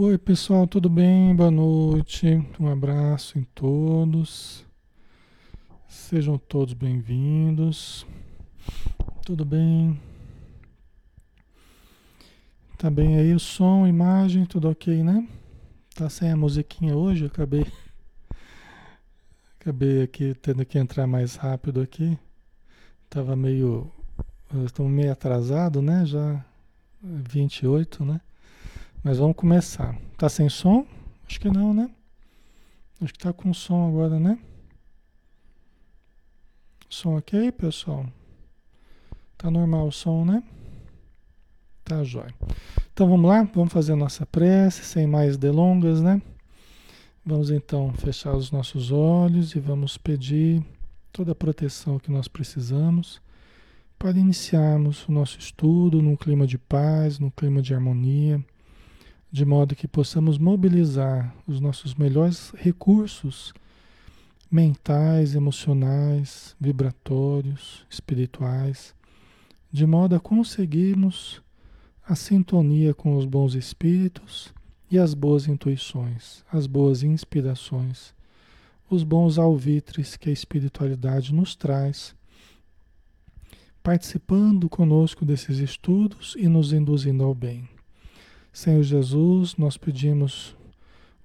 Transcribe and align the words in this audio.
Oi, 0.00 0.16
pessoal, 0.16 0.64
tudo 0.64 0.88
bem? 0.88 1.34
Boa 1.34 1.50
noite. 1.50 2.24
Um 2.60 2.68
abraço 2.68 3.36
em 3.36 3.42
todos. 3.42 4.64
Sejam 5.88 6.38
todos 6.38 6.72
bem-vindos. 6.72 8.06
Tudo 9.26 9.44
bem? 9.44 10.00
Tá 12.78 12.88
bem 12.88 13.16
aí 13.16 13.34
o 13.34 13.40
som, 13.40 13.88
imagem, 13.88 14.46
tudo 14.46 14.70
ok, 14.70 15.02
né? 15.02 15.26
Tá 15.96 16.08
sem 16.08 16.30
a 16.30 16.36
musiquinha 16.36 16.96
hoje, 16.96 17.26
acabei 17.26 17.66
acabei 19.58 20.02
aqui 20.02 20.32
tendo 20.40 20.64
que 20.64 20.78
entrar 20.78 21.08
mais 21.08 21.34
rápido 21.34 21.80
aqui. 21.80 22.16
Tava 23.10 23.34
meio 23.34 23.90
estamos 24.64 24.92
meio 24.92 25.10
atrasado, 25.10 25.82
né? 25.82 26.06
Já 26.06 26.44
28, 27.02 28.04
né? 28.04 28.20
Mas 29.02 29.18
vamos 29.18 29.36
começar. 29.36 29.96
Tá 30.16 30.28
sem 30.28 30.48
som? 30.48 30.84
Acho 31.26 31.40
que 31.40 31.48
não, 31.48 31.72
né? 31.72 31.88
Acho 33.00 33.12
que 33.12 33.18
tá 33.18 33.32
com 33.32 33.54
som 33.54 33.88
agora, 33.88 34.18
né? 34.18 34.38
Som 36.88 37.16
ok, 37.16 37.52
pessoal? 37.52 38.06
Tá 39.36 39.50
normal 39.50 39.86
o 39.86 39.92
som, 39.92 40.24
né? 40.24 40.42
Tá 41.84 42.02
jóia. 42.02 42.34
Então 42.92 43.08
vamos 43.08 43.30
lá, 43.30 43.44
vamos 43.54 43.72
fazer 43.72 43.92
a 43.92 43.96
nossa 43.96 44.26
prece, 44.26 44.82
sem 44.82 45.06
mais 45.06 45.36
delongas, 45.36 46.00
né? 46.02 46.20
Vamos 47.24 47.50
então 47.50 47.92
fechar 47.92 48.34
os 48.34 48.50
nossos 48.50 48.90
olhos 48.90 49.54
e 49.54 49.60
vamos 49.60 49.96
pedir 49.96 50.64
toda 51.12 51.32
a 51.32 51.36
proteção 51.36 52.00
que 52.00 52.10
nós 52.10 52.26
precisamos 52.26 53.20
para 53.96 54.10
iniciarmos 54.10 55.06
o 55.06 55.12
nosso 55.12 55.38
estudo 55.38 56.02
num 56.02 56.16
clima 56.16 56.46
de 56.46 56.58
paz, 56.58 57.20
num 57.20 57.30
clima 57.30 57.62
de 57.62 57.72
harmonia 57.72 58.44
de 59.30 59.44
modo 59.44 59.76
que 59.76 59.86
possamos 59.86 60.38
mobilizar 60.38 61.34
os 61.46 61.60
nossos 61.60 61.94
melhores 61.94 62.50
recursos 62.56 63.52
mentais, 64.50 65.34
emocionais, 65.34 66.56
vibratórios, 66.58 67.84
espirituais, 67.90 68.94
de 69.70 69.86
modo 69.86 70.16
a 70.16 70.20
conseguirmos 70.20 71.42
a 72.06 72.14
sintonia 72.14 72.94
com 72.94 73.16
os 73.16 73.26
bons 73.26 73.54
espíritos 73.54 74.52
e 74.90 74.98
as 74.98 75.12
boas 75.12 75.46
intuições, 75.46 76.42
as 76.50 76.66
boas 76.66 77.02
inspirações, 77.02 78.14
os 78.88 79.04
bons 79.04 79.38
alvitres 79.38 80.16
que 80.16 80.30
a 80.30 80.32
espiritualidade 80.32 81.34
nos 81.34 81.54
traz, 81.54 82.14
participando 83.82 84.70
conosco 84.70 85.26
desses 85.26 85.58
estudos 85.58 86.34
e 86.38 86.48
nos 86.48 86.72
induzindo 86.72 87.22
ao 87.22 87.34
bem. 87.34 87.68
Senhor 88.58 88.82
Jesus, 88.82 89.54
nós 89.56 89.76
pedimos 89.76 90.56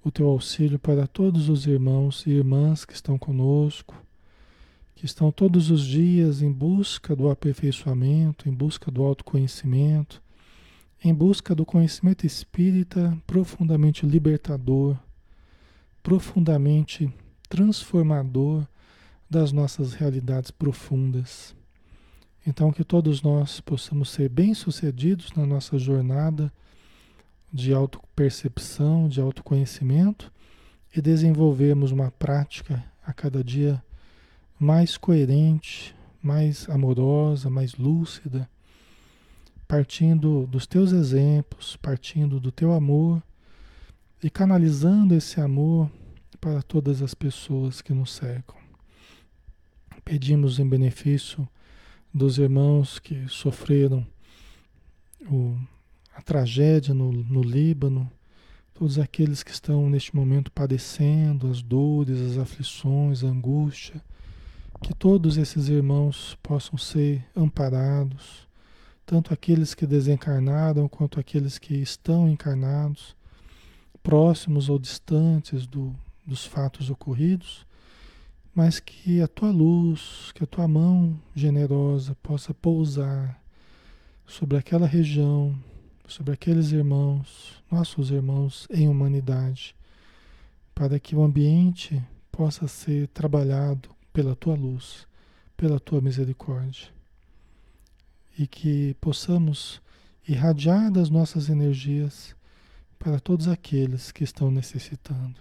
o 0.03 0.11
teu 0.11 0.27
auxílio 0.27 0.77
para 0.77 1.07
todos 1.07 1.49
os 1.49 1.65
irmãos 1.65 2.27
e 2.27 2.29
irmãs 2.29 2.85
que 2.85 2.93
estão 2.93 3.17
conosco, 3.17 3.95
que 4.93 5.03
estão 5.03 5.31
todos 5.31 5.71
os 5.71 5.83
dias 5.83 6.43
em 6.43 6.51
busca 6.51 7.15
do 7.15 7.27
aperfeiçoamento, 7.31 8.47
em 8.47 8.53
busca 8.53 8.91
do 8.91 9.01
autoconhecimento, 9.01 10.21
em 11.03 11.11
busca 11.11 11.55
do 11.55 11.65
conhecimento 11.65 12.23
espírita 12.23 13.17
profundamente 13.25 14.05
libertador, 14.05 14.95
profundamente 16.03 17.11
transformador 17.49 18.63
das 19.27 19.51
nossas 19.51 19.93
realidades 19.93 20.51
profundas. 20.51 21.55
Então, 22.45 22.71
que 22.71 22.83
todos 22.83 23.23
nós 23.23 23.59
possamos 23.59 24.11
ser 24.11 24.29
bem-sucedidos 24.29 25.31
na 25.31 25.47
nossa 25.47 25.79
jornada 25.79 26.53
de 27.53 27.71
autopercepção, 27.71 29.07
de 29.07 29.21
autoconhecimento 29.21 30.33
e 30.95 30.99
desenvolvermos 30.99 31.91
uma 31.91 32.09
prática 32.09 32.83
a 33.05 33.13
cada 33.13 33.43
dia 33.43 33.81
mais 34.59 34.97
coerente, 34.97 35.95
mais 36.21 36.67
amorosa, 36.67 37.51
mais 37.51 37.75
lúcida, 37.75 38.49
partindo 39.67 40.47
dos 40.47 40.65
teus 40.65 40.91
exemplos, 40.91 41.75
partindo 41.75 42.39
do 42.39 42.51
teu 42.51 42.73
amor 42.73 43.21
e 44.23 44.29
canalizando 44.29 45.13
esse 45.13 45.39
amor 45.39 45.91
para 46.41 46.61
todas 46.63 47.01
as 47.01 47.13
pessoas 47.13 47.81
que 47.81 47.93
nos 47.93 48.13
cercam. 48.13 48.55
Pedimos 50.03 50.59
em 50.59 50.67
benefício 50.67 51.47
dos 52.13 52.37
irmãos 52.37 52.99
que 52.99 53.27
sofreram 53.27 54.05
o 55.29 55.57
a 56.15 56.21
tragédia 56.21 56.93
no, 56.93 57.11
no 57.11 57.41
Líbano, 57.41 58.09
todos 58.73 58.97
aqueles 58.97 59.43
que 59.43 59.51
estão 59.51 59.89
neste 59.89 60.15
momento 60.15 60.51
padecendo 60.51 61.49
as 61.49 61.61
dores, 61.61 62.19
as 62.19 62.37
aflições, 62.37 63.23
a 63.23 63.27
angústia, 63.27 64.01
que 64.81 64.93
todos 64.93 65.37
esses 65.37 65.69
irmãos 65.69 66.37
possam 66.43 66.77
ser 66.77 67.25
amparados, 67.35 68.47
tanto 69.05 69.33
aqueles 69.33 69.73
que 69.73 69.85
desencarnaram 69.85 70.87
quanto 70.87 71.19
aqueles 71.19 71.57
que 71.57 71.75
estão 71.75 72.27
encarnados, 72.27 73.15
próximos 74.01 74.69
ou 74.69 74.77
distantes 74.77 75.65
do, 75.65 75.95
dos 76.25 76.45
fatos 76.45 76.89
ocorridos, 76.89 77.65
mas 78.53 78.79
que 78.79 79.21
a 79.21 79.27
tua 79.27 79.51
luz, 79.51 80.31
que 80.33 80.43
a 80.43 80.47
tua 80.47 80.67
mão 80.67 81.19
generosa 81.33 82.15
possa 82.21 82.53
pousar 82.53 83.41
sobre 84.25 84.57
aquela 84.57 84.85
região, 84.85 85.55
sobre 86.07 86.33
aqueles 86.33 86.71
irmãos, 86.71 87.63
nossos 87.71 88.11
irmãos 88.11 88.67
em 88.69 88.87
humanidade, 88.87 89.75
para 90.75 90.99
que 90.99 91.15
o 91.15 91.23
ambiente 91.23 92.01
possa 92.31 92.67
ser 92.67 93.07
trabalhado 93.09 93.89
pela 94.11 94.35
tua 94.35 94.55
luz, 94.55 95.07
pela 95.55 95.79
tua 95.79 96.01
misericórdia. 96.01 96.89
E 98.37 98.47
que 98.47 98.95
possamos 98.99 99.81
irradiar 100.27 100.91
das 100.91 101.09
nossas 101.09 101.49
energias 101.49 102.35
para 102.97 103.19
todos 103.19 103.47
aqueles 103.47 104.11
que 104.11 104.23
estão 104.23 104.49
necessitando. 104.49 105.35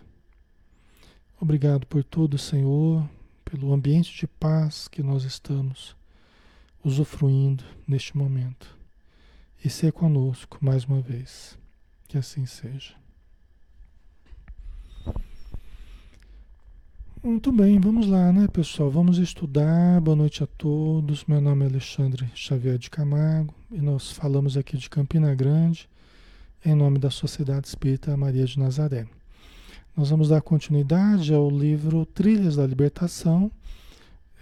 Obrigado 1.41 1.87
por 1.87 2.05
tudo, 2.05 2.37
Senhor, 2.39 3.09
pelo 3.45 3.73
ambiente 3.73 4.15
de 4.15 4.27
paz 4.27 4.87
que 4.87 5.03
nós 5.03 5.25
estamos 5.25 5.97
usufruindo 6.85 7.65
neste 7.87 8.17
momento 8.17 8.82
e 9.65 9.71
ser 9.71 9.93
conosco 9.93 10.59
mais 10.61 10.85
uma 10.85 11.01
vez. 11.01 11.57
Que 12.09 12.19
assim 12.19 12.45
seja. 12.47 12.95
Muito 17.23 17.53
bem, 17.53 17.79
vamos 17.79 18.09
lá, 18.09 18.33
né, 18.33 18.49
pessoal? 18.49 18.91
Vamos 18.91 19.19
estudar. 19.19 20.01
Boa 20.01 20.17
noite 20.17 20.43
a 20.43 20.47
todos. 20.47 21.25
Meu 21.25 21.41
nome 21.41 21.65
é 21.65 21.69
Alexandre 21.69 22.29
Xavier 22.35 22.77
de 22.77 22.91
Camargo 22.91 23.55
e 23.71 23.81
nós 23.81 24.11
falamos 24.11 24.57
aqui 24.57 24.77
de 24.77 24.91
Campina 24.91 25.33
Grande, 25.33 25.89
em 26.65 26.75
nome 26.75 26.99
da 26.99 27.11
Sociedade 27.11 27.69
Espírita 27.69 28.17
Maria 28.17 28.45
de 28.45 28.59
Nazaré. 28.59 29.07
Nós 29.97 30.11
vamos 30.11 30.31
dar 30.31 30.43
continuidade 30.43 31.33
ao 31.33 31.49
livro 31.49 32.05
Trilhas 32.07 32.57
da 32.57 32.67
Libertação, 32.67 33.53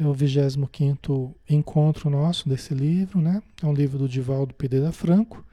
é 0.02 0.06
o 0.06 0.14
25 0.14 1.34
encontro 1.48 2.08
nosso 2.08 2.48
desse 2.48 2.72
livro, 2.72 3.20
né? 3.20 3.42
É 3.62 3.66
um 3.66 3.74
livro 3.74 3.98
do 3.98 4.08
Divaldo 4.08 4.54
Pereira 4.54 4.90
Franco, 4.92 5.44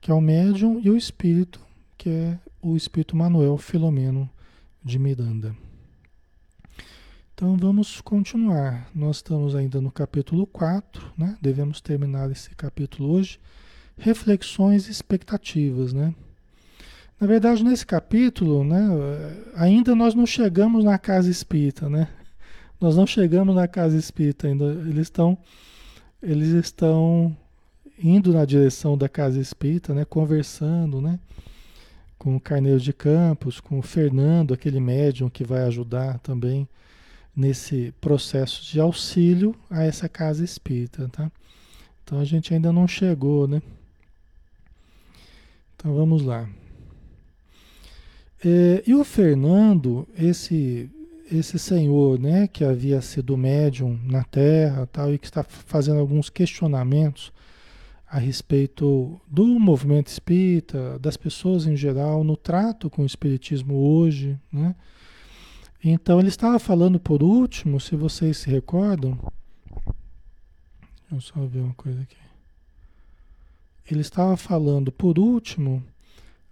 que 0.00 0.10
é 0.10 0.14
o 0.14 0.20
médium, 0.20 0.78
e 0.84 0.90
o 0.90 0.96
espírito, 0.96 1.60
que 1.96 2.10
é 2.10 2.38
o 2.60 2.76
espírito 2.76 3.16
Manuel 3.16 3.56
Filomeno 3.56 4.28
de 4.84 4.98
Miranda. 4.98 5.56
Então 7.34 7.56
vamos 7.56 8.00
continuar. 8.02 8.90
Nós 8.94 9.16
estamos 9.16 9.54
ainda 9.54 9.80
no 9.80 9.90
capítulo 9.90 10.46
4, 10.46 11.12
né? 11.16 11.38
Devemos 11.40 11.80
terminar 11.80 12.30
esse 12.30 12.50
capítulo 12.50 13.12
hoje. 13.12 13.40
Reflexões 13.96 14.86
e 14.86 14.90
expectativas, 14.90 15.92
né? 15.94 16.14
Na 17.18 17.26
verdade, 17.26 17.64
nesse 17.64 17.84
capítulo, 17.84 18.62
né, 18.62 18.80
ainda 19.56 19.92
nós 19.92 20.14
não 20.14 20.24
chegamos 20.24 20.84
na 20.84 20.96
casa 20.98 21.28
espírita, 21.28 21.88
né? 21.88 22.08
Nós 22.80 22.96
não 22.96 23.06
chegamos 23.06 23.54
na 23.54 23.66
casa 23.66 23.96
espírita 23.96 24.46
ainda. 24.46 24.66
Eles 24.66 25.06
estão, 25.06 25.36
eles 26.22 26.48
estão 26.48 27.36
indo 28.02 28.32
na 28.32 28.44
direção 28.44 28.96
da 28.96 29.08
casa 29.08 29.40
espírita, 29.40 29.92
né? 29.92 30.04
Conversando, 30.04 31.00
né? 31.00 31.18
Com 32.16 32.36
o 32.36 32.40
Carneiro 32.40 32.78
de 32.78 32.92
Campos, 32.92 33.60
com 33.60 33.78
o 33.78 33.82
Fernando, 33.82 34.54
aquele 34.54 34.78
médium 34.78 35.28
que 35.28 35.44
vai 35.44 35.62
ajudar 35.62 36.18
também 36.20 36.68
nesse 37.34 37.92
processo 38.00 38.64
de 38.64 38.80
auxílio 38.80 39.54
a 39.70 39.84
essa 39.84 40.08
casa 40.08 40.44
espírita, 40.44 41.08
tá? 41.08 41.30
Então 42.04 42.20
a 42.20 42.24
gente 42.24 42.54
ainda 42.54 42.72
não 42.72 42.86
chegou, 42.86 43.46
né? 43.48 43.60
Então 45.76 45.94
vamos 45.94 46.22
lá. 46.22 46.48
É, 48.44 48.82
e 48.86 48.94
o 48.94 49.04
Fernando, 49.04 50.06
esse 50.16 50.88
esse 51.30 51.58
senhor, 51.58 52.18
né, 52.18 52.46
que 52.48 52.64
havia 52.64 53.00
sido 53.00 53.36
médium 53.36 53.98
na 54.04 54.24
Terra, 54.24 54.86
tal, 54.86 55.12
e 55.12 55.18
que 55.18 55.26
está 55.26 55.42
fazendo 55.42 56.00
alguns 56.00 56.30
questionamentos 56.30 57.32
a 58.10 58.18
respeito 58.18 59.20
do 59.26 59.46
movimento 59.58 60.06
espírita, 60.06 60.98
das 60.98 61.16
pessoas 61.16 61.66
em 61.66 61.76
geral, 61.76 62.24
no 62.24 62.36
trato 62.36 62.88
com 62.88 63.02
o 63.02 63.06
espiritismo 63.06 63.74
hoje, 63.74 64.38
né? 64.50 64.74
Então 65.84 66.18
ele 66.18 66.28
estava 66.28 66.58
falando 66.58 66.98
por 66.98 67.22
último, 67.22 67.78
se 67.78 67.94
vocês 67.94 68.38
se 68.38 68.50
recordam, 68.50 69.18
deixa 71.10 71.12
eu 71.12 71.20
só 71.20 71.40
ver 71.46 71.60
uma 71.60 71.74
coisa 71.74 72.00
aqui. 72.00 72.16
Ele 73.90 74.00
estava 74.00 74.36
falando 74.36 74.90
por 74.90 75.18
último 75.18 75.82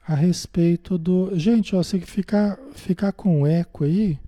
a 0.07 0.15
respeito 0.15 0.97
do. 0.97 1.37
Gente, 1.39 1.75
ó, 1.75 1.83
se 1.83 2.01
ficar, 2.01 2.59
ficar 2.73 3.13
com 3.13 3.47
eco 3.47 3.85
aí, 3.85 4.19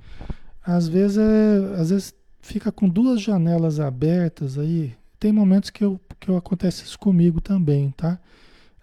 às 0.70 0.86
vezes, 0.86 1.16
é, 1.16 1.80
às 1.80 1.88
vezes 1.88 2.14
fica 2.42 2.70
com 2.70 2.86
duas 2.86 3.22
janelas 3.22 3.80
abertas 3.80 4.58
aí. 4.58 4.94
Tem 5.18 5.32
momentos 5.32 5.70
que, 5.70 5.82
eu, 5.82 5.98
que 6.20 6.28
eu 6.28 6.36
acontece 6.36 6.84
isso 6.84 6.98
comigo 6.98 7.40
também, 7.40 7.90
tá? 7.92 8.20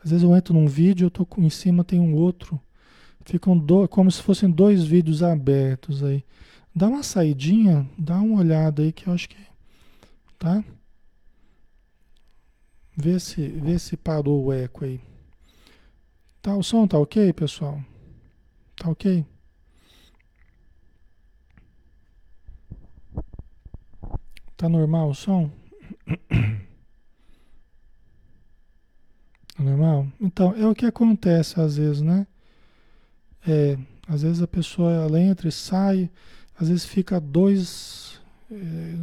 Às 0.04 0.10
vezes 0.10 0.24
eu 0.24 0.36
entro 0.36 0.52
num 0.52 0.66
vídeo, 0.66 1.06
eu 1.06 1.12
tô 1.12 1.28
com, 1.28 1.44
em 1.44 1.50
cima 1.50 1.84
tem 1.84 2.00
um 2.00 2.16
outro. 2.16 2.60
Ficam 3.24 3.56
do, 3.56 3.88
como 3.88 4.10
se 4.10 4.20
fossem 4.20 4.50
dois 4.50 4.84
vídeos 4.84 5.22
abertos 5.22 6.04
aí. 6.04 6.26
Dá 6.76 6.88
uma 6.88 7.04
saidinha, 7.04 7.88
dá 7.96 8.18
uma 8.18 8.40
olhada 8.40 8.82
aí 8.82 8.92
que 8.92 9.06
eu 9.06 9.14
acho 9.14 9.30
que. 9.30 9.38
Tá? 10.40 10.64
Vê 12.98 13.20
se, 13.20 13.48
vê 13.48 13.78
se 13.78 13.96
parou 13.96 14.46
o 14.46 14.52
eco 14.52 14.86
aí. 14.86 15.00
Tá, 16.42 16.56
o 16.58 16.64
som 16.64 16.88
tá 16.88 16.98
ok, 16.98 17.32
pessoal? 17.32 17.80
Tá 18.76 18.90
ok? 18.90 19.24
Tá 24.58 24.70
normal 24.70 25.10
o 25.10 25.16
som? 25.16 25.52
Tá 29.56 29.64
normal? 29.64 30.08
Então, 30.20 30.54
é 30.58 30.68
o 30.68 30.76
que 30.76 30.86
acontece 30.86 31.60
às 31.60 31.78
vezes, 31.78 32.02
né? 32.02 32.28
É, 33.48 33.78
às 34.08 34.22
vezes 34.22 34.42
a 34.42 34.48
pessoa 34.48 34.92
ela 34.92 35.20
entra 35.20 35.48
e 35.48 35.52
sai, 35.52 36.10
às 36.60 36.68
vezes 36.68 36.86
fica 36.86 37.20
dois. 37.20 38.20
É, 38.52 38.96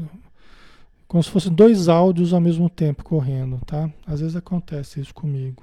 como 1.07 1.23
se 1.23 1.31
fossem 1.31 1.53
dois 1.53 1.89
áudios 1.89 2.33
ao 2.33 2.41
mesmo 2.41 2.71
tempo 2.71 3.05
correndo, 3.05 3.61
tá? 3.67 3.91
Às 4.07 4.21
vezes 4.21 4.35
acontece 4.37 5.01
isso 5.01 5.13
comigo, 5.13 5.63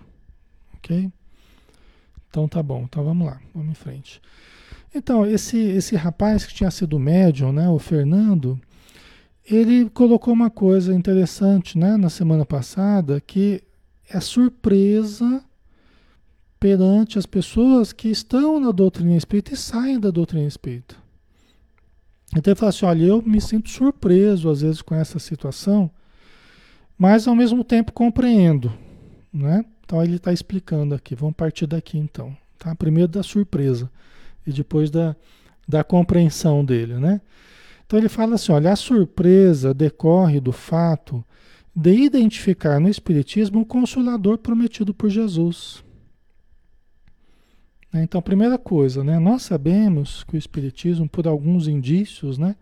ok? 0.76 1.12
Então 2.30 2.48
tá 2.48 2.62
bom, 2.62 2.84
então 2.84 3.04
vamos 3.04 3.26
lá, 3.26 3.42
vamos 3.54 3.72
em 3.72 3.74
frente. 3.74 4.22
Então, 4.94 5.26
esse, 5.26 5.58
esse 5.58 5.96
rapaz 5.96 6.46
que 6.46 6.54
tinha 6.54 6.70
sido 6.70 7.00
médium, 7.00 7.52
né, 7.52 7.68
o 7.70 7.80
Fernando, 7.80 8.60
ele 9.50 9.90
colocou 9.90 10.34
uma 10.34 10.50
coisa 10.50 10.94
interessante 10.94 11.78
né, 11.78 11.98
na 11.98 12.10
semana 12.10 12.46
passada, 12.46 13.20
que 13.20 13.64
é 14.10 14.20
surpresa 14.20 15.44
perante 16.60 17.18
as 17.18 17.26
pessoas 17.26 17.92
que 17.92 18.10
estão 18.10 18.60
na 18.60 18.72
doutrina 18.72 19.16
espírita 19.16 19.54
e 19.54 19.58
saem 19.58 20.00
da 20.00 20.12
doutrina 20.12 20.48
espírita. 20.48 20.96
Então 22.36 22.52
ele 22.52 22.60
fala 22.60 22.70
assim, 22.70 22.86
olha, 22.86 23.06
eu 23.06 23.22
me 23.22 23.42
sinto 23.42 23.70
surpreso 23.70 24.50
às 24.50 24.62
vezes 24.62 24.82
com 24.82 24.94
essa 24.94 25.18
situação, 25.18 25.90
mas 26.98 27.28
ao 27.28 27.36
mesmo 27.36 27.64
tempo 27.64 27.92
compreendo, 27.92 28.72
né? 29.34 29.66
Então 29.84 30.04
ele 30.04 30.18
está 30.18 30.32
explicando 30.32 30.94
aqui. 30.94 31.16
Vamos 31.16 31.36
partir 31.36 31.66
daqui 31.66 31.98
então. 31.98 32.38
Tá? 32.60 32.76
Primeiro 32.76 33.12
da 33.12 33.24
surpresa 33.24 33.90
e 34.46 34.52
depois 34.52 34.92
da, 34.92 35.16
da 35.68 35.84
compreensão 35.84 36.64
dele. 36.64 36.96
Né? 36.96 37.20
Então 37.90 37.98
ele 37.98 38.08
fala 38.08 38.36
assim: 38.36 38.52
olha, 38.52 38.72
a 38.72 38.76
surpresa 38.76 39.74
decorre 39.74 40.40
do 40.40 40.52
fato 40.52 41.26
de 41.76 41.92
identificar 41.92 42.80
no 42.80 42.88
Espiritismo 42.88 43.62
o 43.62 43.66
consolador 43.66 44.38
prometido 44.38 44.94
por 44.94 45.10
Jesus. 45.10 45.84
Né? 47.92 48.04
Então, 48.04 48.22
primeira 48.22 48.60
coisa, 48.60 49.04
né? 49.04 49.18
nós 49.18 49.42
sabemos 49.42 50.24
que 50.24 50.36
o 50.36 50.38
Espiritismo, 50.38 51.10
por 51.10 51.28
alguns 51.28 51.68
indícios, 51.68 52.38
né? 52.38 52.56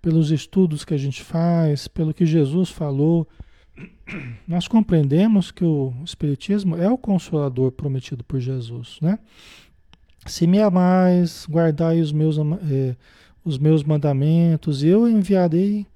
pelos 0.00 0.30
estudos 0.30 0.82
que 0.82 0.94
a 0.94 0.98
gente 0.98 1.22
faz, 1.22 1.86
pelo 1.86 2.14
que 2.14 2.24
Jesus 2.24 2.70
falou, 2.70 3.28
nós 4.48 4.66
compreendemos 4.66 5.50
que 5.50 5.64
o 5.64 5.92
Espiritismo 6.02 6.74
é 6.74 6.88
o 6.88 6.96
consolador 6.96 7.70
prometido 7.70 8.24
por 8.24 8.40
Jesus, 8.40 8.98
né? 9.02 9.18
Se 10.24 10.46
me 10.46 10.58
amais, 10.58 11.46
guardai 11.48 12.00
os 12.00 12.12
meus, 12.12 12.38
eh, 12.38 12.96
os 13.48 13.58
meus 13.58 13.82
mandamentos, 13.82 14.82
eu 14.82 15.08
enviarei 15.08 15.86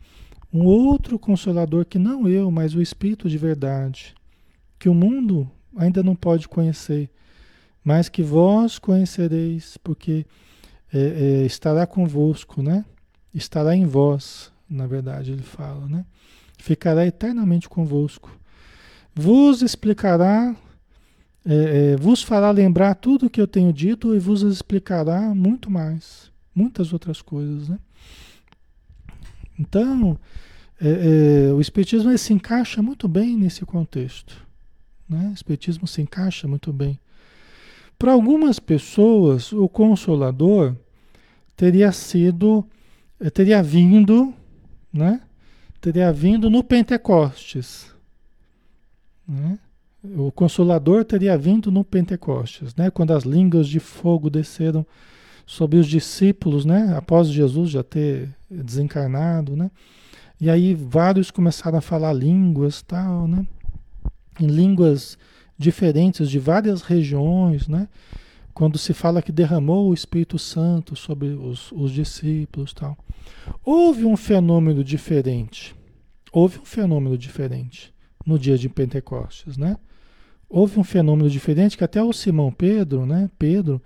um 0.52 0.64
outro 0.64 1.18
consolador 1.18 1.84
que 1.84 1.98
não 1.98 2.28
eu, 2.28 2.50
mas 2.50 2.74
o 2.74 2.82
Espírito 2.82 3.28
de 3.28 3.38
verdade, 3.38 4.14
que 4.78 4.88
o 4.88 4.94
mundo 4.94 5.50
ainda 5.76 6.02
não 6.02 6.14
pode 6.14 6.48
conhecer, 6.48 7.10
mas 7.84 8.08
que 8.08 8.22
vós 8.22 8.78
conhecereis, 8.78 9.76
porque 9.78 10.26
é, 10.92 10.98
é, 10.98 11.46
estará 11.46 11.86
convosco, 11.86 12.62
né? 12.62 12.84
Estará 13.34 13.74
em 13.74 13.86
vós, 13.86 14.52
na 14.68 14.86
verdade, 14.86 15.32
ele 15.32 15.42
fala, 15.42 15.86
né? 15.88 16.04
ficará 16.62 17.04
eternamente 17.04 17.68
convosco. 17.68 18.30
Vos 19.14 19.62
explicará, 19.62 20.54
é, 21.44 21.92
é, 21.92 21.96
vos 21.96 22.22
fará 22.22 22.50
lembrar 22.50 22.94
tudo 22.94 23.26
o 23.26 23.30
que 23.30 23.40
eu 23.40 23.48
tenho 23.48 23.72
dito 23.72 24.14
e 24.14 24.18
vos 24.18 24.42
explicará 24.42 25.34
muito 25.34 25.68
mais, 25.68 26.30
muitas 26.54 26.92
outras 26.92 27.22
coisas. 27.22 27.68
Né? 27.68 27.78
Então, 29.58 30.18
é, 30.80 31.48
é 31.48 31.52
o 31.52 31.60
Espiritismo 31.60 32.16
se 32.16 32.32
encaixa 32.32 32.82
muito 32.82 33.06
bem 33.08 33.36
nesse 33.36 33.64
contexto. 33.64 34.36
Né? 35.08 35.28
O 35.30 35.34
Espiritismo 35.34 35.86
se 35.86 36.02
encaixa 36.02 36.48
muito 36.48 36.72
bem. 36.72 36.98
Para 37.98 38.12
algumas 38.12 38.58
pessoas, 38.58 39.52
o 39.52 39.68
Consolador 39.68 40.74
teria 41.56 41.92
sido, 41.92 42.66
eh, 43.20 43.30
teria 43.30 43.62
vindo, 43.62 44.34
né? 44.92 45.20
teria 45.80 46.12
vindo 46.12 46.50
no 46.50 46.64
Pentecostes. 46.64 47.94
Né? 49.28 49.56
O 50.02 50.32
Consolador 50.32 51.04
teria 51.04 51.38
vindo 51.38 51.70
no 51.70 51.84
Pentecostes, 51.84 52.74
né? 52.74 52.90
quando 52.90 53.12
as 53.12 53.22
línguas 53.22 53.68
de 53.68 53.78
fogo 53.78 54.28
desceram 54.28 54.84
sobre 55.46 55.78
os 55.78 55.86
discípulos, 55.86 56.64
né? 56.64 56.94
após 56.96 57.28
Jesus 57.28 57.70
já 57.70 57.82
ter 57.82 58.28
desencarnado. 58.50 59.56
Né? 59.56 59.70
E 60.40 60.48
aí 60.50 60.74
vários 60.74 61.30
começaram 61.30 61.78
a 61.78 61.82
falar 61.82 62.12
línguas, 62.12 62.82
tal, 62.82 63.26
né? 63.26 63.46
em 64.40 64.46
línguas 64.46 65.18
diferentes 65.58 66.28
de 66.28 66.38
várias 66.38 66.82
regiões, 66.82 67.68
né? 67.68 67.88
quando 68.54 68.78
se 68.78 68.92
fala 68.92 69.22
que 69.22 69.32
derramou 69.32 69.88
o 69.88 69.94
Espírito 69.94 70.38
Santo 70.38 70.94
sobre 70.94 71.28
os, 71.28 71.72
os 71.72 71.90
discípulos 71.90 72.72
tal. 72.72 72.96
Houve 73.64 74.04
um 74.04 74.16
fenômeno 74.16 74.84
diferente. 74.84 75.74
Houve 76.32 76.58
um 76.58 76.64
fenômeno 76.64 77.16
diferente 77.16 77.92
no 78.24 78.38
dia 78.38 78.56
de 78.56 78.68
Pentecostes, 78.68 79.56
né? 79.56 79.76
Houve 80.48 80.78
um 80.78 80.84
fenômeno 80.84 81.28
diferente 81.28 81.76
que 81.76 81.84
até 81.84 82.02
o 82.02 82.12
Simão 82.12 82.52
Pedro, 82.52 83.06
né? 83.06 83.30
Pedro, 83.38 83.82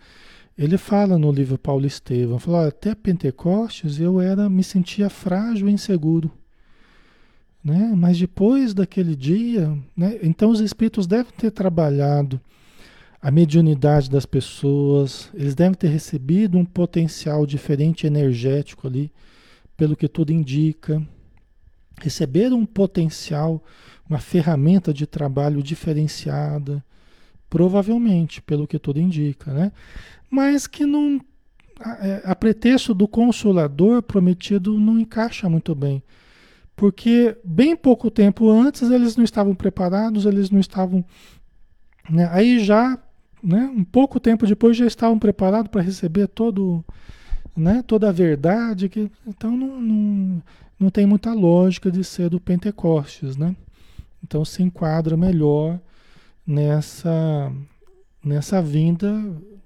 ele 0.56 0.78
fala 0.78 1.18
no 1.18 1.30
livro 1.30 1.58
Paulo 1.58 1.86
Estevam, 1.86 2.38
falou, 2.38 2.60
até 2.60 2.94
Pentecostes 2.94 4.00
eu 4.00 4.20
era, 4.20 4.48
me 4.48 4.64
sentia 4.64 5.10
frágil 5.10 5.68
e 5.68 5.72
inseguro, 5.72 6.30
né? 7.62 7.92
Mas 7.94 8.18
depois 8.18 8.72
daquele 8.72 9.14
dia, 9.14 9.76
né? 9.96 10.18
Então 10.22 10.50
os 10.50 10.60
espíritos 10.60 11.06
devem 11.06 11.32
ter 11.36 11.50
trabalhado 11.50 12.40
a 13.20 13.30
mediunidade 13.30 14.08
das 14.08 14.24
pessoas, 14.24 15.30
eles 15.34 15.54
devem 15.54 15.74
ter 15.74 15.88
recebido 15.88 16.56
um 16.56 16.64
potencial 16.64 17.44
diferente 17.44 18.06
energético 18.06 18.86
ali, 18.86 19.12
pelo 19.76 19.96
que 19.96 20.08
tudo 20.08 20.32
indica, 20.32 21.06
receberam 22.00 22.58
um 22.58 22.66
potencial, 22.66 23.62
uma 24.08 24.18
ferramenta 24.18 24.92
de 24.92 25.06
trabalho 25.06 25.62
diferenciada, 25.62 26.84
provavelmente, 27.48 28.42
pelo 28.42 28.66
que 28.66 28.78
tudo 28.78 29.00
indica, 29.00 29.52
né? 29.52 29.72
Mas 30.30 30.66
que 30.66 30.84
não 30.84 31.20
a, 31.80 32.06
é, 32.06 32.22
a 32.24 32.34
pretexto 32.34 32.94
do 32.94 33.06
consolador 33.06 34.02
prometido 34.02 34.78
não 34.78 34.98
encaixa 34.98 35.48
muito 35.48 35.74
bem. 35.74 36.02
Porque 36.74 37.36
bem 37.42 37.74
pouco 37.74 38.10
tempo 38.10 38.50
antes 38.50 38.90
eles 38.90 39.16
não 39.16 39.24
estavam 39.24 39.54
preparados, 39.54 40.26
eles 40.26 40.50
não 40.50 40.60
estavam. 40.60 41.04
Né? 42.08 42.28
Aí 42.30 42.60
já, 42.60 42.98
né, 43.42 43.70
um 43.74 43.84
pouco 43.84 44.20
tempo 44.20 44.46
depois, 44.46 44.76
já 44.76 44.86
estavam 44.86 45.18
preparados 45.18 45.70
para 45.70 45.80
receber 45.80 46.28
todo, 46.28 46.84
né, 47.56 47.82
toda 47.86 48.08
a 48.10 48.12
verdade. 48.12 48.88
Que, 48.88 49.10
então 49.26 49.56
não, 49.56 49.80
não, 49.80 50.42
não 50.78 50.90
tem 50.90 51.06
muita 51.06 51.32
lógica 51.32 51.90
de 51.90 52.04
ser 52.04 52.28
do 52.28 52.40
Pentecostes, 52.40 53.36
né? 53.36 53.56
Então 54.22 54.44
se 54.44 54.62
enquadra 54.62 55.16
melhor 55.16 55.80
nessa, 56.46 57.52
nessa 58.24 58.62
vinda 58.62 59.12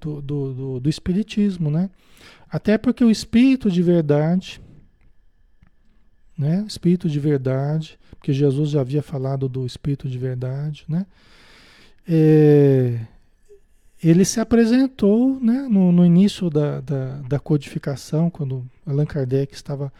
do, 0.00 0.22
do, 0.22 0.54
do, 0.54 0.80
do 0.80 0.88
Espiritismo, 0.88 1.70
né? 1.70 1.90
Até 2.48 2.78
porque 2.78 3.04
o 3.04 3.10
Espírito 3.10 3.70
de 3.70 3.82
verdade, 3.82 4.60
né? 6.36 6.64
Espírito 6.66 7.08
de 7.08 7.20
verdade, 7.20 7.98
porque 8.10 8.32
Jesus 8.32 8.70
já 8.70 8.80
havia 8.80 9.02
falado 9.02 9.48
do 9.48 9.66
Espírito 9.66 10.08
de 10.08 10.18
verdade, 10.18 10.84
né? 10.88 11.06
É, 12.08 13.00
ele 14.02 14.24
se 14.24 14.40
apresentou 14.40 15.38
né, 15.40 15.66
no, 15.70 15.92
no 15.92 16.04
início 16.04 16.48
da, 16.48 16.80
da, 16.80 17.16
da, 17.20 17.38
codificação, 17.38 18.30
quando 18.30 18.66
Allan 18.86 19.04
Kardec 19.04 19.54
estava 19.54 19.92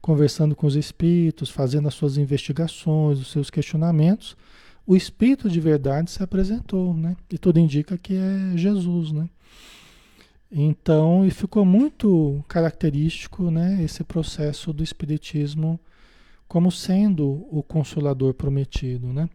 conversando 0.00 0.56
com 0.56 0.66
os 0.66 0.74
espíritos, 0.74 1.48
fazendo 1.48 1.86
as 1.86 1.94
suas 1.94 2.18
investigações, 2.18 3.20
os 3.20 3.30
seus 3.30 3.48
questionamentos, 3.48 4.36
o 4.86 4.94
espírito 4.94 5.48
de 5.48 5.60
verdade 5.60 6.10
se 6.10 6.22
apresentou, 6.22 6.94
né? 6.94 7.16
E 7.30 7.38
tudo 7.38 7.58
indica 7.58 7.96
que 7.96 8.14
é 8.14 8.56
Jesus, 8.56 9.12
né? 9.12 9.28
Então, 10.50 11.26
e 11.26 11.30
ficou 11.30 11.64
muito 11.64 12.44
característico, 12.46 13.50
né, 13.50 13.82
esse 13.82 14.04
processo 14.04 14.72
do 14.72 14.84
espiritismo 14.84 15.80
como 16.46 16.70
sendo 16.70 17.44
o 17.50 17.62
consolador 17.62 18.34
prometido, 18.34 19.12
né? 19.12 19.28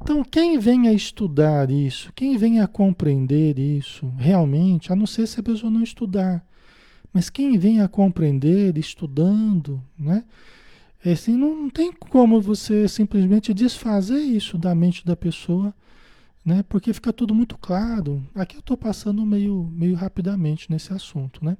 Então, 0.00 0.22
quem 0.22 0.58
vem 0.58 0.86
a 0.86 0.92
estudar 0.92 1.70
isso, 1.70 2.12
quem 2.14 2.36
vem 2.36 2.60
a 2.60 2.68
compreender 2.68 3.58
isso, 3.58 4.06
realmente, 4.16 4.92
a 4.92 4.96
não 4.96 5.06
ser 5.06 5.26
se 5.26 5.40
a 5.40 5.42
pessoa 5.42 5.70
não 5.70 5.82
estudar, 5.82 6.46
mas 7.12 7.28
quem 7.28 7.58
vem 7.58 7.80
a 7.80 7.88
compreender 7.88 8.78
estudando, 8.78 9.82
né? 9.98 10.22
É 11.04 11.12
assim, 11.12 11.36
não, 11.36 11.70
tem 11.70 11.92
como 11.92 12.40
você 12.40 12.86
simplesmente 12.86 13.54
desfazer 13.54 14.18
isso 14.18 14.58
da 14.58 14.74
mente 14.74 15.04
da 15.04 15.16
pessoa, 15.16 15.74
né? 16.44 16.62
Porque 16.68 16.92
fica 16.92 17.12
tudo 17.12 17.34
muito 17.34 17.56
claro. 17.56 18.22
Aqui 18.34 18.56
eu 18.56 18.60
estou 18.60 18.76
passando 18.76 19.24
meio, 19.24 19.70
meio 19.72 19.94
rapidamente 19.94 20.70
nesse 20.70 20.92
assunto, 20.92 21.44
né? 21.44 21.56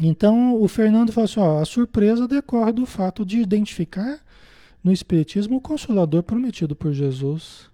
Então 0.00 0.60
o 0.60 0.66
Fernando 0.68 1.12
fala 1.12 1.26
assim: 1.26 1.40
ó, 1.40 1.60
a 1.60 1.64
surpresa 1.64 2.26
decorre 2.26 2.72
do 2.72 2.86
fato 2.86 3.26
de 3.26 3.38
identificar 3.38 4.20
no 4.82 4.92
Espiritismo 4.92 5.56
o 5.56 5.60
Consolador 5.60 6.22
prometido 6.22 6.74
por 6.74 6.92
Jesus. 6.92 7.68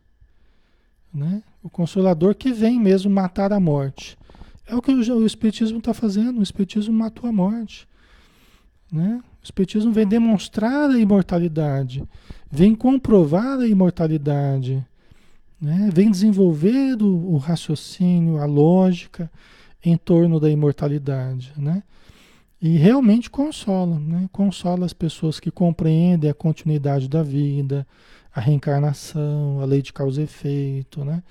Né? 1.13 1.43
O 1.63 1.71
Consolador 1.71 2.35
que 2.35 2.53
vem 2.53 2.81
mesmo 2.81 3.11
matar 3.11 3.53
a 3.53 3.61
morte. 3.61 4.19
É 4.67 4.75
o 4.75 4.83
que 4.83 4.91
o 4.91 5.27
Espiritismo 5.27 5.79
está 5.79 5.93
fazendo. 5.95 6.41
O 6.41 6.43
Espiritismo 6.43 6.95
matou 6.95 7.29
a 7.29 7.33
morte. 7.33 7.87
Né? 8.91 9.23
O 9.45 9.47
Espiritismo 9.47 9.93
vem 9.93 10.07
demonstrar 10.07 10.89
a 10.89 10.99
imortalidade, 10.99 12.03
vem 12.51 12.75
comprovar 12.75 13.59
a 13.59 13.69
imortalidade, 13.69 14.83
né? 15.61 15.91
vem 15.93 16.11
desenvolver 16.11 16.97
o, 17.03 17.35
o 17.35 17.37
raciocínio, 17.37 18.39
a 18.39 18.47
lógica 18.47 19.31
em 19.85 19.99
torno 19.99 20.41
da 20.41 20.49
imortalidade. 20.51 21.53
Né? 21.59 21.83
E 22.59 22.79
realmente 22.79 23.29
consola, 23.29 23.99
né? 23.99 24.31
consola 24.33 24.87
as 24.87 24.95
pessoas 24.95 25.39
que 25.39 25.51
compreendem 25.51 26.31
a 26.31 26.35
continuidade 26.35 27.07
da 27.07 27.23
vida, 27.23 27.87
a 28.35 28.41
reencarnação, 28.41 29.61
a 29.61 29.67
lei 29.67 29.83
de 29.83 29.93
causa 29.93 30.23
e 30.23 30.25
efeito. 30.25 31.05
Né? 31.05 31.23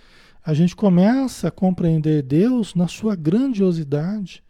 A 0.46 0.54
gente 0.54 0.76
começa 0.76 1.48
a 1.48 1.52
compreender 1.52 2.22
Deus 2.22 2.76
na 2.76 2.88
sua 2.88 3.16
grandiosidade, 3.16 4.44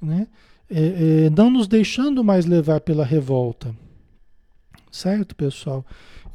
né? 0.00 0.26
É, 0.70 1.26
é, 1.26 1.30
não 1.30 1.50
nos 1.50 1.66
deixando 1.66 2.22
mais 2.22 2.44
levar 2.44 2.80
pela 2.80 3.04
revolta. 3.04 3.74
Certo, 4.90 5.34
pessoal? 5.34 5.84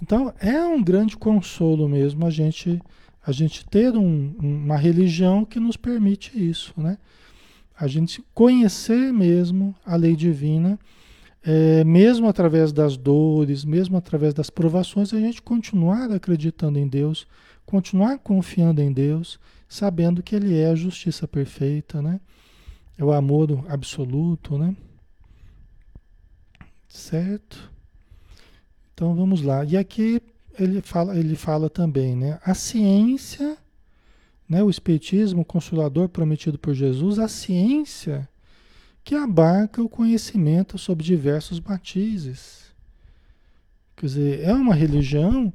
Então 0.02 0.34
é 0.40 0.64
um 0.64 0.84
grande 0.84 1.16
consolo 1.16 1.88
mesmo 1.88 2.26
a 2.26 2.30
gente, 2.30 2.82
a 3.26 3.32
gente 3.32 3.66
ter 3.66 3.96
um, 3.96 4.36
uma 4.40 4.78
religião 4.78 5.46
que 5.46 5.60
nos 5.60 5.78
permite 5.78 6.32
isso, 6.38 6.74
né? 6.78 6.98
a 7.78 7.88
gente 7.88 8.24
conhecer 8.34 9.12
mesmo 9.12 9.76
a 9.86 9.96
lei 9.96 10.16
divina, 10.16 10.80
é, 11.44 11.84
mesmo 11.84 12.28
através 12.28 12.72
das 12.72 12.96
dores, 12.96 13.66
mesmo 13.66 13.98
através 13.98 14.34
das 14.34 14.50
provações, 14.50 15.14
a 15.14 15.20
gente 15.20 15.42
continuar 15.42 16.10
acreditando 16.12 16.80
em 16.80 16.88
Deus, 16.88 17.28
continuar 17.66 18.20
confiando 18.20 18.82
em 18.82 18.92
Deus, 18.92 19.40
sabendo 19.68 20.24
que 20.24 20.36
Ele 20.36 20.58
é 20.58 20.70
a 20.70 20.76
justiça 20.76 21.28
perfeita, 21.28 22.02
né? 22.02 22.22
É 22.98 23.04
o 23.04 23.12
amor 23.12 23.66
absoluto, 23.70 24.58
né? 24.58 24.76
Certo? 26.88 27.72
Então 28.94 29.16
vamos 29.16 29.42
lá. 29.42 29.66
E 29.66 29.76
aqui 29.76 30.22
ele 30.60 30.82
fala, 30.82 31.18
ele 31.18 31.36
fala 31.36 31.70
também, 31.70 32.16
né? 32.16 32.40
A 32.44 32.54
ciência 32.54 33.58
né, 34.48 34.62
o 34.62 34.70
Espiritismo, 34.70 35.42
o 35.42 35.46
Consolador 35.46 36.10
prometido 36.10 36.60
por 36.60 36.74
Jesus, 36.74 37.20
a 37.20 37.28
ciência 37.28 38.30
que 39.04 39.16
abarca 39.16 39.82
o 39.82 39.90
conhecimento 39.90 40.78
sobre 40.78 41.04
diversos 41.04 41.60
matizes. 41.60 42.72
Quer 43.96 44.06
dizer, 44.06 44.40
é 44.42 44.54
uma 44.54 44.74
religião 44.76 45.52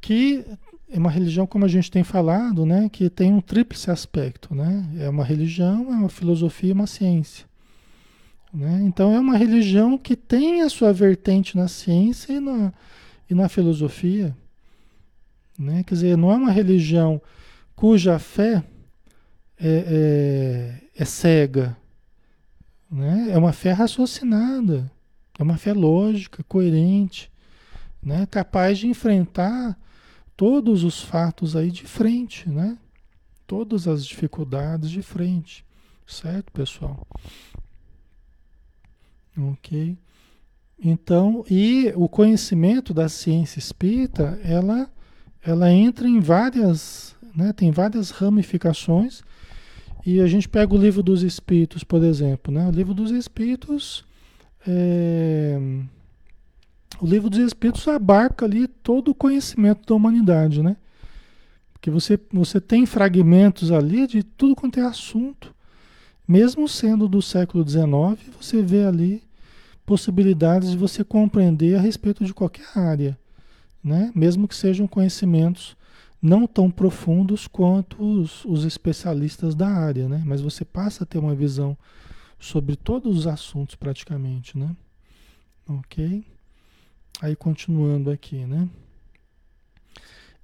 que 0.00 0.44
é 0.92 0.98
uma 0.98 1.10
religião, 1.10 1.46
como 1.46 1.64
a 1.64 1.68
gente 1.68 1.90
tem 1.90 2.02
falado, 2.02 2.66
né, 2.66 2.88
que 2.88 3.08
tem 3.08 3.32
um 3.32 3.40
tríplice 3.40 3.90
aspecto. 3.90 4.54
Né? 4.54 4.84
É 4.98 5.08
uma 5.08 5.24
religião, 5.24 5.92
é 5.92 5.96
uma 5.96 6.08
filosofia 6.08 6.70
e 6.70 6.72
uma 6.72 6.86
ciência. 6.86 7.46
Né? 8.52 8.80
Então, 8.82 9.12
é 9.12 9.20
uma 9.20 9.36
religião 9.36 9.96
que 9.96 10.16
tem 10.16 10.62
a 10.62 10.68
sua 10.68 10.92
vertente 10.92 11.56
na 11.56 11.68
ciência 11.68 12.32
e 12.32 12.40
na, 12.40 12.72
e 13.30 13.34
na 13.34 13.48
filosofia. 13.48 14.36
Né? 15.56 15.84
Quer 15.84 15.94
dizer, 15.94 16.16
não 16.16 16.32
é 16.32 16.34
uma 16.34 16.50
religião 16.50 17.22
cuja 17.76 18.18
fé 18.18 18.64
é, 19.58 20.80
é, 20.96 21.02
é 21.02 21.04
cega, 21.04 21.76
né? 22.90 23.28
é 23.30 23.38
uma 23.38 23.52
fé 23.52 23.72
raciocinada, 23.72 24.90
é 25.38 25.42
uma 25.42 25.56
fé 25.56 25.72
lógica, 25.72 26.42
coerente, 26.44 27.30
né? 28.02 28.26
capaz 28.26 28.78
de 28.78 28.88
enfrentar 28.88 29.78
todos 30.40 30.84
os 30.84 31.02
fatos 31.02 31.54
aí 31.54 31.70
de 31.70 31.84
frente, 31.84 32.48
né? 32.48 32.78
todas 33.46 33.86
as 33.86 34.06
dificuldades 34.06 34.88
de 34.88 35.02
frente, 35.02 35.62
certo, 36.06 36.50
pessoal? 36.50 37.06
Ok. 39.36 39.98
Então, 40.82 41.44
e 41.50 41.92
o 41.94 42.08
conhecimento 42.08 42.94
da 42.94 43.06
ciência 43.06 43.58
espírita, 43.58 44.40
ela, 44.42 44.90
ela 45.44 45.70
entra 45.70 46.08
em 46.08 46.20
várias 46.20 47.14
né? 47.36 47.52
Tem 47.52 47.70
várias 47.70 48.08
ramificações. 48.08 49.22
E 50.06 50.22
a 50.22 50.26
gente 50.26 50.48
pega 50.48 50.74
o 50.74 50.78
livro 50.78 51.02
dos 51.02 51.22
Espíritos, 51.22 51.84
por 51.84 52.02
exemplo. 52.02 52.50
Né? 52.50 52.66
O 52.66 52.70
livro 52.70 52.94
dos 52.94 53.10
Espíritos. 53.10 54.06
É... 54.66 55.58
O 57.00 57.06
livro 57.06 57.30
dos 57.30 57.38
Espíritos 57.38 57.88
abarca 57.88 58.44
ali 58.44 58.68
todo 58.68 59.10
o 59.10 59.14
conhecimento 59.14 59.86
da 59.86 59.94
humanidade, 59.94 60.62
né? 60.62 60.76
Porque 61.72 61.90
você, 61.90 62.20
você 62.30 62.60
tem 62.60 62.84
fragmentos 62.84 63.72
ali 63.72 64.06
de 64.06 64.22
tudo 64.22 64.54
quanto 64.54 64.78
é 64.78 64.82
assunto. 64.82 65.54
Mesmo 66.28 66.68
sendo 66.68 67.08
do 67.08 67.22
século 67.22 67.66
XIX, 67.66 68.36
você 68.38 68.62
vê 68.62 68.84
ali 68.84 69.22
possibilidades 69.86 70.72
de 70.72 70.76
você 70.76 71.02
compreender 71.02 71.74
a 71.76 71.80
respeito 71.80 72.24
de 72.24 72.34
qualquer 72.34 72.68
área, 72.76 73.18
né? 73.82 74.12
Mesmo 74.14 74.46
que 74.46 74.54
sejam 74.54 74.86
conhecimentos 74.86 75.74
não 76.20 76.46
tão 76.46 76.70
profundos 76.70 77.46
quanto 77.46 78.02
os, 78.02 78.44
os 78.44 78.64
especialistas 78.64 79.54
da 79.54 79.68
área, 79.68 80.06
né? 80.06 80.22
Mas 80.26 80.42
você 80.42 80.66
passa 80.66 81.04
a 81.04 81.06
ter 81.06 81.18
uma 81.18 81.34
visão 81.34 81.76
sobre 82.38 82.76
todos 82.76 83.20
os 83.20 83.26
assuntos 83.26 83.74
praticamente, 83.74 84.58
né? 84.58 84.76
Ok? 85.66 86.24
Aí 87.20 87.34
continuando 87.36 88.10
aqui, 88.10 88.44
né? 88.44 88.68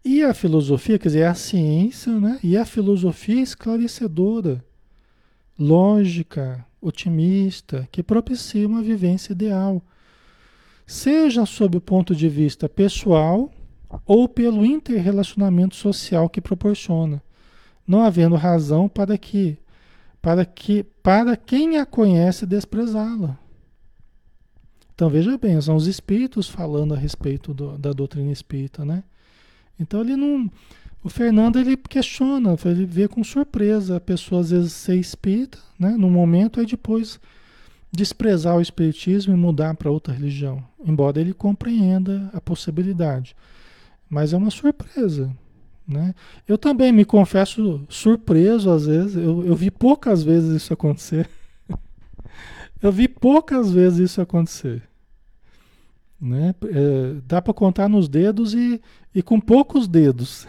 E 0.05 0.23
a 0.23 0.33
filosofia, 0.33 0.99
quer 0.99 1.09
dizer, 1.09 1.21
é 1.21 1.27
a 1.27 1.35
ciência, 1.35 2.13
né? 2.21 2.39
E 2.43 2.57
a 2.57 2.65
filosofia 2.65 3.43
esclarecedora, 3.43 4.65
lógica, 5.59 6.65
otimista, 6.81 7.89
que 7.91 8.03
propicia 8.03 8.67
uma 8.67 8.83
vivência 8.83 9.33
ideal, 9.33 9.83
seja 10.87 11.45
sob 11.45 11.79
o 11.79 11.81
ponto 11.81 12.15
de 12.15 12.29
vista 12.29 12.69
pessoal, 12.69 13.51
ou 14.05 14.29
pelo 14.29 14.65
interrelacionamento 14.65 15.75
social 15.75 16.29
que 16.29 16.41
proporciona, 16.41 17.23
não 17.87 18.03
havendo 18.03 18.37
razão 18.37 18.89
para 18.89 19.17
que 19.17 19.59
para 20.21 20.45
que 20.45 20.83
para 21.03 21.37
quem 21.37 21.79
a 21.79 21.87
conhece 21.87 22.47
desprezá-la. 22.47 23.39
Então 24.97 25.11
veja 25.11 25.37
bem, 25.37 25.61
são 25.61 25.77
os 25.77 25.87
espíritos 25.87 26.49
falando 26.49 26.95
a 26.95 26.97
respeito 26.97 27.53
do, 27.53 27.77
da 27.77 27.93
doutrina 27.93 28.33
espírita, 28.33 28.83
né? 28.83 29.05
Então 29.79 30.01
ele 30.01 30.17
não 30.17 30.51
o 31.05 31.11
Fernando 31.11 31.61
ele 31.61 31.77
questiona, 31.77 32.57
ele 32.65 32.87
vê 32.87 33.07
com 33.07 33.23
surpresa 33.23 33.99
a 33.99 34.01
pessoa 34.01 34.41
às 34.41 34.51
vezes 34.51 34.73
ser 34.73 34.97
espírita, 34.97 35.59
né, 35.79 35.91
no 35.91 36.11
momento 36.11 36.61
e 36.61 36.67
depois 36.67 37.21
desprezar 37.93 38.57
o 38.57 38.61
espiritismo 38.61 39.35
e 39.35 39.37
mudar 39.37 39.75
para 39.75 39.91
outra 39.91 40.15
religião, 40.15 40.65
embora 40.85 41.21
ele 41.21 41.35
compreenda 41.35 42.31
a 42.33 42.41
possibilidade. 42.41 43.37
Mas 44.09 44.33
é 44.33 44.37
uma 44.37 44.51
surpresa. 44.51 45.31
Né? 45.87 46.15
Eu 46.49 46.59
também 46.59 46.91
me 46.91 47.05
confesso 47.05 47.85
surpreso 47.89 48.71
às 48.71 48.87
vezes. 48.87 49.15
Eu, 49.15 49.47
eu 49.47 49.55
vi 49.55 49.71
poucas 49.71 50.23
vezes 50.23 50.63
isso 50.63 50.73
acontecer. 50.73 51.29
eu 52.81 52.93
vi 52.93 53.09
poucas 53.09 53.71
vezes 53.73 54.11
isso 54.11 54.21
acontecer. 54.21 54.83
Né? 56.21 56.55
É, 56.65 57.21
dá 57.27 57.41
para 57.43 57.55
contar 57.55 57.89
nos 57.89 58.09
dedos 58.09 58.55
e, 58.55 58.81
e 59.15 59.23
com 59.23 59.41
poucos 59.41 59.87
dedos. 59.87 60.47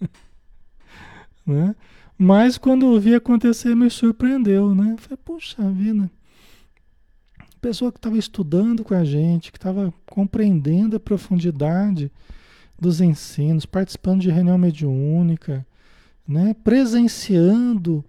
né? 1.46 1.74
Mas 2.16 2.56
quando 2.58 2.94
eu 2.94 3.00
vi 3.00 3.14
acontecer, 3.14 3.74
me 3.74 3.90
surpreendeu. 3.90 4.74
Né? 4.74 4.96
Falei, 4.98 5.18
puxa 5.24 5.70
vida. 5.70 6.10
Pessoa 7.60 7.92
que 7.92 7.98
estava 7.98 8.18
estudando 8.18 8.84
com 8.84 8.94
a 8.94 9.04
gente, 9.04 9.52
que 9.52 9.58
estava 9.58 9.92
compreendendo 10.06 10.96
a 10.96 11.00
profundidade 11.00 12.10
dos 12.78 13.00
ensinos, 13.00 13.64
participando 13.64 14.20
de 14.20 14.30
reunião 14.30 14.58
mediúnica, 14.58 15.64
né? 16.26 16.54
presenciando 16.64 18.04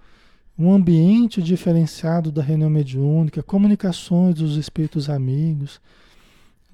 um 0.58 0.72
ambiente 0.72 1.42
diferenciado 1.42 2.32
da 2.32 2.42
reunião 2.42 2.70
mediúnica, 2.70 3.42
comunicações 3.42 4.36
dos 4.36 4.56
espíritos 4.56 5.10
amigos, 5.10 5.82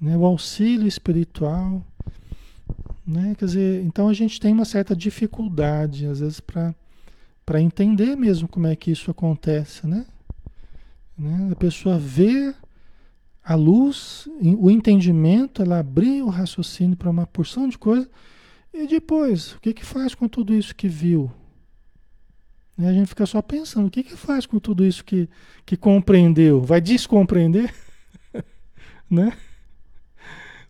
né? 0.00 0.16
o 0.16 0.24
auxílio 0.24 0.86
espiritual. 0.86 1.84
Né? 3.06 3.34
Quer 3.38 3.44
dizer, 3.46 3.84
então 3.84 4.08
a 4.08 4.12
gente 4.12 4.38
tem 4.38 4.52
uma 4.52 4.64
certa 4.64 4.94
dificuldade, 4.94 6.06
às 6.06 6.20
vezes, 6.20 6.40
para 6.40 7.60
entender 7.60 8.16
mesmo 8.16 8.46
como 8.46 8.66
é 8.66 8.76
que 8.76 8.90
isso 8.90 9.10
acontece. 9.10 9.86
Né? 9.86 10.04
né? 11.16 11.48
A 11.50 11.56
pessoa 11.56 11.98
vê 11.98 12.54
a 13.42 13.54
luz, 13.54 14.28
o 14.58 14.70
entendimento, 14.70 15.62
ela 15.62 15.78
abrir 15.78 16.22
o 16.22 16.28
raciocínio 16.28 16.96
para 16.96 17.10
uma 17.10 17.26
porção 17.26 17.66
de 17.68 17.78
coisas, 17.78 18.08
e 18.72 18.86
depois, 18.86 19.52
o 19.54 19.60
que, 19.60 19.72
que 19.72 19.84
faz 19.84 20.14
com 20.14 20.28
tudo 20.28 20.54
isso 20.54 20.76
que 20.76 20.86
viu? 20.86 21.32
E 22.80 22.86
a 22.86 22.92
gente 22.94 23.08
fica 23.08 23.26
só 23.26 23.42
pensando, 23.42 23.88
o 23.88 23.90
que, 23.90 24.02
que 24.02 24.16
faz 24.16 24.46
com 24.46 24.58
tudo 24.58 24.86
isso 24.86 25.04
que, 25.04 25.28
que 25.66 25.76
compreendeu? 25.76 26.62
Vai 26.62 26.80
descompreender? 26.80 27.74
né? 29.10 29.36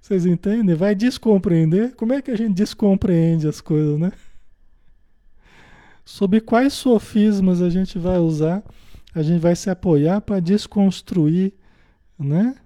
Vocês 0.01 0.27
entendem? 0.27 0.75
Vai 0.75 0.92
descompreender? 0.92 1.94
Como 1.94 2.12
é 2.12 2.20
que 2.20 2.33
a 2.33 2.37
gente 2.37 2.53
descompreende 2.53 3.46
as 3.46 3.61
coisas, 3.61 3.96
né? 3.96 4.11
Sobre 6.05 6.40
quais 6.40 6.73
sofismas 6.73 7.62
a 7.62 7.70
gente 7.70 7.96
vai 7.96 8.18
usar, 8.18 8.61
a 9.14 9.23
gente 9.23 9.38
vai 9.38 9.55
se 9.55 9.70
apoiar 9.70 10.20
para 10.20 10.40
desconstruir, 10.40 11.53
né? 12.18 12.57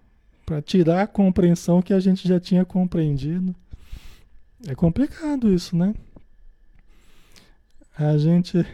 Para 0.46 0.62
tirar 0.62 1.02
a 1.02 1.06
compreensão 1.06 1.82
que 1.82 1.92
a 1.92 2.00
gente 2.00 2.26
já 2.26 2.40
tinha 2.40 2.64
compreendido. 2.64 3.54
É 4.66 4.74
complicado 4.74 5.52
isso, 5.52 5.76
né? 5.76 5.94
A 7.98 8.16
gente 8.16 8.64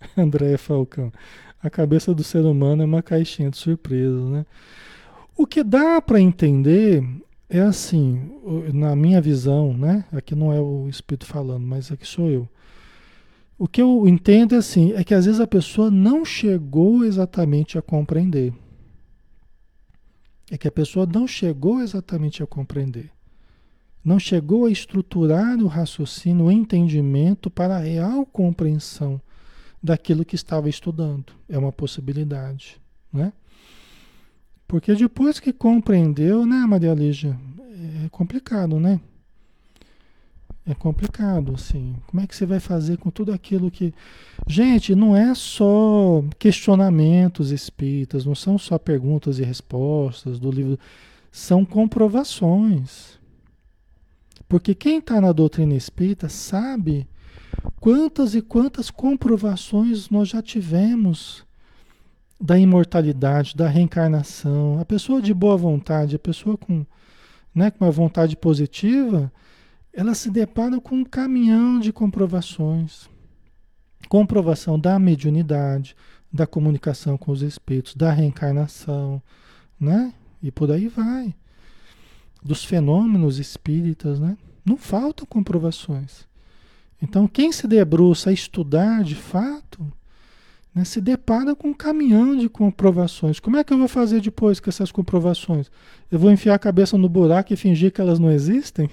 André 0.16 0.56
Falcão. 0.56 1.12
A 1.62 1.68
cabeça 1.68 2.14
do 2.14 2.24
ser 2.24 2.44
humano 2.44 2.82
é 2.82 2.86
uma 2.86 3.02
caixinha 3.02 3.50
de 3.50 3.58
surpresas, 3.58 4.24
né? 4.30 4.46
O 5.36 5.46
que 5.46 5.62
dá 5.62 6.00
para 6.00 6.20
entender 6.20 7.04
é 7.48 7.60
assim, 7.60 8.30
na 8.72 8.94
minha 8.94 9.20
visão, 9.20 9.76
né? 9.76 10.04
Aqui 10.12 10.34
não 10.34 10.52
é 10.52 10.60
o 10.60 10.88
espírito 10.88 11.26
falando, 11.26 11.66
mas 11.66 11.90
aqui 11.90 12.06
sou 12.06 12.30
eu. 12.30 12.48
O 13.58 13.68
que 13.68 13.82
eu 13.82 14.08
entendo 14.08 14.54
é 14.54 14.58
assim, 14.58 14.92
é 14.92 15.04
que 15.04 15.12
às 15.12 15.26
vezes 15.26 15.40
a 15.40 15.46
pessoa 15.46 15.90
não 15.90 16.24
chegou 16.24 17.04
exatamente 17.04 17.76
a 17.76 17.82
compreender. 17.82 18.54
É 20.50 20.56
que 20.56 20.66
a 20.66 20.72
pessoa 20.72 21.06
não 21.06 21.26
chegou 21.26 21.80
exatamente 21.80 22.42
a 22.42 22.46
compreender. 22.46 23.10
Não 24.02 24.18
chegou 24.18 24.64
a 24.64 24.70
estruturar 24.70 25.58
o 25.58 25.66
raciocínio, 25.66 26.46
o 26.46 26.50
entendimento 26.50 27.50
para 27.50 27.76
a 27.76 27.80
real 27.80 28.24
compreensão 28.24 29.20
daquilo 29.82 30.24
que 30.24 30.34
estava 30.34 30.68
estudando. 30.68 31.32
É 31.48 31.58
uma 31.58 31.72
possibilidade, 31.72 32.80
né? 33.12 33.32
Porque 34.68 34.94
depois 34.94 35.40
que 35.40 35.52
compreendeu, 35.52 36.46
né, 36.46 36.64
Maria 36.66 36.94
Lígia, 36.94 37.36
é 38.04 38.08
complicado, 38.08 38.78
né? 38.78 39.00
É 40.66 40.74
complicado, 40.74 41.54
assim. 41.54 41.96
Como 42.06 42.22
é 42.22 42.26
que 42.26 42.36
você 42.36 42.46
vai 42.46 42.60
fazer 42.60 42.98
com 42.98 43.10
tudo 43.10 43.32
aquilo 43.32 43.70
que. 43.70 43.92
Gente, 44.46 44.94
não 44.94 45.16
é 45.16 45.34
só 45.34 46.22
questionamentos 46.38 47.50
espíritas, 47.50 48.24
não 48.24 48.34
são 48.34 48.58
só 48.58 48.78
perguntas 48.78 49.38
e 49.38 49.42
respostas 49.42 50.38
do 50.38 50.50
livro. 50.50 50.78
São 51.32 51.64
comprovações. 51.64 53.18
Porque 54.48 54.74
quem 54.74 54.98
está 54.98 55.20
na 55.20 55.32
doutrina 55.32 55.74
espírita 55.74 56.28
sabe 56.28 57.08
Quantas 57.80 58.34
e 58.34 58.42
quantas 58.42 58.90
comprovações 58.90 60.10
nós 60.10 60.28
já 60.28 60.42
tivemos 60.42 61.44
da 62.40 62.58
imortalidade, 62.58 63.54
da 63.54 63.68
reencarnação. 63.68 64.80
A 64.80 64.84
pessoa 64.84 65.20
de 65.20 65.34
boa 65.34 65.56
vontade, 65.56 66.16
a 66.16 66.18
pessoa 66.18 66.56
com, 66.56 66.86
né, 67.54 67.70
com 67.70 67.84
uma 67.84 67.90
vontade 67.90 68.34
positiva, 68.36 69.30
ela 69.92 70.14
se 70.14 70.30
depara 70.30 70.80
com 70.80 70.96
um 70.96 71.04
caminhão 71.04 71.78
de 71.78 71.92
comprovações. 71.92 73.10
Comprovação 74.08 74.78
da 74.78 74.98
mediunidade, 74.98 75.94
da 76.32 76.46
comunicação 76.46 77.18
com 77.18 77.30
os 77.30 77.42
espíritos, 77.42 77.94
da 77.94 78.10
reencarnação, 78.10 79.22
né? 79.78 80.14
E 80.42 80.50
por 80.50 80.72
aí 80.72 80.88
vai. 80.88 81.34
Dos 82.42 82.64
fenômenos 82.64 83.38
espíritas, 83.38 84.18
né? 84.18 84.38
Não 84.64 84.78
faltam 84.78 85.26
comprovações. 85.26 86.26
Então, 87.02 87.26
quem 87.26 87.50
se 87.50 87.66
debruça 87.66 88.30
a 88.30 88.32
estudar 88.32 89.02
de 89.02 89.14
fato, 89.14 89.90
né, 90.74 90.84
se 90.84 91.00
depara 91.00 91.54
com 91.54 91.68
um 91.68 91.74
caminhão 91.74 92.36
de 92.36 92.48
comprovações. 92.48 93.40
Como 93.40 93.56
é 93.56 93.64
que 93.64 93.72
eu 93.72 93.78
vou 93.78 93.88
fazer 93.88 94.20
depois 94.20 94.60
com 94.60 94.70
essas 94.70 94.92
comprovações? 94.92 95.70
Eu 96.10 96.18
vou 96.18 96.30
enfiar 96.30 96.54
a 96.54 96.58
cabeça 96.58 96.96
no 96.96 97.08
buraco 97.08 97.52
e 97.52 97.56
fingir 97.56 97.92
que 97.92 98.00
elas 98.00 98.18
não 98.18 98.30
existem? 98.30 98.88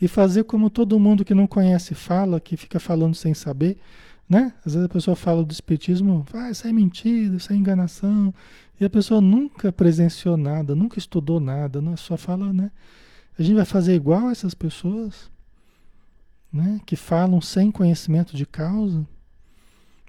E 0.00 0.08
fazer 0.08 0.44
como 0.44 0.68
todo 0.68 0.98
mundo 0.98 1.24
que 1.24 1.34
não 1.34 1.46
conhece 1.46 1.94
fala, 1.94 2.40
que 2.40 2.56
fica 2.56 2.80
falando 2.80 3.14
sem 3.14 3.34
saber, 3.34 3.78
né? 4.28 4.52
Às 4.64 4.74
vezes 4.74 4.86
a 4.86 4.92
pessoa 4.92 5.16
fala 5.16 5.44
do 5.44 5.52
espiritismo, 5.52 6.26
ah, 6.34 6.50
isso 6.50 6.66
é 6.66 6.72
mentira, 6.72 7.36
isso 7.36 7.52
é 7.52 7.56
enganação, 7.56 8.34
e 8.78 8.84
a 8.84 8.90
pessoa 8.90 9.20
nunca 9.20 9.72
presenciou 9.72 10.36
nada, 10.36 10.74
nunca 10.74 10.98
estudou 10.98 11.40
nada, 11.40 11.80
não, 11.80 11.96
só 11.96 12.16
fala, 12.16 12.52
né? 12.52 12.70
A 13.38 13.42
gente 13.42 13.54
vai 13.54 13.64
fazer 13.64 13.94
igual 13.94 14.28
essas 14.30 14.54
pessoas? 14.54 15.30
Né, 16.52 16.80
que 16.86 16.96
falam 16.96 17.40
sem 17.40 17.70
conhecimento 17.70 18.36
de 18.36 18.46
causa, 18.46 19.06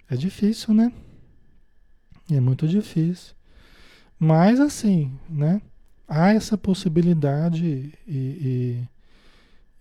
é 0.09 0.15
difícil, 0.15 0.73
né? 0.73 0.91
É 2.31 2.39
muito 2.39 2.67
difícil. 2.67 3.35
Mas 4.19 4.59
assim, 4.59 5.11
né? 5.29 5.61
Há 6.07 6.33
essa 6.33 6.57
possibilidade 6.57 7.93
e, 8.07 8.13
e, 8.15 8.87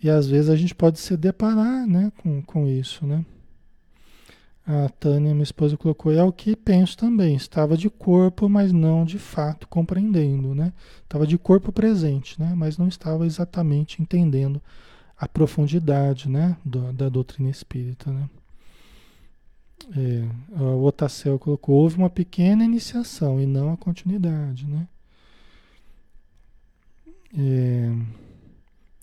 e 0.02 0.10
às 0.10 0.26
vezes 0.26 0.50
a 0.50 0.56
gente 0.56 0.74
pode 0.74 0.98
se 0.98 1.16
deparar 1.16 1.86
né, 1.86 2.10
com, 2.18 2.42
com 2.42 2.66
isso, 2.66 3.06
né? 3.06 3.24
A 4.66 4.88
Tânia, 4.88 5.32
minha 5.32 5.44
esposa, 5.44 5.76
colocou, 5.76 6.10
é 6.10 6.24
o 6.24 6.32
que 6.32 6.56
penso 6.56 6.96
também. 6.96 7.36
Estava 7.36 7.76
de 7.76 7.88
corpo, 7.88 8.48
mas 8.48 8.72
não 8.72 9.04
de 9.04 9.16
fato 9.16 9.68
compreendendo, 9.68 10.56
né? 10.56 10.72
Estava 11.04 11.24
de 11.24 11.38
corpo 11.38 11.70
presente, 11.70 12.40
né? 12.40 12.52
Mas 12.56 12.76
não 12.76 12.88
estava 12.88 13.24
exatamente 13.24 14.02
entendendo 14.02 14.60
a 15.18 15.26
profundidade 15.26 16.28
né, 16.28 16.56
do, 16.64 16.92
da 16.92 17.08
doutrina 17.08 17.48
espírita. 17.48 18.10
Né? 18.10 18.28
É, 19.96 20.60
o 20.60 20.84
Otacel 20.84 21.38
colocou, 21.38 21.76
houve 21.76 21.96
uma 21.96 22.10
pequena 22.10 22.64
iniciação 22.64 23.40
e 23.40 23.46
não 23.46 23.72
a 23.72 23.76
continuidade. 23.76 24.66
Né? 24.66 24.88
É, 27.36 27.92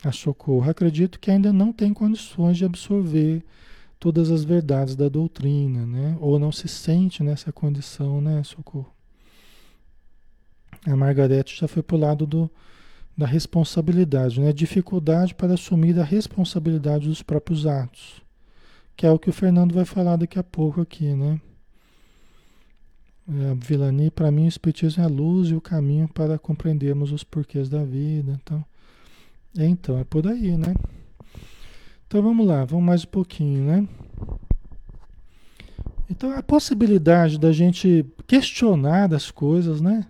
a 0.07 0.11
Socorro, 0.11 0.69
acredito 0.69 1.19
que 1.19 1.31
ainda 1.31 1.51
não 1.51 1.73
tem 1.73 1.93
condições 1.93 2.57
de 2.57 2.65
absorver 2.65 3.43
todas 3.99 4.29
as 4.29 4.43
verdades 4.43 4.95
da 4.95 5.07
doutrina, 5.07 5.85
né? 5.85 6.17
ou 6.19 6.37
não 6.37 6.51
se 6.51 6.67
sente 6.67 7.23
nessa 7.23 7.51
condição, 7.51 8.19
né, 8.19 8.43
Socorro? 8.43 8.93
A 10.85 10.95
Margarete 10.95 11.57
já 11.57 11.67
foi 11.67 11.81
para 11.81 11.95
o 11.95 11.99
lado 11.99 12.27
do, 12.27 12.51
da 13.17 13.25
responsabilidade, 13.25 14.39
né? 14.39 14.51
Dificuldade 14.51 15.35
para 15.35 15.53
assumir 15.53 15.99
a 15.99 16.03
responsabilidade 16.03 17.07
dos 17.07 17.21
próprios 17.21 17.65
atos, 17.65 18.21
que 18.95 19.05
é 19.05 19.11
o 19.11 19.19
que 19.19 19.29
o 19.29 19.33
Fernando 19.33 19.73
vai 19.73 19.85
falar 19.85 20.15
daqui 20.15 20.39
a 20.39 20.43
pouco 20.43 20.81
aqui, 20.81 21.13
né? 21.13 21.39
É, 23.27 23.55
Vilani, 23.55 24.11
para 24.11 24.31
mim, 24.31 24.45
o 24.45 24.49
Espiritismo 24.49 25.01
é 25.01 25.05
a 25.05 25.09
luz 25.09 25.49
e 25.49 25.55
o 25.55 25.61
caminho 25.61 26.07
para 26.09 26.37
compreendermos 26.37 27.11
os 27.11 27.23
porquês 27.23 27.69
da 27.69 27.83
vida. 27.83 28.39
Então, 28.43 28.65
é, 29.57 29.65
então, 29.65 29.97
é 29.97 30.03
por 30.03 30.27
aí, 30.27 30.57
né? 30.57 30.73
Então 32.13 32.21
vamos 32.21 32.45
lá, 32.45 32.63
vamos 32.63 32.85
mais 32.85 33.03
um 33.03 33.07
pouquinho, 33.07 33.63
né? 33.63 33.87
Então 36.07 36.31
a 36.37 36.43
possibilidade 36.43 37.39
da 37.39 37.51
gente 37.51 38.05
questionar 38.27 39.11
as 39.11 39.31
coisas, 39.31 39.81
né? 39.81 40.05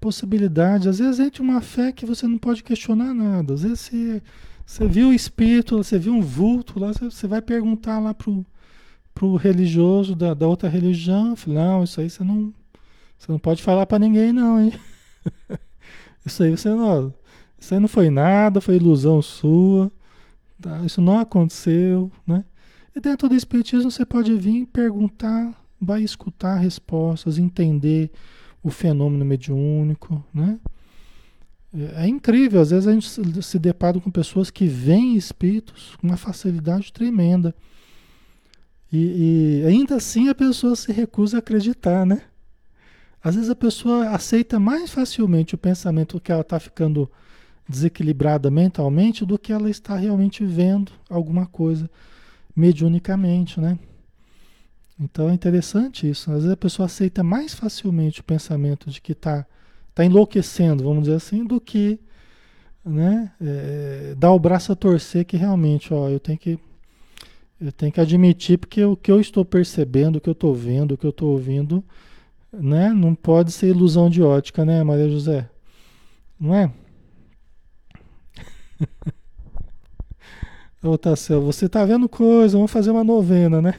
Possibilidade. 0.00 0.88
Às 0.88 0.98
vezes 0.98 1.20
entra 1.20 1.42
uma 1.42 1.60
fé 1.60 1.92
que 1.92 2.06
você 2.06 2.26
não 2.26 2.38
pode 2.38 2.62
questionar 2.62 3.14
nada. 3.14 3.54
Às 3.54 3.62
vezes 3.62 3.80
você, 3.80 4.22
você 4.64 4.86
viu 4.86 5.08
o 5.08 5.14
espírito, 5.14 5.76
você 5.76 5.98
viu 5.98 6.12
um 6.14 6.20
vulto 6.20 6.78
lá, 6.78 6.92
você 6.92 7.26
vai 7.26 7.42
perguntar 7.42 7.98
lá 7.98 8.14
pro, 8.14 8.44
pro 9.14 9.36
religioso 9.36 10.14
da, 10.14 10.34
da 10.34 10.46
outra 10.46 10.68
religião. 10.68 11.34
Não, 11.46 11.84
isso 11.84 12.00
aí 12.00 12.08
você 12.08 12.24
não, 12.24 12.52
você 13.18 13.32
não 13.32 13.38
pode 13.38 13.62
falar 13.62 13.86
para 13.86 13.98
ninguém 13.98 14.32
não, 14.32 14.60
hein? 14.60 14.72
Isso 16.24 16.42
aí 16.42 16.50
você 16.50 16.68
não, 16.68 17.14
isso 17.58 17.72
aí 17.72 17.80
não 17.80 17.88
foi 17.88 18.10
nada, 18.10 18.60
foi 18.60 18.76
ilusão 18.76 19.22
sua, 19.22 19.90
tá? 20.60 20.80
isso 20.84 21.00
não 21.00 21.18
aconteceu, 21.18 22.12
né? 22.26 22.44
E 22.94 23.00
dentro 23.00 23.28
do 23.28 23.34
Espiritismo 23.34 23.90
você 23.90 24.04
pode 24.04 24.34
vir 24.34 24.66
perguntar, 24.66 25.54
vai 25.80 26.02
escutar 26.02 26.56
respostas, 26.56 27.38
entender 27.38 28.10
o 28.62 28.70
fenômeno 28.70 29.24
mediúnico, 29.24 30.24
né? 30.32 30.58
É, 31.74 32.04
é 32.04 32.08
incrível, 32.08 32.60
às 32.60 32.70
vezes 32.70 32.86
a 32.86 32.92
gente 32.92 33.42
se 33.42 33.58
depara 33.58 34.00
com 34.00 34.10
pessoas 34.10 34.50
que 34.50 34.66
veem 34.66 35.16
espíritos 35.16 35.96
com 35.96 36.06
uma 36.06 36.16
facilidade 36.16 36.92
tremenda. 36.92 37.54
E, 38.90 39.62
e, 39.62 39.66
ainda 39.66 39.96
assim 39.96 40.28
a 40.28 40.34
pessoa 40.34 40.74
se 40.74 40.90
recusa 40.92 41.36
a 41.36 41.40
acreditar, 41.40 42.06
né? 42.06 42.22
Às 43.22 43.34
vezes 43.34 43.50
a 43.50 43.54
pessoa 43.54 44.10
aceita 44.10 44.58
mais 44.58 44.90
facilmente 44.90 45.54
o 45.54 45.58
pensamento 45.58 46.20
que 46.20 46.32
ela 46.32 46.40
está 46.40 46.58
ficando 46.58 47.10
desequilibrada 47.68 48.50
mentalmente 48.50 49.26
do 49.26 49.38
que 49.38 49.52
ela 49.52 49.68
está 49.68 49.96
realmente 49.96 50.44
vendo 50.44 50.92
alguma 51.10 51.44
coisa 51.44 51.90
mediunicamente, 52.56 53.60
né? 53.60 53.78
Então 55.00 55.30
é 55.30 55.34
interessante 55.34 56.08
isso. 56.08 56.30
Às 56.30 56.38
vezes 56.38 56.50
a 56.50 56.56
pessoa 56.56 56.86
aceita 56.86 57.22
mais 57.22 57.54
facilmente 57.54 58.20
o 58.20 58.24
pensamento 58.24 58.90
de 58.90 59.00
que 59.00 59.12
está 59.12 59.46
tá 59.94 60.04
enlouquecendo, 60.04 60.84
vamos 60.84 61.04
dizer 61.04 61.16
assim, 61.16 61.44
do 61.44 61.60
que 61.60 62.00
né, 62.84 63.32
é, 63.40 64.14
dar 64.16 64.32
o 64.32 64.38
braço 64.38 64.72
a 64.72 64.76
torcer 64.76 65.24
que 65.24 65.36
realmente, 65.36 65.92
ó, 65.92 66.08
eu 66.08 66.18
tenho 66.20 66.38
que 66.38 66.58
eu 67.60 67.72
tenho 67.72 67.92
que 67.92 68.00
admitir 68.00 68.56
porque 68.58 68.84
o 68.84 68.96
que 68.96 69.10
eu 69.10 69.20
estou 69.20 69.44
percebendo, 69.44 70.16
o 70.16 70.20
que 70.20 70.28
eu 70.28 70.32
estou 70.32 70.54
vendo, 70.54 70.92
o 70.92 70.96
que 70.96 71.04
eu 71.06 71.10
estou 71.10 71.32
ouvindo, 71.32 71.84
né, 72.52 72.90
não 72.90 73.14
pode 73.14 73.52
ser 73.52 73.68
ilusão 73.68 74.08
de 74.08 74.22
ótica, 74.22 74.64
né, 74.64 74.82
Maria 74.84 75.08
José? 75.10 75.48
Não 76.38 76.54
é? 76.54 76.72
Ô, 80.82 80.96
Tassel, 80.96 81.42
você 81.42 81.66
está 81.66 81.84
vendo 81.84 82.08
coisa, 82.08 82.56
vamos 82.56 82.70
fazer 82.70 82.90
uma 82.92 83.02
novena, 83.02 83.60
né? 83.60 83.74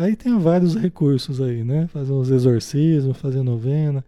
Aí 0.00 0.16
tem 0.16 0.38
vários 0.38 0.74
recursos 0.74 1.42
aí, 1.42 1.62
né? 1.62 1.86
Fazer 1.88 2.10
uns 2.10 2.30
exorcismos, 2.30 3.18
fazer 3.18 3.42
novena, 3.42 4.02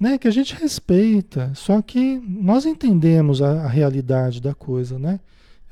né? 0.00 0.18
Que 0.18 0.26
a 0.26 0.32
gente 0.32 0.52
respeita, 0.56 1.52
só 1.54 1.80
que 1.80 2.18
nós 2.18 2.66
entendemos 2.66 3.40
a, 3.40 3.62
a 3.62 3.68
realidade 3.68 4.40
da 4.40 4.52
coisa, 4.52 4.98
né? 4.98 5.20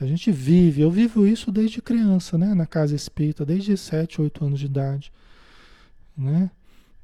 A 0.01 0.07
gente 0.07 0.31
vive, 0.31 0.83
eu 0.83 0.91
vivo 0.91 1.27
isso 1.27 1.51
desde 1.51 1.83
criança, 1.83 2.39
né? 2.39 2.55
Na 2.55 2.65
casa 2.65 2.95
espírita, 2.95 3.45
desde 3.45 3.77
7, 3.77 4.23
8 4.23 4.45
anos 4.45 4.61
de 4.61 4.67
idade, 4.67 5.13
né? 6.17 6.49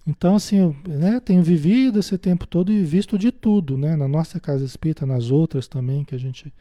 Então, 0.07 0.37
assim, 0.37 0.59
eu 0.59 0.77
né, 0.87 1.19
tenho 1.19 1.43
vivido 1.43 1.99
esse 1.99 2.17
tempo 2.17 2.47
todo 2.47 2.71
e 2.71 2.85
visto 2.85 3.19
de 3.19 3.33
tudo, 3.33 3.77
né? 3.77 3.97
Na 3.97 4.07
nossa 4.07 4.39
casa 4.39 4.65
espírita, 4.65 5.05
nas 5.05 5.33
outras 5.33 5.67
também, 5.67 6.05
que 6.05 6.15
a 6.15 6.19
gente 6.19 6.53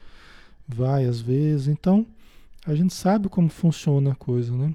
vai 0.67 1.05
às 1.05 1.21
vezes. 1.21 1.67
Então, 1.67 2.07
a 2.65 2.73
gente 2.73 2.91
sabe 2.91 3.29
como 3.29 3.49
funciona 3.49 4.13
a 4.13 4.15
coisa, 4.15 4.51
né? 4.51 4.73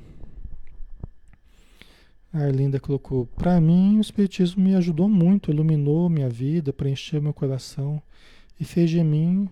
A 2.34 2.38
Arlinda 2.40 2.80
colocou: 2.80 3.26
Para 3.26 3.60
mim, 3.60 3.98
o 3.98 4.00
Espiritismo 4.00 4.64
me 4.64 4.74
ajudou 4.74 5.08
muito, 5.08 5.52
iluminou 5.52 6.10
minha 6.10 6.28
vida, 6.28 6.72
preencheu 6.72 7.22
meu 7.22 7.32
coração 7.32 8.02
e 8.58 8.64
fez 8.64 8.90
de 8.90 9.02
mim 9.04 9.48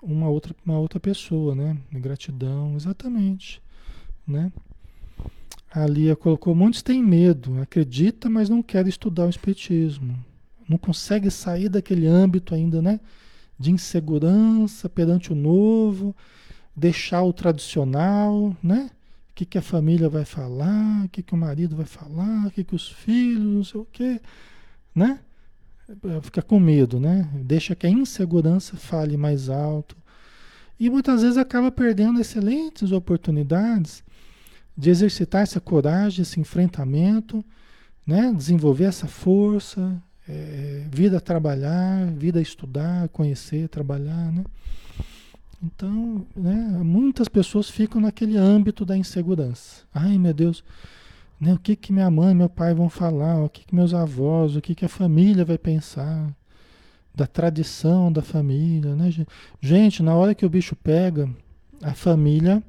uma 0.00 0.28
outra, 0.28 0.54
uma 0.64 0.78
outra 0.78 1.00
pessoa, 1.00 1.56
né? 1.56 1.76
Gratidão, 1.92 2.76
exatamente, 2.76 3.60
né? 4.24 4.52
A 5.68 5.84
Lia 5.88 6.14
colocou: 6.14 6.54
Muitos 6.54 6.82
têm 6.82 7.02
medo, 7.02 7.60
acredita, 7.60 8.30
mas 8.30 8.48
não 8.48 8.62
quer 8.62 8.86
estudar 8.86 9.26
o 9.26 9.30
Espiritismo. 9.30 10.16
Não 10.68 10.78
consegue 10.78 11.32
sair 11.32 11.68
daquele 11.68 12.06
âmbito 12.06 12.54
ainda, 12.54 12.80
né? 12.80 13.00
De 13.58 13.72
insegurança 13.72 14.88
perante 14.88 15.32
o 15.32 15.34
novo, 15.34 16.14
deixar 16.76 17.24
o 17.24 17.32
tradicional, 17.32 18.56
né? 18.62 18.88
O 19.34 19.36
que, 19.36 19.44
que 19.44 19.58
a 19.58 19.62
família 19.62 20.08
vai 20.08 20.24
falar, 20.24 21.06
o 21.06 21.08
que, 21.08 21.20
que 21.20 21.34
o 21.34 21.36
marido 21.36 21.74
vai 21.74 21.86
falar, 21.86 22.46
o 22.46 22.52
que, 22.52 22.62
que 22.62 22.76
os 22.76 22.88
filhos, 22.88 23.42
não 23.42 23.64
sei 23.64 23.80
o 23.80 23.84
quê, 23.84 24.20
né? 24.94 25.18
Fica 26.22 26.40
com 26.40 26.60
medo, 26.60 27.00
né? 27.00 27.28
Deixa 27.42 27.74
que 27.74 27.84
a 27.84 27.90
insegurança 27.90 28.76
fale 28.76 29.16
mais 29.16 29.48
alto. 29.48 29.96
E 30.78 30.88
muitas 30.88 31.22
vezes 31.22 31.36
acaba 31.36 31.72
perdendo 31.72 32.20
excelentes 32.20 32.92
oportunidades 32.92 34.04
de 34.78 34.88
exercitar 34.88 35.42
essa 35.42 35.60
coragem, 35.60 36.22
esse 36.22 36.38
enfrentamento, 36.38 37.44
né? 38.06 38.32
desenvolver 38.32 38.84
essa 38.84 39.08
força, 39.08 40.00
é, 40.28 40.86
vida 40.92 41.16
a 41.16 41.20
trabalhar, 41.20 42.06
vida 42.12 42.38
a 42.38 42.42
estudar, 42.42 43.08
conhecer, 43.08 43.68
trabalhar. 43.68 44.30
Né? 44.30 44.44
Então, 45.62 46.26
né, 46.36 46.54
muitas 46.82 47.28
pessoas 47.28 47.70
ficam 47.70 48.00
naquele 48.00 48.36
âmbito 48.36 48.84
da 48.84 48.96
insegurança. 48.96 49.82
Ai, 49.94 50.18
meu 50.18 50.34
Deus, 50.34 50.64
né, 51.40 51.54
o 51.54 51.58
que, 51.58 51.76
que 51.76 51.92
minha 51.92 52.10
mãe 52.10 52.34
meu 52.34 52.48
pai 52.48 52.74
vão 52.74 52.88
falar, 52.88 53.42
o 53.42 53.48
que, 53.48 53.64
que 53.64 53.74
meus 53.74 53.94
avós, 53.94 54.56
o 54.56 54.60
que, 54.60 54.74
que 54.74 54.84
a 54.84 54.88
família 54.88 55.44
vai 55.44 55.58
pensar, 55.58 56.34
da 57.14 57.26
tradição 57.26 58.10
da 58.12 58.22
família. 58.22 58.94
Né? 58.96 59.10
Gente, 59.60 60.02
na 60.02 60.14
hora 60.14 60.34
que 60.34 60.44
o 60.44 60.50
bicho 60.50 60.74
pega, 60.74 61.28
a 61.82 61.94
família, 61.94 62.62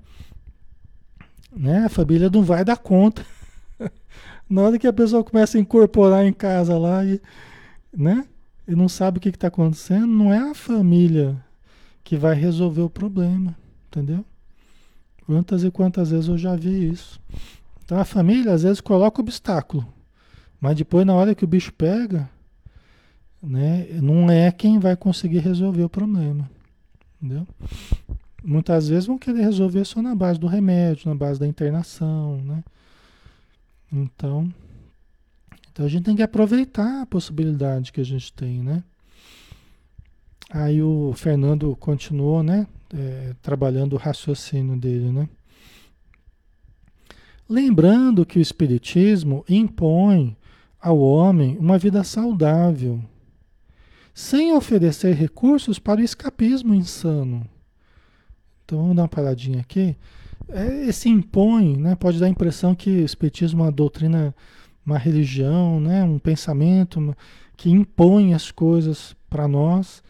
né, 1.51 1.85
a 1.85 1.89
família 1.89 2.29
não 2.29 2.43
vai 2.43 2.63
dar 2.63 2.77
conta. 2.77 3.25
na 4.49 4.61
hora 4.61 4.77
que 4.77 4.87
a 4.87 4.93
pessoa 4.93 5.23
começa 5.23 5.57
a 5.57 5.61
incorporar 5.61 6.25
em 6.25 6.33
casa 6.33 6.77
lá 6.77 7.03
e, 7.03 7.19
né, 7.95 8.25
e 8.67 8.75
não 8.75 8.87
sabe 8.87 9.17
o 9.17 9.21
que 9.21 9.29
está 9.29 9.47
acontecendo, 9.47 10.07
não 10.07 10.33
é 10.33 10.37
a 10.37 10.53
família 10.53 11.43
que 12.05 12.15
vai 12.15 12.35
resolver 12.35 12.83
o 12.83 12.89
problema, 12.89 13.57
entendeu? 13.87 14.23
Quantas 15.25 15.63
e 15.63 15.71
quantas 15.71 16.11
vezes 16.11 16.27
eu 16.27 16.37
já 16.37 16.55
vi 16.55 16.91
isso. 16.91 17.19
Então 17.83 17.99
a 17.99 18.05
família 18.05 18.53
às 18.53 18.61
vezes 18.61 18.79
coloca 18.79 19.19
obstáculo, 19.19 19.85
mas 20.61 20.77
depois 20.77 21.03
na 21.03 21.15
hora 21.15 21.33
que 21.33 21.43
o 21.43 21.47
bicho 21.47 21.73
pega, 21.73 22.29
né, 23.41 23.87
não 24.01 24.29
é 24.29 24.51
quem 24.51 24.77
vai 24.77 24.95
conseguir 24.95 25.39
resolver 25.39 25.83
o 25.83 25.89
problema, 25.89 26.47
entendeu? 27.19 27.47
Muitas 28.43 28.87
vezes 28.87 29.07
vão 29.07 29.17
querer 29.17 29.41
resolver 29.41 29.83
só 29.83 29.99
na 29.99 30.13
base 30.13 30.39
do 30.39 30.45
remédio, 30.45 31.09
na 31.09 31.15
base 31.15 31.39
da 31.39 31.47
internação, 31.47 32.37
né? 32.43 32.63
Então, 33.91 34.53
então 35.71 35.83
a 35.83 35.89
gente 35.89 36.03
tem 36.03 36.15
que 36.15 36.21
aproveitar 36.21 37.01
a 37.01 37.05
possibilidade 37.07 37.91
que 37.91 38.01
a 38.01 38.05
gente 38.05 38.31
tem, 38.31 38.61
né? 38.61 38.83
Aí 40.49 40.81
o 40.81 41.13
Fernando 41.15 41.75
continuou, 41.75 42.43
né? 42.43 42.67
É, 42.93 43.33
trabalhando 43.41 43.93
o 43.93 43.97
raciocínio 43.97 44.77
dele, 44.77 45.11
né? 45.11 45.27
Lembrando 47.47 48.25
que 48.25 48.39
o 48.39 48.41
Espiritismo 48.41 49.43
impõe 49.49 50.35
ao 50.79 50.99
homem 50.99 51.57
uma 51.57 51.77
vida 51.77 52.03
saudável, 52.03 53.01
sem 54.13 54.53
oferecer 54.53 55.13
recursos 55.15 55.77
para 55.79 55.99
o 55.99 56.03
escapismo 56.03 56.73
insano. 56.73 57.47
Então 58.63 58.79
vamos 58.79 58.95
dar 58.95 59.03
uma 59.03 59.07
paradinha 59.07 59.61
aqui. 59.61 59.95
É, 60.47 60.85
esse 60.85 61.09
impõe, 61.09 61.75
né, 61.75 61.95
pode 61.95 62.19
dar 62.19 62.27
a 62.27 62.29
impressão 62.29 62.75
que 62.75 62.89
o 62.89 63.05
Espiritismo 63.05 63.61
é 63.61 63.65
uma 63.65 63.71
doutrina, 63.71 64.33
uma 64.85 64.97
religião, 64.97 65.79
né, 65.79 66.03
um 66.03 66.19
pensamento 66.19 67.15
que 67.57 67.69
impõe 67.69 68.33
as 68.33 68.51
coisas 68.51 69.15
para 69.29 69.47
nós 69.47 70.03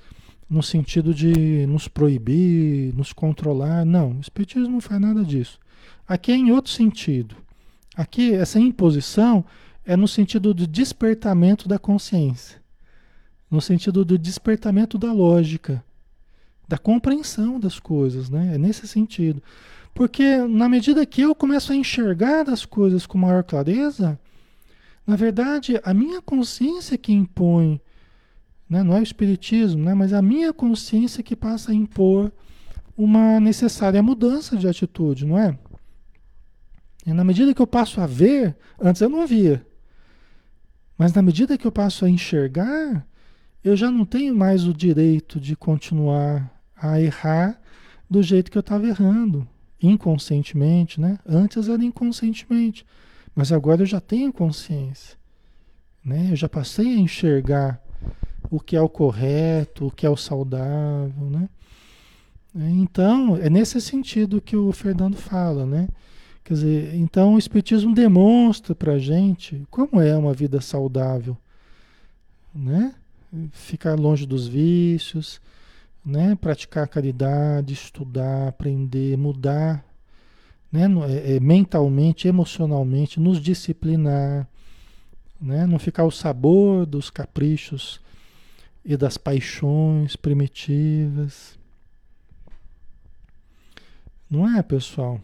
no 0.49 0.61
sentido 0.61 1.13
de 1.13 1.65
nos 1.67 1.87
proibir, 1.87 2.93
nos 2.93 3.11
controlar. 3.11 3.85
Não, 3.85 4.11
o 4.11 4.21
Espiritismo 4.21 4.69
não 4.69 4.81
faz 4.81 5.01
nada 5.01 5.23
disso. 5.23 5.59
Aqui 6.07 6.31
é 6.31 6.35
em 6.35 6.51
outro 6.51 6.71
sentido. 6.71 7.35
Aqui, 7.95 8.33
essa 8.33 8.59
imposição 8.59 9.45
é 9.85 9.95
no 9.95 10.07
sentido 10.07 10.53
do 10.53 10.67
despertamento 10.67 11.67
da 11.67 11.79
consciência, 11.79 12.61
no 13.49 13.61
sentido 13.61 14.03
do 14.03 14.17
despertamento 14.17 14.97
da 14.97 15.13
lógica, 15.13 15.83
da 16.67 16.77
compreensão 16.77 17.59
das 17.59 17.79
coisas, 17.79 18.29
né? 18.29 18.55
É 18.55 18.57
nesse 18.57 18.87
sentido. 18.87 19.41
Porque 19.93 20.37
na 20.37 20.67
medida 20.67 21.05
que 21.05 21.21
eu 21.21 21.33
começo 21.33 21.71
a 21.71 21.75
enxergar 21.75 22.49
as 22.49 22.65
coisas 22.65 23.05
com 23.05 23.17
maior 23.17 23.43
clareza, 23.43 24.19
na 25.07 25.15
verdade, 25.15 25.79
a 25.83 25.93
minha 25.93 26.21
consciência 26.21 26.97
que 26.97 27.13
impõe 27.13 27.79
né? 28.75 28.83
Não 28.83 28.97
é 28.97 28.99
o 28.99 29.03
espiritismo, 29.03 29.85
né? 29.85 29.93
mas 29.93 30.11
a 30.11 30.21
minha 30.21 30.51
consciência 30.51 31.23
que 31.23 31.33
passa 31.33 31.71
a 31.71 31.73
impor 31.73 32.29
uma 32.97 33.39
necessária 33.39 34.03
mudança 34.03 34.57
de 34.57 34.67
atitude, 34.67 35.25
não 35.25 35.37
é? 35.37 35.57
E 37.05 37.13
na 37.13 37.23
medida 37.23 37.53
que 37.53 37.61
eu 37.61 37.67
passo 37.67 38.01
a 38.01 38.05
ver, 38.05 38.57
antes 38.77 39.01
eu 39.01 39.07
não 39.07 39.25
via, 39.25 39.65
mas 40.97 41.13
na 41.13 41.21
medida 41.21 41.57
que 41.57 41.65
eu 41.65 41.71
passo 41.71 42.03
a 42.03 42.09
enxergar, 42.09 43.07
eu 43.63 43.77
já 43.77 43.89
não 43.89 44.03
tenho 44.03 44.35
mais 44.35 44.67
o 44.67 44.73
direito 44.73 45.39
de 45.39 45.55
continuar 45.55 46.51
a 46.75 46.99
errar 46.99 47.59
do 48.09 48.21
jeito 48.21 48.51
que 48.51 48.57
eu 48.57 48.61
estava 48.61 48.87
errando, 48.87 49.47
inconscientemente, 49.81 50.99
né? 50.99 51.17
Antes 51.25 51.69
era 51.69 51.83
inconscientemente, 51.83 52.85
mas 53.33 53.53
agora 53.53 53.83
eu 53.83 53.85
já 53.85 54.01
tenho 54.01 54.33
consciência, 54.33 55.17
né? 56.03 56.27
Eu 56.31 56.35
já 56.35 56.49
passei 56.49 56.95
a 56.95 56.99
enxergar 56.99 57.84
o 58.49 58.59
que 58.59 58.75
é 58.75 58.81
o 58.81 58.89
correto, 58.89 59.87
o 59.87 59.91
que 59.91 60.05
é 60.05 60.09
o 60.09 60.17
saudável, 60.17 61.29
né? 61.29 61.49
Então, 62.55 63.35
é 63.35 63.49
nesse 63.49 63.81
sentido 63.81 64.39
que 64.39 64.55
o 64.55 64.71
Fernando 64.71 65.17
fala, 65.17 65.65
né? 65.65 65.89
Quer 66.43 66.53
dizer, 66.53 66.95
então 66.95 67.33
o 67.33 67.39
Espiritismo 67.39 67.93
demonstra 67.93 68.73
para 68.73 68.93
a 68.93 68.99
gente 68.99 69.65
como 69.69 69.99
é 69.99 70.15
uma 70.15 70.33
vida 70.33 70.61
saudável, 70.61 71.35
né? 72.53 72.93
Ficar 73.51 73.95
longe 73.95 74.25
dos 74.25 74.47
vícios, 74.47 75.41
né? 76.05 76.35
Praticar 76.35 76.87
caridade, 76.87 77.73
estudar, 77.73 78.47
aprender, 78.47 79.17
mudar, 79.17 79.83
né? 80.71 80.85
É, 81.09 81.35
é, 81.35 81.39
mentalmente, 81.41 82.27
emocionalmente, 82.27 83.19
nos 83.19 83.41
disciplinar, 83.41 84.47
né? 85.41 85.65
Não 85.65 85.77
ficar 85.77 86.05
o 86.05 86.11
sabor 86.11 86.85
dos 86.85 87.09
caprichos 87.09 87.99
e 88.85 88.95
das 88.95 89.17
paixões 89.17 90.15
primitivas. 90.15 91.57
Não 94.29 94.47
é, 94.55 94.61
pessoal? 94.61 95.19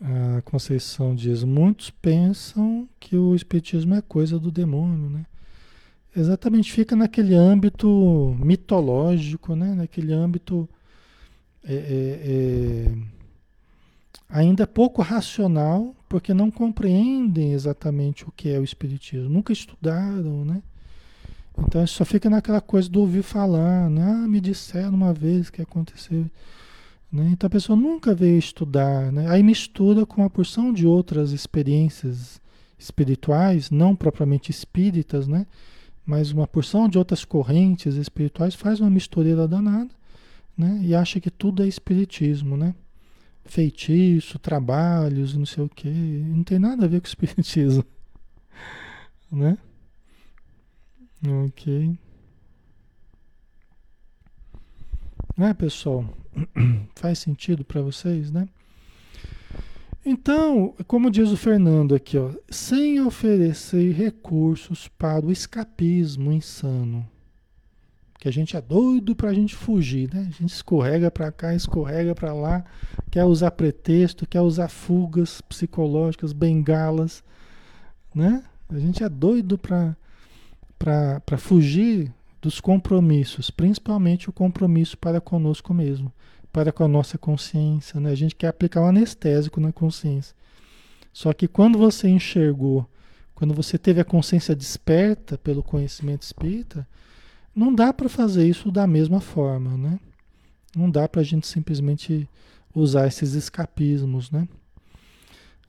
A 0.00 0.40
Conceição 0.42 1.14
diz: 1.14 1.42
muitos 1.44 1.90
pensam 1.90 2.88
que 2.98 3.16
o 3.16 3.34
Espiritismo 3.34 3.94
é 3.94 4.00
coisa 4.00 4.38
do 4.38 4.50
demônio, 4.50 5.10
né? 5.10 5.26
Exatamente, 6.16 6.72
fica 6.72 6.96
naquele 6.96 7.34
âmbito 7.34 8.36
mitológico, 8.40 9.54
né? 9.54 9.74
naquele 9.74 10.12
âmbito 10.12 10.68
é, 11.62 11.74
é, 11.74 12.88
é, 12.88 12.94
ainda 14.28 14.66
pouco 14.66 15.02
racional, 15.02 15.94
porque 16.10 16.34
não 16.34 16.50
compreendem 16.50 17.52
exatamente 17.52 18.24
o 18.28 18.32
que 18.32 18.48
é 18.48 18.58
o 18.58 18.64
Espiritismo, 18.64 19.30
nunca 19.30 19.52
estudaram, 19.52 20.44
né? 20.44 20.60
Então 21.56 21.86
só 21.86 22.04
fica 22.04 22.28
naquela 22.28 22.60
coisa 22.60 22.88
do 22.88 23.00
ouvir 23.00 23.22
falar, 23.22 23.88
né? 23.88 24.02
Ah, 24.02 24.26
me 24.26 24.40
disseram 24.40 24.94
uma 24.94 25.14
vez 25.14 25.50
que 25.50 25.62
aconteceu. 25.62 26.28
Né? 27.12 27.30
Então 27.32 27.46
a 27.46 27.50
pessoa 27.50 27.76
nunca 27.76 28.12
veio 28.12 28.36
estudar, 28.36 29.12
né? 29.12 29.28
aí 29.28 29.40
mistura 29.42 30.04
com 30.04 30.22
uma 30.22 30.30
porção 30.30 30.72
de 30.72 30.84
outras 30.84 31.30
experiências 31.30 32.40
espirituais, 32.76 33.70
não 33.70 33.94
propriamente 33.94 34.50
espíritas, 34.50 35.28
né? 35.28 35.46
mas 36.04 36.32
uma 36.32 36.46
porção 36.46 36.88
de 36.88 36.98
outras 36.98 37.24
correntes 37.24 37.94
espirituais, 37.94 38.56
faz 38.56 38.80
uma 38.80 38.90
mistureira 38.90 39.46
danada 39.46 39.90
né? 40.58 40.80
e 40.82 40.92
acha 40.92 41.20
que 41.20 41.30
tudo 41.30 41.62
é 41.62 41.68
espiritismo, 41.68 42.56
né? 42.56 42.74
Feitiço, 43.50 44.38
trabalhos, 44.38 45.36
não 45.36 45.44
sei 45.44 45.64
o 45.64 45.68
que, 45.68 45.88
não 45.88 46.44
tem 46.44 46.58
nada 46.58 46.84
a 46.84 46.88
ver 46.88 47.00
com 47.00 47.08
espiritismo, 47.08 47.84
né? 49.30 49.58
Ok. 51.46 51.98
Né, 55.36 55.54
pessoal? 55.54 56.04
Faz 56.94 57.18
sentido 57.18 57.64
para 57.64 57.82
vocês, 57.82 58.30
né? 58.30 58.48
Então, 60.04 60.74
como 60.86 61.10
diz 61.10 61.30
o 61.30 61.36
Fernando 61.36 61.94
aqui, 61.94 62.16
ó, 62.16 62.30
sem 62.48 63.00
oferecer 63.00 63.92
recursos 63.92 64.88
para 64.88 65.26
o 65.26 65.32
escapismo 65.32 66.32
insano, 66.32 67.06
que 68.20 68.28
a 68.28 68.30
gente 68.30 68.54
é 68.54 68.60
doido 68.60 69.16
para 69.16 69.30
a 69.30 69.34
gente 69.34 69.56
fugir, 69.56 70.12
né? 70.12 70.20
A 70.20 70.40
gente 70.42 70.52
escorrega 70.52 71.10
para 71.10 71.32
cá, 71.32 71.54
escorrega 71.54 72.14
para 72.14 72.34
lá, 72.34 72.62
quer 73.10 73.24
usar 73.24 73.50
pretexto, 73.50 74.26
quer 74.26 74.42
usar 74.42 74.68
fugas 74.68 75.40
psicológicas, 75.40 76.34
bengalas, 76.34 77.24
né? 78.14 78.44
A 78.68 78.78
gente 78.78 79.02
é 79.02 79.08
doido 79.08 79.58
para 79.58 81.38
fugir 81.38 82.12
dos 82.42 82.60
compromissos, 82.60 83.50
principalmente 83.50 84.28
o 84.28 84.32
compromisso 84.32 84.98
para 84.98 85.18
conosco 85.18 85.72
mesmo, 85.72 86.12
para 86.52 86.70
com 86.70 86.84
a 86.84 86.88
nossa 86.88 87.16
consciência. 87.16 87.98
Né? 87.98 88.10
A 88.10 88.14
gente 88.14 88.36
quer 88.36 88.48
aplicar 88.48 88.82
um 88.82 88.86
anestésico 88.86 89.60
na 89.60 89.72
consciência. 89.72 90.36
Só 91.12 91.32
que 91.32 91.48
quando 91.48 91.78
você 91.78 92.08
enxergou, 92.08 92.88
quando 93.34 93.54
você 93.54 93.76
teve 93.76 94.00
a 94.00 94.04
consciência 94.04 94.54
desperta 94.54 95.36
pelo 95.38 95.62
conhecimento 95.62 96.22
espírita, 96.22 96.86
não 97.54 97.74
dá 97.74 97.92
para 97.92 98.08
fazer 98.08 98.48
isso 98.48 98.70
da 98.70 98.86
mesma 98.86 99.20
forma, 99.20 99.76
né? 99.76 99.98
Não 100.74 100.90
dá 100.90 101.08
para 101.08 101.20
a 101.20 101.24
gente 101.24 101.46
simplesmente 101.46 102.28
usar 102.74 103.06
esses 103.06 103.34
escapismos, 103.34 104.30
né? 104.30 104.46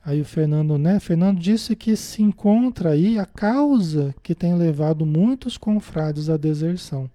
Aí 0.04 0.20
o 0.20 0.26
Fernando, 0.26 0.78
né? 0.78 1.00
Fernando 1.00 1.40
disse 1.40 1.76
que 1.76 1.96
se 1.96 2.24
encontra 2.24 2.92
aí 2.92 3.20
a 3.20 3.26
causa 3.26 4.16
que 4.24 4.34
tem 4.34 4.56
levado 4.56 5.06
muitos 5.06 5.58
confrades 5.58 6.30
à 6.30 6.38
deserção. 6.38 7.10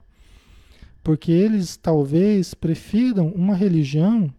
Porque 1.03 1.33
eles 1.33 1.77
talvez 1.77 2.55
prefiram 2.55 3.29
uma 3.29 3.55
religião 3.55 4.33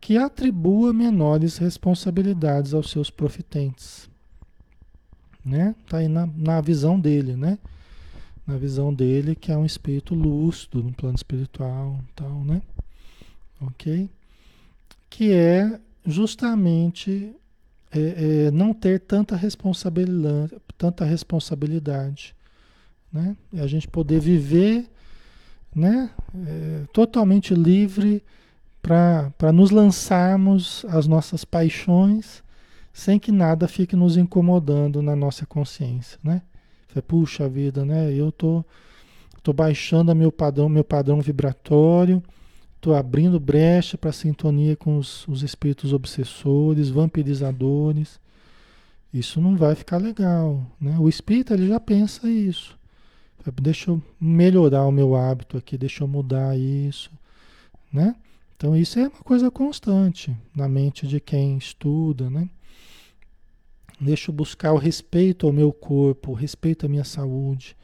que 0.00 0.16
atribua 0.16 0.92
menores 0.92 1.58
responsabilidades 1.58 2.74
aos 2.74 2.90
seus 2.90 3.10
profitentes. 3.10 4.08
Né? 5.44 5.74
Tá 5.88 5.98
aí 5.98 6.08
na, 6.08 6.26
na 6.26 6.60
visão 6.60 6.98
dele, 6.98 7.36
né? 7.36 7.58
Na 8.48 8.56
visão 8.56 8.92
dele 8.94 9.34
que 9.34 9.52
é 9.52 9.56
um 9.58 9.66
espírito 9.66 10.14
lúcido 10.14 10.82
no 10.82 10.90
plano 10.90 11.14
espiritual, 11.14 12.00
tal, 12.16 12.42
né? 12.44 12.62
OK? 13.60 14.08
Que 15.10 15.32
é 15.32 15.78
justamente 16.04 17.34
é, 17.92 18.46
é, 18.46 18.50
não 18.50 18.72
ter 18.72 19.00
tanta 19.00 19.36
responsabilidade, 19.36 20.56
tanta 20.78 21.04
responsabilidade, 21.04 22.34
né? 23.12 23.36
E 23.52 23.60
a 23.60 23.66
gente 23.66 23.86
poder 23.86 24.18
viver, 24.18 24.88
né? 25.74 26.10
É, 26.46 26.84
totalmente 26.90 27.54
livre 27.54 28.22
para 28.80 29.52
nos 29.52 29.70
lançarmos 29.70 30.86
às 30.88 31.06
nossas 31.06 31.44
paixões 31.44 32.42
sem 32.92 33.18
que 33.18 33.30
nada 33.30 33.68
fique 33.68 33.94
nos 33.94 34.16
incomodando 34.16 35.02
na 35.02 35.14
nossa 35.14 35.46
consciência, 35.46 36.18
né? 36.24 36.42
Puxa 37.06 37.48
vida, 37.48 37.84
né? 37.84 38.12
Eu 38.12 38.32
tô, 38.32 38.64
tô 39.42 39.52
baixando 39.52 40.14
meu 40.14 40.32
padrão, 40.32 40.68
meu 40.68 40.84
padrão 40.84 41.20
vibratório, 41.20 42.22
Estou 42.78 42.94
abrindo 42.94 43.40
brecha 43.40 43.98
para 43.98 44.12
sintonia 44.12 44.76
com 44.76 44.98
os, 44.98 45.26
os 45.26 45.42
espíritos 45.42 45.92
obsessores, 45.92 46.88
vampirizadores. 46.88 48.20
Isso 49.12 49.40
não 49.40 49.56
vai 49.56 49.74
ficar 49.74 49.96
legal. 49.96 50.64
Né? 50.80 50.96
O 51.00 51.08
espírito 51.08 51.52
ele 51.52 51.66
já 51.66 51.80
pensa 51.80 52.30
isso. 52.30 52.78
Deixa 53.60 53.90
eu 53.90 54.00
melhorar 54.20 54.86
o 54.86 54.92
meu 54.92 55.16
hábito 55.16 55.56
aqui, 55.56 55.76
deixa 55.76 56.04
eu 56.04 56.08
mudar 56.08 56.56
isso. 56.56 57.10
Né? 57.92 58.14
Então 58.56 58.76
isso 58.76 59.00
é 59.00 59.08
uma 59.08 59.24
coisa 59.24 59.50
constante 59.50 60.36
na 60.54 60.68
mente 60.68 61.04
de 61.04 61.18
quem 61.18 61.58
estuda. 61.58 62.30
Né? 62.30 62.48
Deixa 64.00 64.30
eu 64.30 64.34
buscar 64.34 64.72
o 64.72 64.78
respeito 64.78 65.46
ao 65.46 65.52
meu 65.52 65.72
corpo, 65.72 66.32
o 66.32 66.34
respeito 66.34 66.86
à 66.86 66.88
minha 66.88 67.04
saúde. 67.04 67.76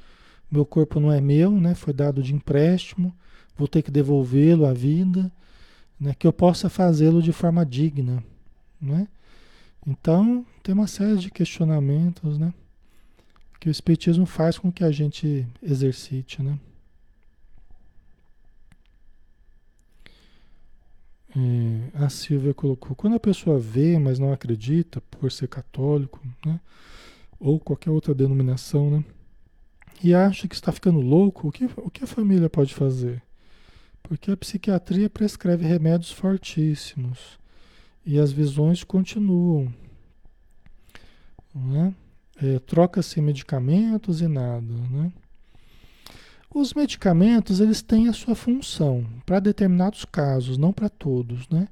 Meu 0.51 0.65
corpo 0.65 1.01
não 1.01 1.11
é 1.11 1.21
meu, 1.21 1.51
né? 1.51 1.75
foi 1.75 1.93
dado 1.93 2.23
de 2.23 2.35
empréstimo 2.35 3.15
vou 3.57 3.69
ter 3.69 3.83
que 3.83 3.91
devolvê-lo 3.91 4.67
à 4.67 4.73
vida, 4.73 5.31
né? 5.99 6.15
que 6.15 6.27
eu 6.27 6.33
possa 6.33 6.69
fazê-lo 6.69 7.23
de 7.23 7.33
forma 7.33 7.65
digna. 7.65 8.23
Né? 8.81 9.09
Então, 9.87 10.45
tem 10.63 10.75
uma 10.75 10.87
série 10.87 11.17
de 11.17 11.31
questionamentos 11.31 12.39
né? 12.39 12.53
que 13.61 13.69
o 13.69 13.71
Espiritismo 13.71 14.27
faz 14.27 14.59
com 14.59 14.73
que 14.73 14.85
a 14.85 14.91
gente 14.91 15.47
exercite. 15.63 16.43
Né? 16.43 16.59
É, 21.37 22.05
a 22.05 22.09
Silvia 22.09 22.55
colocou: 22.55 22.95
quando 22.95 23.17
a 23.17 23.21
pessoa 23.21 23.59
vê, 23.59 23.99
mas 23.99 24.19
não 24.19 24.33
acredita, 24.33 25.01
por 25.03 25.31
ser 25.33 25.49
católico, 25.49 26.21
né? 26.45 26.61
ou 27.41 27.59
qualquer 27.59 27.91
outra 27.91 28.15
denominação, 28.15 28.91
né? 28.91 29.05
e 30.03 30.15
acha 30.15 30.47
que 30.47 30.55
está 30.55 30.71
ficando 30.71 31.01
louco, 31.01 31.49
o 31.49 31.53
que, 31.53 31.65
o 31.77 31.91
que 31.91 32.05
a 32.05 32.07
família 32.07 32.49
pode 32.51 32.75
fazer? 32.75 33.23
Porque 34.03 34.31
a 34.31 34.37
psiquiatria 34.37 35.09
prescreve 35.09 35.67
remédios 35.67 36.13
fortíssimos 36.13 37.39
e 38.05 38.19
as 38.19 38.31
visões 38.31 38.85
continuam. 38.85 39.73
Né? 41.55 41.95
É, 42.37 42.59
Troca-se 42.59 43.21
medicamentos 43.21 44.21
e 44.21 44.29
nada. 44.29 44.75
Né? 44.91 45.11
Os 46.55 46.73
medicamentos 46.73 47.59
eles 47.59 47.83
têm 47.83 48.09
a 48.09 48.13
sua 48.13 48.37
função 48.37 49.05
para 49.27 49.41
determinados 49.41 50.05
casos, 50.05 50.57
não 50.57 50.73
para 50.73 50.89
todos. 50.89 51.49
Né? 51.49 51.67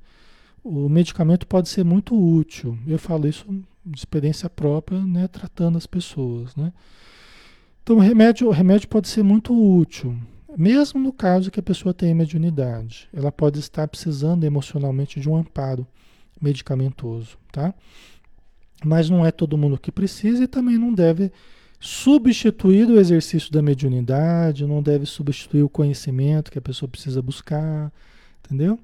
O 0.65 0.89
medicamento 0.89 1.47
pode 1.47 1.69
ser 1.69 1.85
muito 1.85 2.15
útil. 2.15 2.77
Eu 2.85 2.99
falo 2.99 3.29
isso 3.29 3.47
de 3.87 3.99
experiência 3.99 4.51
própria, 4.51 5.01
né, 5.01 5.29
tratando 5.29 5.79
as 5.79 5.87
pessoas. 5.87 6.57
Né? 6.57 6.73
Então 7.83 7.97
o 7.97 8.01
remédio, 8.01 8.49
o 8.49 8.51
remédio 8.51 8.89
pode 8.89 9.07
ser 9.09 9.23
muito 9.23 9.55
útil, 9.55 10.17
mesmo 10.57 11.01
no 11.01 11.13
caso 11.13 11.51
que 11.51 11.61
a 11.61 11.63
pessoa 11.63 11.95
tenha 11.95 12.15
mediunidade, 12.15 13.09
ela 13.13 13.33
pode 13.33 13.59
estar 13.59 13.89
precisando 13.89 14.45
emocionalmente 14.45 15.19
de 15.19 15.29
um 15.29 15.37
amparo 15.37 15.87
medicamentoso, 16.41 17.39
tá? 17.51 17.73
Mas 18.85 19.09
não 19.09 19.25
é 19.25 19.31
todo 19.31 19.57
mundo 19.57 19.79
que 19.79 19.91
precisa 19.91 20.45
e 20.45 20.49
também 20.49 20.77
não 20.77 20.93
deve 20.93 21.33
substituir 21.83 22.89
o 22.89 23.01
exercício 23.01 23.51
da 23.51 23.61
mediunidade, 23.61 24.65
não 24.65 24.81
deve 24.81 25.05
substituir 25.05 25.65
o 25.65 25.69
conhecimento 25.69 26.53
que 26.53 26.59
a 26.59 26.63
pessoa 26.63 26.89
precisa 26.89 27.21
buscar, 27.21 27.91
entendeu? 28.45 28.79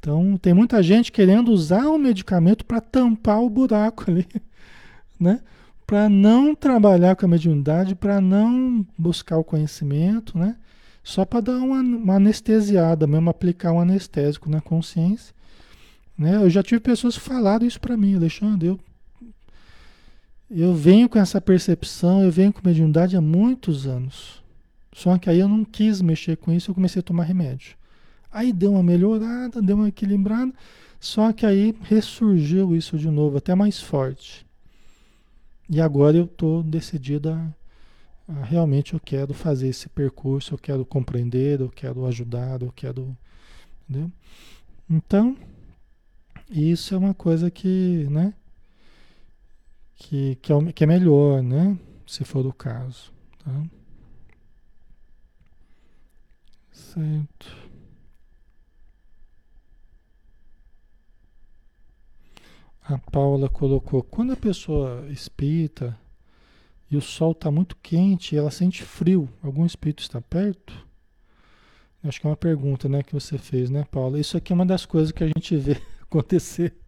Então, 0.00 0.36
tem 0.36 0.52
muita 0.52 0.82
gente 0.82 1.12
querendo 1.12 1.52
usar 1.52 1.86
o 1.86 1.96
medicamento 1.96 2.64
para 2.64 2.80
tampar 2.80 3.40
o 3.40 3.48
buraco 3.48 4.10
ali, 4.10 4.26
né? 5.18 5.40
Para 5.86 6.08
não 6.08 6.52
trabalhar 6.52 7.14
com 7.14 7.24
a 7.24 7.28
mediunidade, 7.28 7.94
para 7.94 8.20
não 8.20 8.84
buscar 8.98 9.38
o 9.38 9.44
conhecimento, 9.44 10.36
né? 10.36 10.56
Só 11.04 11.24
para 11.24 11.40
dar 11.40 11.56
uma, 11.58 11.80
uma, 11.80 12.16
anestesiada, 12.16 13.06
mesmo 13.06 13.30
aplicar 13.30 13.72
um 13.72 13.80
anestésico 13.80 14.50
na 14.50 14.60
consciência. 14.60 15.32
Né? 16.18 16.34
Eu 16.34 16.50
já 16.50 16.62
tive 16.62 16.80
pessoas 16.80 17.16
que 17.16 17.22
falaram 17.22 17.64
isso 17.64 17.80
para 17.80 17.96
mim, 17.96 18.16
Alexandre, 18.16 18.68
eu 18.68 18.80
eu 20.50 20.74
venho 20.74 21.08
com 21.08 21.18
essa 21.18 21.40
percepção, 21.40 22.22
eu 22.22 22.30
venho 22.30 22.52
com 22.52 22.60
mediunidade 22.66 23.16
há 23.16 23.20
muitos 23.20 23.86
anos. 23.86 24.42
Só 24.92 25.16
que 25.18 25.30
aí 25.30 25.38
eu 25.38 25.48
não 25.48 25.64
quis 25.64 26.02
mexer 26.02 26.36
com 26.36 26.52
isso, 26.52 26.70
eu 26.70 26.74
comecei 26.74 27.00
a 27.00 27.02
tomar 27.02 27.24
remédio. 27.24 27.76
Aí 28.32 28.52
deu 28.52 28.72
uma 28.72 28.82
melhorada, 28.82 29.62
deu 29.62 29.76
uma 29.76 29.88
equilibrada, 29.88 30.52
só 30.98 31.32
que 31.32 31.46
aí 31.46 31.74
ressurgiu 31.82 32.74
isso 32.74 32.98
de 32.98 33.08
novo, 33.08 33.38
até 33.38 33.54
mais 33.54 33.80
forte. 33.80 34.44
E 35.68 35.80
agora 35.80 36.16
eu 36.16 36.24
estou 36.24 36.62
decidida 36.62 37.54
realmente 38.42 38.94
eu 38.94 39.00
quero 39.00 39.34
fazer 39.34 39.68
esse 39.68 39.88
percurso, 39.88 40.54
eu 40.54 40.58
quero 40.58 40.84
compreender, 40.84 41.60
eu 41.60 41.68
quero 41.68 42.06
ajudar, 42.06 42.62
eu 42.62 42.72
quero. 42.74 43.16
Entendeu? 43.88 44.10
Então, 44.88 45.36
isso 46.48 46.94
é 46.94 46.98
uma 46.98 47.14
coisa 47.14 47.50
que, 47.50 48.06
né? 48.10 48.34
Que, 50.00 50.36
que, 50.36 50.52
é, 50.52 50.72
que 50.72 50.84
é 50.84 50.86
melhor, 50.86 51.42
né? 51.42 51.78
Se 52.06 52.24
for 52.24 52.46
o 52.46 52.52
caso. 52.52 53.12
Tá? 53.44 53.62
Certo. 56.72 57.70
A 62.82 62.98
Paula 62.98 63.48
colocou: 63.48 64.02
quando 64.02 64.32
a 64.32 64.36
pessoa 64.36 65.06
espírita 65.10 65.96
e 66.90 66.96
o 66.96 67.00
sol 67.00 67.32
está 67.32 67.50
muito 67.50 67.76
quente 67.76 68.36
ela 68.36 68.50
sente 68.50 68.82
frio, 68.82 69.28
algum 69.42 69.66
espírito 69.66 70.00
está 70.00 70.20
perto? 70.20 70.88
Acho 72.02 72.18
que 72.18 72.26
é 72.26 72.30
uma 72.30 72.36
pergunta 72.36 72.88
né, 72.88 73.02
que 73.02 73.12
você 73.12 73.36
fez, 73.36 73.68
né, 73.68 73.84
Paula? 73.90 74.18
Isso 74.18 74.34
aqui 74.34 74.52
é 74.52 74.54
uma 74.54 74.64
das 74.64 74.86
coisas 74.86 75.12
que 75.12 75.22
a 75.22 75.26
gente 75.26 75.54
vê 75.56 75.76
acontecer 76.00 76.79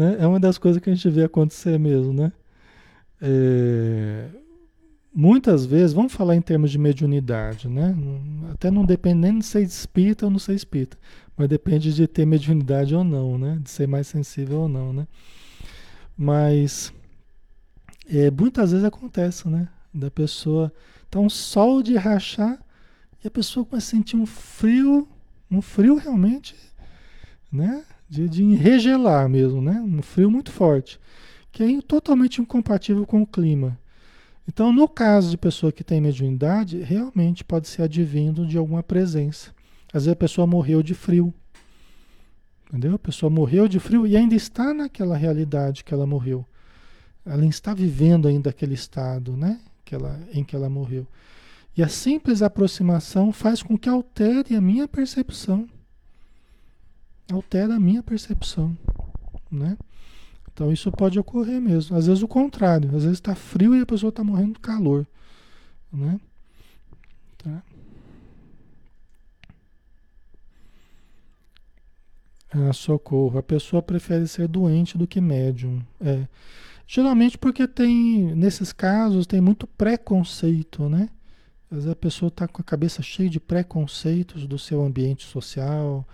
né? 0.00 0.16
É 0.18 0.26
uma 0.26 0.40
das 0.40 0.56
coisas 0.56 0.82
que 0.82 0.88
a 0.88 0.94
gente 0.94 1.10
vê 1.10 1.24
acontecer 1.24 1.78
mesmo, 1.78 2.10
né? 2.10 2.32
É, 3.20 4.28
muitas 5.12 5.66
vezes, 5.66 5.92
vamos 5.92 6.14
falar 6.14 6.34
em 6.34 6.40
termos 6.40 6.70
de 6.70 6.78
mediunidade, 6.78 7.68
né? 7.68 7.94
Até 8.50 8.70
não 8.70 8.82
depende 8.82 9.18
nem 9.18 9.38
de 9.38 9.44
ser 9.44 9.62
espírita 9.62 10.24
ou 10.24 10.30
não 10.30 10.38
ser 10.38 10.54
espírita, 10.54 10.96
mas 11.36 11.50
depende 11.50 11.92
de 11.92 12.06
ter 12.08 12.24
mediunidade 12.24 12.94
ou 12.94 13.04
não, 13.04 13.36
né? 13.36 13.58
De 13.62 13.68
ser 13.68 13.86
mais 13.86 14.06
sensível 14.06 14.60
ou 14.60 14.68
não, 14.68 14.90
né? 14.90 15.06
Mas 16.16 16.94
é, 18.08 18.30
muitas 18.30 18.72
vezes 18.72 18.86
acontece, 18.86 19.48
né? 19.50 19.68
Da 19.92 20.10
pessoa 20.10 20.72
tá 21.10 21.20
um 21.20 21.28
sol 21.28 21.82
de 21.82 21.94
rachar 21.96 22.58
e 23.22 23.28
a 23.28 23.30
pessoa 23.30 23.66
começa 23.66 23.88
a 23.88 23.98
sentir 23.98 24.16
um 24.16 24.24
frio, 24.24 25.06
um 25.50 25.60
frio 25.60 25.96
realmente, 25.96 26.56
né? 27.52 27.84
De, 28.10 28.28
de 28.28 28.54
regelar 28.56 29.28
mesmo, 29.28 29.62
né? 29.62 29.80
Um 29.80 30.02
frio 30.02 30.28
muito 30.28 30.50
forte, 30.50 30.98
que 31.52 31.62
é 31.62 31.80
totalmente 31.80 32.42
incompatível 32.42 33.06
com 33.06 33.22
o 33.22 33.26
clima. 33.26 33.78
Então, 34.48 34.72
no 34.72 34.88
caso 34.88 35.30
de 35.30 35.38
pessoa 35.38 35.70
que 35.70 35.84
tem 35.84 36.00
mediunidade, 36.00 36.78
realmente 36.78 37.44
pode 37.44 37.68
ser 37.68 37.82
advindo 37.82 38.44
de 38.44 38.58
alguma 38.58 38.82
presença. 38.82 39.52
Às 39.92 40.04
vezes 40.04 40.08
a 40.08 40.16
pessoa 40.16 40.44
morreu 40.44 40.82
de 40.82 40.92
frio. 40.92 41.32
Entendeu? 42.68 42.94
A 42.94 42.98
pessoa 42.98 43.30
morreu 43.30 43.68
de 43.68 43.78
frio 43.78 44.06
e 44.06 44.16
ainda 44.16 44.34
está 44.34 44.74
naquela 44.74 45.16
realidade 45.16 45.84
que 45.84 45.94
ela 45.94 46.06
morreu. 46.06 46.44
Ela 47.24 47.46
está 47.46 47.72
vivendo 47.72 48.26
ainda 48.26 48.50
aquele 48.50 48.74
estado, 48.74 49.36
né? 49.36 49.60
Que 49.84 49.94
ela, 49.94 50.18
em 50.32 50.42
que 50.42 50.56
ela 50.56 50.68
morreu. 50.68 51.06
E 51.76 51.82
a 51.82 51.88
simples 51.88 52.42
aproximação 52.42 53.32
faz 53.32 53.62
com 53.62 53.78
que 53.78 53.88
altere 53.88 54.56
a 54.56 54.60
minha 54.60 54.88
percepção 54.88 55.68
altera 57.32 57.76
a 57.76 57.80
minha 57.80 58.02
percepção, 58.02 58.76
né? 59.50 59.76
Então 60.52 60.72
isso 60.72 60.90
pode 60.92 61.18
ocorrer 61.18 61.60
mesmo. 61.60 61.96
Às 61.96 62.06
vezes 62.06 62.22
o 62.22 62.28
contrário, 62.28 62.88
às 62.88 63.02
vezes 63.02 63.18
está 63.18 63.34
frio 63.34 63.74
e 63.74 63.80
a 63.80 63.86
pessoa 63.86 64.10
está 64.10 64.22
morrendo 64.22 64.54
de 64.54 64.60
calor, 64.60 65.06
né? 65.92 66.20
Tá? 67.38 67.62
Ah, 72.52 72.72
socorro. 72.72 73.38
A 73.38 73.42
pessoa 73.42 73.80
prefere 73.80 74.26
ser 74.26 74.48
doente 74.48 74.98
do 74.98 75.06
que 75.06 75.20
médium. 75.20 75.80
É. 76.00 76.26
Geralmente 76.86 77.38
porque 77.38 77.68
tem, 77.68 78.34
nesses 78.34 78.72
casos, 78.72 79.26
tem 79.26 79.40
muito 79.40 79.66
preconceito, 79.66 80.88
né? 80.88 81.08
Às 81.70 81.76
vezes 81.76 81.90
a 81.90 81.94
pessoa 81.94 82.28
está 82.28 82.48
com 82.48 82.60
a 82.60 82.64
cabeça 82.64 83.00
cheia 83.00 83.30
de 83.30 83.38
preconceitos 83.38 84.46
do 84.46 84.58
seu 84.58 84.82
ambiente 84.84 85.24
social, 85.24 86.04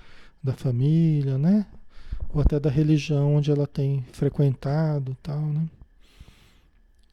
da 0.46 0.54
família, 0.54 1.36
né? 1.36 1.66
Ou 2.32 2.40
até 2.40 2.58
da 2.58 2.70
religião 2.70 3.34
onde 3.34 3.50
ela 3.50 3.66
tem 3.66 4.04
frequentado 4.12 5.16
tal, 5.22 5.40
né? 5.40 5.66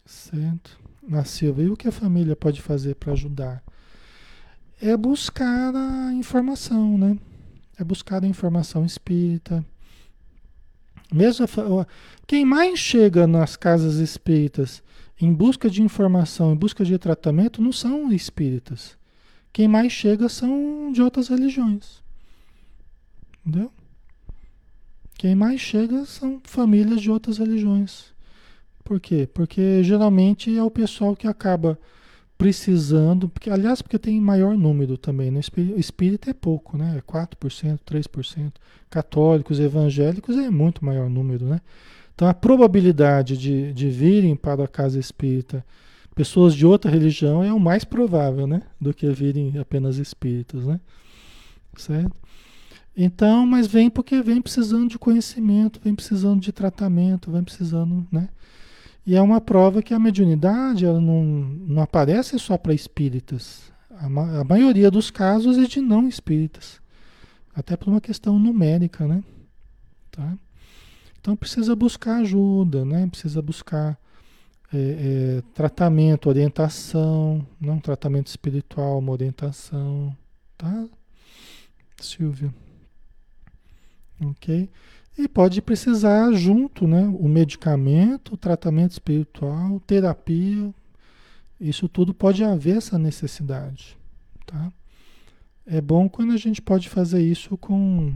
Certo? 0.05 0.79
Na 1.01 1.25
Silva, 1.25 1.61
e 1.61 1.69
o 1.69 1.75
que 1.75 1.87
a 1.87 1.91
família 1.91 2.35
pode 2.35 2.61
fazer 2.61 2.95
para 2.95 3.11
ajudar? 3.11 3.61
É 4.81 4.95
buscar 4.95 5.75
a 5.75 6.13
informação, 6.13 6.97
né? 6.97 7.17
É 7.77 7.83
buscar 7.83 8.23
a 8.23 8.27
informação 8.27 8.85
espírita. 8.85 9.65
Mesmo 11.11 11.45
a, 11.45 11.87
quem 12.27 12.45
mais 12.45 12.79
chega 12.79 13.27
nas 13.27 13.55
casas 13.55 13.95
espíritas 13.95 14.83
em 15.19 15.33
busca 15.33 15.69
de 15.69 15.81
informação, 15.81 16.53
em 16.53 16.57
busca 16.57 16.83
de 16.83 16.97
tratamento, 16.97 17.61
não 17.61 17.71
são 17.71 18.11
espíritas. 18.11 18.97
Quem 19.51 19.67
mais 19.67 19.91
chega 19.91 20.27
são 20.27 20.91
de 20.91 21.01
outras 21.01 21.27
religiões. 21.27 22.02
Entendeu? 23.45 23.71
Quem 25.15 25.35
mais 25.35 25.59
chega 25.61 26.05
são 26.05 26.41
famílias 26.43 27.01
de 27.01 27.11
outras 27.11 27.37
religiões. 27.37 28.13
Por 28.83 28.99
quê? 28.99 29.27
Porque 29.31 29.83
geralmente 29.83 30.55
é 30.57 30.63
o 30.63 30.71
pessoal 30.71 31.15
que 31.15 31.27
acaba 31.27 31.79
precisando, 32.37 33.29
porque, 33.29 33.49
aliás, 33.49 33.81
porque 33.81 33.97
tem 33.97 34.19
maior 34.19 34.57
número 34.57 34.97
também, 34.97 35.31
né? 35.31 35.39
Espírita 35.77 36.29
é 36.29 36.33
pouco, 36.33 36.77
né? 36.77 36.97
É 36.97 37.01
4%, 37.01 37.79
3%. 37.85 38.51
Católicos, 38.89 39.59
evangélicos 39.59 40.35
é 40.35 40.49
muito 40.49 40.83
maior 40.83 41.09
número, 41.09 41.45
né? 41.45 41.61
Então 42.13 42.27
a 42.27 42.33
probabilidade 42.33 43.37
de, 43.37 43.71
de 43.73 43.89
virem 43.89 44.35
para 44.35 44.65
a 44.65 44.67
casa 44.67 44.99
espírita 44.99 45.65
pessoas 46.13 46.53
de 46.53 46.65
outra 46.65 46.91
religião 46.91 47.43
é 47.43 47.51
o 47.51 47.59
mais 47.59 47.83
provável, 47.83 48.45
né? 48.45 48.61
Do 48.79 48.93
que 48.93 49.09
virem 49.09 49.57
apenas 49.57 49.97
espíritas, 49.97 50.65
né? 50.65 50.79
Certo? 51.75 52.15
Então, 52.95 53.45
mas 53.45 53.65
vem 53.65 53.89
porque 53.89 54.21
vem 54.21 54.41
precisando 54.41 54.87
de 54.87 54.99
conhecimento, 54.99 55.79
vem 55.83 55.95
precisando 55.95 56.39
de 56.39 56.51
tratamento, 56.51 57.31
vem 57.31 57.43
precisando, 57.43 58.07
né? 58.11 58.29
E 59.05 59.15
é 59.15 59.21
uma 59.21 59.41
prova 59.41 59.81
que 59.81 59.93
a 59.93 59.99
mediunidade 59.99 60.85
ela 60.85 61.01
não, 61.01 61.23
não 61.23 61.81
aparece 61.81 62.37
só 62.39 62.57
para 62.57 62.73
espíritas. 62.73 63.71
A, 63.97 64.07
ma 64.07 64.39
a, 64.39 64.43
maioria 64.43 64.89
dos 64.89 65.11
casos 65.11 65.57
é 65.57 65.65
de 65.65 65.81
não 65.81 66.07
espíritas. 66.07 66.81
Até 67.53 67.75
por 67.75 67.89
uma 67.89 67.99
questão 67.99 68.39
numérica, 68.39 69.07
né? 69.07 69.23
Tá? 70.09 70.37
Então 71.19 71.35
precisa 71.35 71.75
buscar 71.75 72.21
ajuda, 72.21 72.85
né? 72.85 73.07
Precisa 73.07 73.41
buscar 73.41 73.97
é, 74.73 74.77
é, 74.77 75.43
tratamento, 75.53 76.29
orientação, 76.29 77.45
não 77.59 77.79
tratamento 77.79 78.27
espiritual, 78.27 78.99
uma 78.99 79.11
orientação, 79.11 80.15
tá? 80.57 80.87
Silvio. 81.99 82.53
Ok? 84.25 84.69
E 85.17 85.27
pode 85.27 85.61
precisar 85.61 86.31
junto, 86.33 86.87
né? 86.87 87.05
O 87.19 87.27
medicamento, 87.27 88.33
o 88.33 88.37
tratamento 88.37 88.91
espiritual, 88.91 89.79
terapia, 89.81 90.73
isso 91.59 91.87
tudo 91.87 92.13
pode 92.13 92.43
haver 92.43 92.77
essa 92.77 92.97
necessidade, 92.97 93.97
tá? 94.45 94.71
É 95.65 95.79
bom 95.79 96.09
quando 96.09 96.33
a 96.33 96.37
gente 96.37 96.61
pode 96.61 96.89
fazer 96.89 97.21
isso 97.21 97.55
com, 97.57 98.13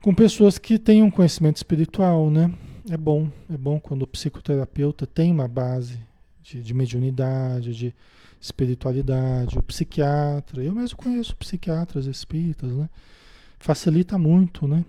com 0.00 0.14
pessoas 0.14 0.56
que 0.56 0.78
têm 0.78 1.02
um 1.02 1.10
conhecimento 1.10 1.56
espiritual, 1.56 2.30
né? 2.30 2.52
É 2.88 2.96
bom, 2.96 3.30
é 3.52 3.56
bom 3.56 3.78
quando 3.78 4.02
o 4.02 4.06
psicoterapeuta 4.06 5.06
tem 5.06 5.30
uma 5.30 5.46
base 5.46 5.98
de, 6.42 6.62
de 6.62 6.72
mediunidade, 6.72 7.74
de 7.74 7.94
espiritualidade, 8.40 9.58
o 9.58 9.62
psiquiatra. 9.62 10.62
Eu 10.62 10.74
mesmo 10.74 10.96
conheço 10.96 11.36
psiquiatras 11.36 12.06
espíritas, 12.06 12.72
né? 12.72 12.88
Facilita 13.60 14.18
muito, 14.18 14.66
né? 14.66 14.84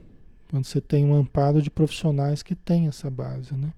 Quando 0.50 0.66
você 0.66 0.82
tem 0.82 1.06
um 1.06 1.14
amparo 1.14 1.62
de 1.62 1.70
profissionais 1.70 2.42
que 2.42 2.56
têm 2.56 2.88
essa 2.88 3.10
base, 3.10 3.54
né? 3.54 3.72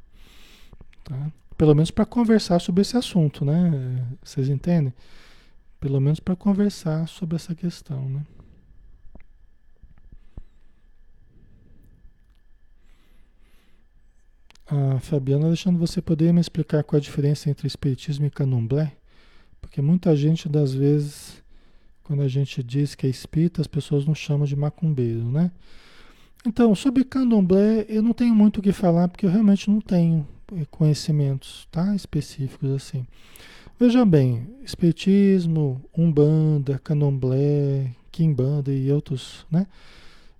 Tá? 1.04 1.32
Pelo 1.58 1.76
menos 1.76 1.92
para 1.92 2.06
conversar 2.06 2.60
sobre 2.60 2.82
esse 2.82 2.96
assunto, 2.96 3.44
né? 3.44 4.08
Vocês 4.24 4.48
entendem? 4.48 4.94
Pelo 5.80 6.00
menos 6.00 6.20
para 6.20 6.36
conversar 6.36 7.08
sobre 7.08 7.36
essa 7.36 7.54
questão, 7.54 8.08
né? 8.08 8.26
A 14.66 15.00
Fabiana 15.00 15.48
deixando 15.48 15.78
você 15.78 16.02
poder 16.02 16.32
me 16.34 16.40
explicar 16.40 16.84
qual 16.84 16.98
a 16.98 17.02
diferença 17.02 17.50
entre 17.50 17.68
espiritismo 17.68 18.26
e 18.26 18.32
candomblé? 18.32 18.96
Porque 19.62 19.82
muita 19.82 20.16
gente 20.16 20.48
das 20.48 20.74
vezes 20.74 21.43
quando 22.04 22.22
a 22.22 22.28
gente 22.28 22.62
diz 22.62 22.96
que 22.96 23.08
é 23.08 23.10
espírita, 23.10 23.62
as 23.62 23.68
pessoas 23.68 24.06
não 24.06 24.14
chamam 24.14 24.46
de 24.46 24.56
macumbeiro, 24.56 25.24
né? 25.24 25.52
Então, 26.46 26.76
sobre 26.76 27.06
candomblé, 27.06 27.86
eu 27.88 28.02
não 28.02 28.12
tenho 28.12 28.36
muito 28.36 28.58
o 28.58 28.62
que 28.62 28.74
falar, 28.74 29.08
porque 29.08 29.26
eu 29.26 29.30
realmente 29.30 29.70
não 29.70 29.80
tenho 29.80 30.28
eh, 30.54 30.66
conhecimentos 30.70 31.68
tá? 31.72 31.96
específicos 31.96 32.70
assim. 32.72 33.08
Veja 33.80 34.06
bem, 34.06 34.48
espiritismo, 34.62 35.82
umbanda, 35.98 36.80
candomblé, 36.80 37.92
quimbanda 38.12 38.72
e 38.74 38.92
outros, 38.92 39.46
né? 39.50 39.66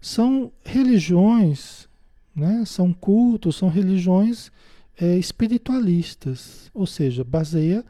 São 0.02 0.52
religiões, 0.66 1.88
né? 2.36 2.64
São 2.66 2.92
cultos, 2.92 3.56
são 3.56 3.70
religiões 3.70 4.52
é, 5.00 5.18
espiritualistas, 5.18 6.70
ou 6.74 6.86
seja, 6.86 7.24
baseia 7.24 7.84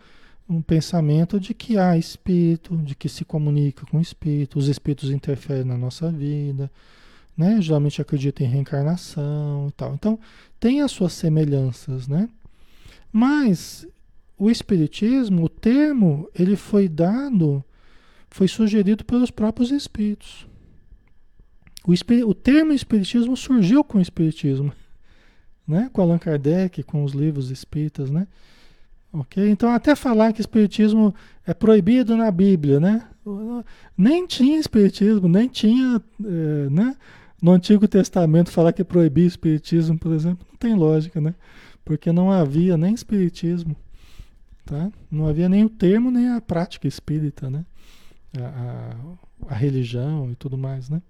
um 0.47 0.61
pensamento 0.61 1.39
de 1.39 1.53
que 1.53 1.77
há 1.77 1.97
espírito, 1.97 2.75
de 2.77 2.95
que 2.95 3.07
se 3.07 3.23
comunica 3.23 3.85
com 3.85 3.97
o 3.97 4.01
espírito, 4.01 4.59
os 4.59 4.67
espíritos 4.67 5.09
interferem 5.09 5.63
na 5.63 5.77
nossa 5.77 6.11
vida, 6.11 6.69
né? 7.35 7.61
Geralmente 7.61 8.01
acredita 8.01 8.43
em 8.43 8.47
reencarnação 8.47 9.67
e 9.69 9.71
tal. 9.71 9.93
Então, 9.93 10.19
tem 10.59 10.81
as 10.81 10.91
suas 10.91 11.13
semelhanças, 11.13 12.07
né? 12.07 12.29
Mas 13.11 13.87
o 14.37 14.49
espiritismo, 14.49 15.45
o 15.45 15.49
termo, 15.49 16.29
ele 16.37 16.55
foi 16.55 16.89
dado, 16.89 17.63
foi 18.29 18.47
sugerido 18.47 19.05
pelos 19.05 19.31
próprios 19.31 19.71
espíritos. 19.71 20.47
O, 21.85 21.93
espir, 21.93 22.25
o 22.25 22.33
termo 22.33 22.71
espiritismo 22.71 23.35
surgiu 23.35 23.83
com 23.83 23.97
o 23.97 24.01
espiritismo, 24.01 24.73
né? 25.67 25.89
Com 25.93 26.01
Allan 26.01 26.17
Kardec, 26.17 26.83
com 26.83 27.03
os 27.03 27.13
livros 27.13 27.51
espíritas, 27.51 28.09
né? 28.09 28.27
Ok? 29.13 29.47
Então, 29.47 29.69
até 29.69 29.95
falar 29.95 30.33
que 30.33 30.41
espiritismo 30.41 31.13
é 31.45 31.53
proibido 31.53 32.17
na 32.17 32.31
Bíblia, 32.31 32.79
né? 32.79 33.07
Nem 33.95 34.25
tinha 34.25 34.57
espiritismo, 34.57 35.29
nem 35.29 35.47
tinha, 35.47 36.01
é, 36.25 36.69
né? 36.71 36.97
No 37.39 37.51
Antigo 37.51 37.87
Testamento 37.87 38.49
falar 38.49 38.73
que 38.73 38.83
proibia 38.83 39.27
espiritismo, 39.27 39.99
por 39.99 40.13
exemplo, 40.13 40.47
não 40.49 40.57
tem 40.57 40.73
lógica, 40.73 41.21
né? 41.21 41.35
Porque 41.85 42.11
não 42.11 42.31
havia 42.31 42.75
nem 42.75 42.93
espiritismo, 42.95 43.75
tá? 44.65 44.91
Não 45.11 45.27
havia 45.27 45.47
nem 45.47 45.63
o 45.63 45.69
termo, 45.69 46.09
nem 46.09 46.29
a 46.29 46.41
prática 46.41 46.87
espírita, 46.87 47.51
né? 47.51 47.63
A, 48.35 48.45
a, 49.49 49.53
a 49.53 49.55
religião 49.55 50.31
e 50.31 50.35
tudo 50.35 50.57
mais, 50.57 50.89
né? 50.89 51.01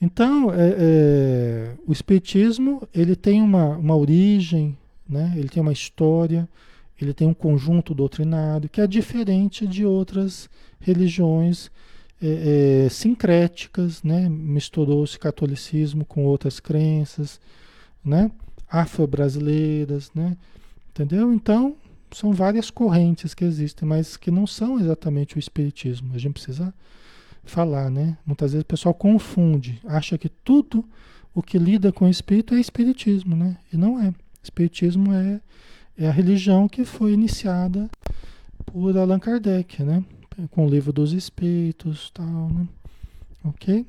Então, 0.00 0.52
é, 0.52 0.76
é, 0.78 1.74
o 1.84 1.92
espiritismo, 1.92 2.86
ele 2.94 3.16
tem 3.16 3.42
uma, 3.42 3.76
uma 3.76 3.96
origem, 3.96 4.76
né? 5.08 5.32
Ele 5.36 5.48
tem 5.48 5.62
uma 5.62 5.72
história, 5.72 6.48
ele 7.04 7.14
tem 7.14 7.26
um 7.26 7.34
conjunto 7.34 7.94
doutrinário 7.94 8.68
que 8.68 8.80
é 8.80 8.86
diferente 8.86 9.66
de 9.66 9.84
outras 9.84 10.48
religiões 10.80 11.70
é, 12.20 12.84
é, 12.84 12.88
sincréticas, 12.88 14.02
né? 14.02 14.28
Misturou-se 14.28 15.18
catolicismo 15.18 16.04
com 16.04 16.24
outras 16.24 16.60
crenças, 16.60 17.40
né? 18.04 18.30
Afro-brasileiras, 18.68 20.10
né? 20.14 20.36
Entendeu? 20.90 21.32
Então, 21.32 21.76
são 22.12 22.32
várias 22.32 22.70
correntes 22.70 23.34
que 23.34 23.44
existem, 23.44 23.88
mas 23.88 24.16
que 24.16 24.30
não 24.30 24.46
são 24.46 24.78
exatamente 24.78 25.36
o 25.36 25.38
espiritismo. 25.38 26.14
A 26.14 26.18
gente 26.18 26.34
precisa 26.34 26.72
falar, 27.44 27.90
né? 27.90 28.16
Muitas 28.24 28.52
vezes 28.52 28.62
o 28.62 28.66
pessoal 28.66 28.94
confunde, 28.94 29.80
acha 29.84 30.16
que 30.16 30.28
tudo 30.28 30.84
o 31.34 31.42
que 31.42 31.58
lida 31.58 31.90
com 31.90 32.04
o 32.04 32.10
espírito 32.10 32.54
é 32.54 32.60
espiritismo, 32.60 33.34
né? 33.34 33.56
E 33.72 33.76
não 33.76 34.00
é. 34.00 34.14
Espiritismo 34.42 35.12
é 35.12 35.40
é 35.96 36.08
a 36.08 36.12
religião 36.12 36.68
que 36.68 36.84
foi 36.84 37.12
iniciada 37.12 37.90
por 38.66 38.96
Allan 38.96 39.18
Kardec, 39.18 39.82
né? 39.82 40.04
Com 40.50 40.66
o 40.66 40.68
livro 40.68 40.92
dos 40.92 41.12
Espíritos, 41.12 42.10
tal, 42.10 42.48
né? 42.50 42.66
Ok? 43.44 43.86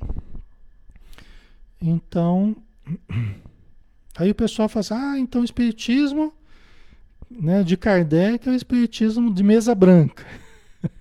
Então, 1.81 2.55
aí 4.17 4.31
o 4.31 4.35
pessoal 4.35 4.69
fala 4.69 4.81
assim, 4.81 4.93
ah, 4.93 5.19
então 5.19 5.41
o 5.41 5.45
espiritismo, 5.45 6.33
né, 7.29 7.63
de 7.63 7.75
Kardec 7.75 8.47
é 8.47 8.51
o 8.51 8.55
espiritismo 8.55 9.33
de 9.33 9.43
mesa 9.43 9.75
branca. 9.75 10.25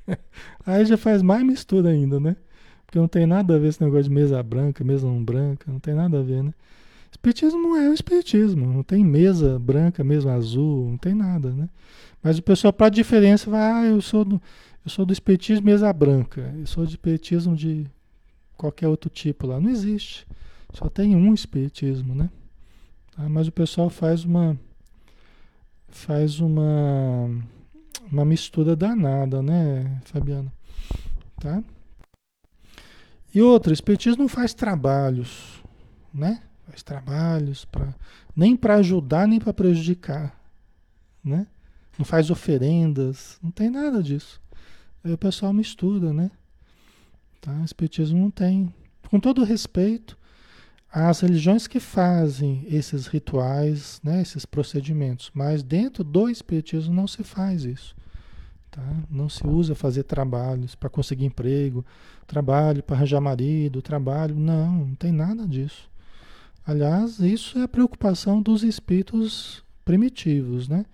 aí 0.66 0.84
já 0.84 0.96
faz 0.96 1.22
mais 1.22 1.44
mistura 1.44 1.90
ainda, 1.90 2.18
né? 2.18 2.36
Porque 2.84 2.98
não 2.98 3.08
tem 3.08 3.26
nada 3.26 3.56
a 3.56 3.58
ver 3.58 3.68
esse 3.68 3.82
negócio 3.82 4.04
de 4.04 4.10
mesa 4.10 4.42
branca, 4.42 4.84
mesa 4.84 5.06
não 5.06 5.22
branca, 5.24 5.70
não 5.70 5.80
tem 5.80 5.94
nada 5.94 6.20
a 6.20 6.22
ver, 6.22 6.42
né? 6.42 6.52
Espiritismo 7.22 7.62
não 7.62 7.76
é 7.76 7.88
o 7.88 7.94
espiritismo, 7.94 8.66
não 8.66 8.82
tem 8.82 9.04
mesa 9.04 9.56
branca, 9.56 10.02
mesa 10.02 10.32
azul, 10.32 10.90
não 10.90 10.98
tem 10.98 11.14
nada, 11.14 11.52
né? 11.52 11.68
Mas 12.20 12.36
o 12.36 12.42
pessoal, 12.42 12.72
para 12.72 12.88
diferença, 12.88 13.48
vai, 13.48 13.60
ah, 13.60 13.84
eu 13.84 14.02
sou 14.02 14.24
do, 14.24 14.42
eu 14.84 14.90
sou 14.90 15.06
do 15.06 15.12
espiritismo 15.12 15.66
mesa 15.66 15.92
branca, 15.92 16.52
eu 16.58 16.66
sou 16.66 16.84
do 16.84 16.90
espiritismo 16.90 17.54
de 17.54 17.86
qualquer 18.56 18.88
outro 18.88 19.08
tipo 19.08 19.46
lá. 19.46 19.60
Não 19.60 19.70
existe. 19.70 20.26
Só 20.74 20.88
tem 20.88 21.14
um 21.14 21.32
espiritismo, 21.32 22.12
né? 22.12 22.28
Tá? 23.14 23.28
Mas 23.28 23.46
o 23.46 23.52
pessoal 23.52 23.88
faz 23.88 24.24
uma 24.24 24.58
faz 25.90 26.40
uma 26.40 27.30
uma 28.10 28.24
mistura 28.24 28.74
danada, 28.74 29.40
né, 29.40 30.00
Fabiana? 30.06 30.52
Tá? 31.38 31.62
E 33.32 33.40
outra, 33.40 33.72
espiritismo 33.72 34.22
não 34.22 34.28
faz 34.28 34.52
trabalhos, 34.52 35.62
né? 36.12 36.42
Faz 36.72 36.82
trabalhos 36.82 37.66
para 37.66 37.94
nem 38.34 38.56
para 38.56 38.76
ajudar 38.76 39.28
nem 39.28 39.38
para 39.38 39.52
prejudicar, 39.52 40.34
né? 41.22 41.46
Não 41.98 42.04
faz 42.04 42.30
oferendas, 42.30 43.38
não 43.42 43.50
tem 43.50 43.68
nada 43.68 44.02
disso. 44.02 44.40
Aí 45.04 45.12
o 45.12 45.18
pessoal 45.18 45.52
mistura, 45.52 46.12
né? 46.12 46.30
Tá? 47.42 47.52
O 47.52 47.64
espiritismo 47.64 48.18
não 48.18 48.30
tem. 48.30 48.72
Com 49.10 49.20
todo 49.20 49.44
respeito, 49.44 50.16
as 50.90 51.20
religiões 51.20 51.66
que 51.66 51.78
fazem 51.78 52.64
esses 52.66 53.06
rituais, 53.06 54.00
né, 54.02 54.22
esses 54.22 54.46
procedimentos, 54.46 55.30
mas 55.34 55.62
dentro 55.62 56.02
do 56.02 56.30
espiritismo 56.30 56.94
não 56.94 57.06
se 57.06 57.22
faz 57.22 57.64
isso. 57.64 57.94
Tá? 58.70 58.82
Não 59.10 59.28
se 59.28 59.46
usa 59.46 59.74
fazer 59.74 60.04
trabalhos 60.04 60.74
para 60.74 60.88
conseguir 60.88 61.26
emprego, 61.26 61.84
trabalho 62.26 62.82
para 62.82 62.96
arranjar 62.96 63.20
marido, 63.20 63.82
trabalho. 63.82 64.34
Não, 64.34 64.86
não 64.86 64.94
tem 64.94 65.12
nada 65.12 65.46
disso. 65.46 65.91
Aliás, 66.64 67.18
isso 67.18 67.58
é 67.58 67.62
a 67.62 67.68
preocupação 67.68 68.40
dos 68.40 68.62
espíritos 68.62 69.64
primitivos, 69.84 70.68
né? 70.68 70.84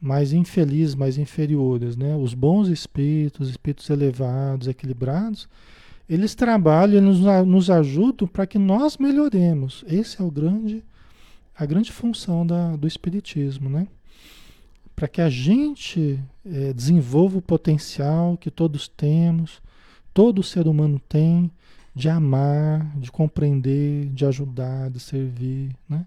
Mais 0.00 0.32
infelizes, 0.32 0.94
mais 0.94 1.18
inferiores, 1.18 1.96
né? 1.96 2.14
Os 2.14 2.34
bons 2.34 2.68
espíritos, 2.68 3.48
espíritos 3.48 3.90
elevados, 3.90 4.68
equilibrados, 4.68 5.48
eles 6.08 6.36
trabalham, 6.36 7.02
eles 7.02 7.18
nos 7.46 7.68
ajudam 7.68 8.28
para 8.28 8.46
que 8.46 8.58
nós 8.58 8.96
melhoremos. 8.96 9.84
Esse 9.88 10.22
é 10.22 10.24
o 10.24 10.30
grande, 10.30 10.84
a 11.56 11.66
grande 11.66 11.90
função 11.90 12.46
da, 12.46 12.76
do 12.76 12.86
espiritismo, 12.86 13.68
né? 13.68 13.88
Para 14.94 15.08
que 15.08 15.20
a 15.20 15.28
gente 15.28 16.18
é, 16.44 16.72
desenvolva 16.72 17.38
o 17.38 17.42
potencial 17.42 18.36
que 18.36 18.52
todos 18.52 18.86
temos, 18.86 19.60
todo 20.14 20.44
ser 20.44 20.68
humano 20.68 21.00
tem, 21.08 21.50
de 21.96 22.10
amar, 22.10 22.94
de 22.98 23.10
compreender, 23.10 24.10
de 24.10 24.26
ajudar, 24.26 24.90
de 24.90 25.00
servir, 25.00 25.74
né? 25.88 26.04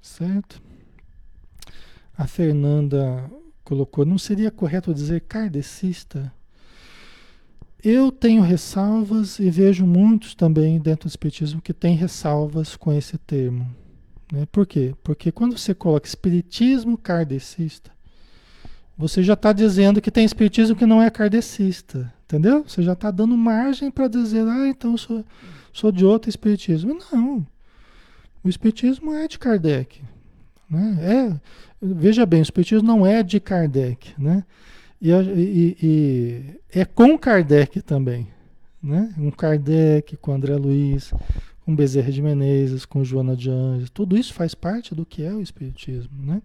Certo? 0.00 0.62
A 2.16 2.28
Fernanda 2.28 3.28
colocou, 3.64 4.06
não 4.06 4.16
seria 4.16 4.52
correto 4.52 4.94
dizer 4.94 5.22
kardecista? 5.22 6.32
Eu 7.82 8.12
tenho 8.12 8.40
ressalvas 8.40 9.40
e 9.40 9.50
vejo 9.50 9.84
muitos 9.84 10.36
também 10.36 10.78
dentro 10.78 11.08
do 11.08 11.10
espiritismo 11.10 11.60
que 11.60 11.74
têm 11.74 11.96
ressalvas 11.96 12.76
com 12.76 12.92
esse 12.92 13.18
termo. 13.18 13.68
Né? 14.32 14.46
Por 14.52 14.64
quê? 14.64 14.94
Porque 15.02 15.32
quando 15.32 15.58
você 15.58 15.74
coloca 15.74 16.06
espiritismo 16.06 16.96
kardecista, 16.96 17.90
você 18.96 19.24
já 19.24 19.32
está 19.32 19.52
dizendo 19.52 20.00
que 20.00 20.12
tem 20.12 20.24
espiritismo 20.24 20.76
que 20.76 20.86
não 20.86 21.02
é 21.02 21.10
kardecista. 21.10 22.14
Entendeu? 22.30 22.62
Você 22.62 22.80
já 22.80 22.92
está 22.92 23.10
dando 23.10 23.36
margem 23.36 23.90
para 23.90 24.06
dizer, 24.06 24.46
ah, 24.46 24.68
então 24.68 24.96
sou, 24.96 25.24
sou 25.72 25.90
de 25.90 26.04
outro 26.04 26.30
espiritismo. 26.30 26.96
Não. 27.12 27.44
O 28.44 28.48
espiritismo 28.48 29.12
é 29.12 29.26
de 29.26 29.36
Kardec. 29.36 30.00
Né? 30.70 30.98
É, 31.02 31.40
veja 31.82 32.24
bem, 32.24 32.38
o 32.38 32.42
espiritismo 32.42 32.86
não 32.86 33.04
é 33.04 33.24
de 33.24 33.40
Kardec. 33.40 34.14
Né? 34.16 34.44
E, 35.02 35.10
e, 35.10 35.76
e 35.82 36.78
é 36.78 36.84
com 36.84 37.18
Kardec 37.18 37.82
também. 37.82 38.28
Né? 38.80 39.12
Um 39.18 39.32
Kardec 39.32 40.16
com 40.18 40.32
André 40.32 40.54
Luiz, 40.54 41.12
com 41.64 41.74
Bezerra 41.74 42.12
de 42.12 42.22
Menezes, 42.22 42.84
com 42.84 43.02
Joana 43.02 43.36
de 43.36 43.50
Anjos, 43.50 43.90
tudo 43.90 44.16
isso 44.16 44.32
faz 44.32 44.54
parte 44.54 44.94
do 44.94 45.04
que 45.04 45.24
é 45.24 45.32
o 45.32 45.42
Espiritismo, 45.42 46.10
né? 46.24 46.40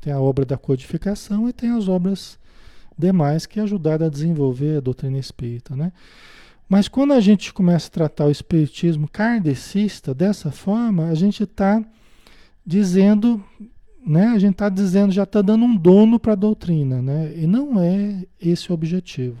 Tem 0.00 0.12
a 0.12 0.20
obra 0.20 0.44
da 0.44 0.56
codificação 0.56 1.48
e 1.48 1.52
tem 1.52 1.70
as 1.70 1.86
obras 1.86 2.38
demais 2.98 3.46
que 3.46 3.60
ajudaram 3.60 4.06
a 4.06 4.10
desenvolver 4.10 4.78
a 4.78 4.80
doutrina 4.80 5.18
espírita, 5.18 5.76
né? 5.76 5.92
Mas 6.68 6.88
quando 6.88 7.12
a 7.12 7.20
gente 7.20 7.52
começa 7.52 7.88
a 7.88 7.92
tratar 7.92 8.26
o 8.26 8.30
espiritismo 8.30 9.08
kardecista 9.08 10.12
dessa 10.12 10.50
forma, 10.50 11.08
a 11.08 11.14
gente 11.14 11.44
está 11.44 11.82
dizendo, 12.66 13.42
né? 14.06 14.26
A 14.28 14.38
gente 14.38 14.52
está 14.52 14.68
dizendo, 14.68 15.12
já 15.12 15.22
está 15.22 15.40
dando 15.40 15.64
um 15.64 15.74
dono 15.74 16.18
para 16.18 16.32
a 16.32 16.36
doutrina, 16.36 17.00
né? 17.00 17.32
E 17.34 17.46
não 17.46 17.80
é 17.80 18.26
esse 18.38 18.70
o 18.70 18.74
objetivo. 18.74 19.40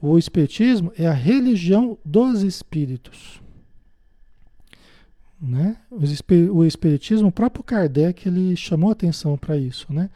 O 0.00 0.18
espiritismo 0.18 0.92
é 0.98 1.06
a 1.06 1.12
religião 1.12 1.96
dos 2.04 2.42
espíritos. 2.42 3.40
Né? 5.40 5.76
O 5.90 6.64
espiritismo, 6.64 7.28
o 7.28 7.32
próprio 7.32 7.64
Kardec, 7.64 8.28
ele 8.28 8.56
chamou 8.56 8.90
atenção 8.90 9.36
para 9.36 9.56
isso, 9.56 9.92
né? 9.92 10.10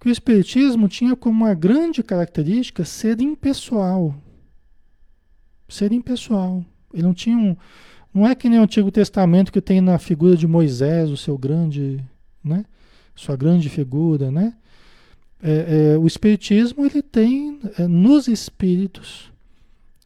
Que 0.00 0.08
o 0.08 0.12
espiritismo 0.12 0.88
tinha 0.88 1.16
como 1.16 1.44
uma 1.44 1.54
grande 1.54 2.02
característica 2.02 2.84
ser 2.84 3.20
impessoal. 3.20 4.14
Ser 5.68 5.92
impessoal. 5.92 6.64
Ele 6.92 7.02
não 7.02 7.14
tinha 7.14 7.36
um, 7.36 7.56
não 8.12 8.26
é 8.26 8.34
que 8.34 8.48
nem 8.48 8.58
o 8.58 8.62
Antigo 8.62 8.90
Testamento 8.90 9.52
que 9.52 9.60
tem 9.60 9.80
na 9.80 9.98
figura 9.98 10.36
de 10.36 10.46
Moisés, 10.46 11.10
o 11.10 11.16
seu 11.16 11.36
grande, 11.36 12.02
né? 12.42 12.64
Sua 13.14 13.36
grande 13.36 13.68
figura, 13.68 14.30
né? 14.30 14.54
É, 15.40 15.92
é, 15.92 15.98
o 15.98 16.06
Espiritismo 16.06 16.84
ele 16.84 17.02
tem 17.02 17.60
é, 17.78 17.86
nos 17.86 18.26
espíritos, 18.26 19.30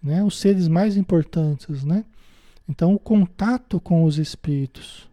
né? 0.03 0.23
Os 0.23 0.39
seres 0.39 0.69
mais 0.69 0.97
importantes, 0.97 1.85
né? 1.85 2.05
Então 2.69 2.95
o 2.95 2.99
contato 2.99 3.81
com 3.81 4.05
os 4.05 4.19
espíritos, 4.19 5.09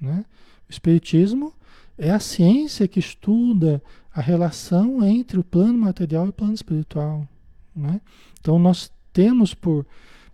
né? 0.00 0.24
O 0.68 0.70
Espiritismo 0.70 1.52
é 1.96 2.10
a 2.10 2.20
ciência 2.20 2.86
que 2.86 3.00
estuda 3.00 3.82
a 4.12 4.20
relação 4.20 5.04
entre 5.04 5.38
o 5.38 5.44
plano 5.44 5.78
material 5.78 6.26
e 6.26 6.30
o 6.30 6.32
plano 6.32 6.54
espiritual, 6.54 7.26
né? 7.74 8.00
Então 8.40 8.58
nós 8.58 8.90
temos 9.12 9.54
por 9.54 9.86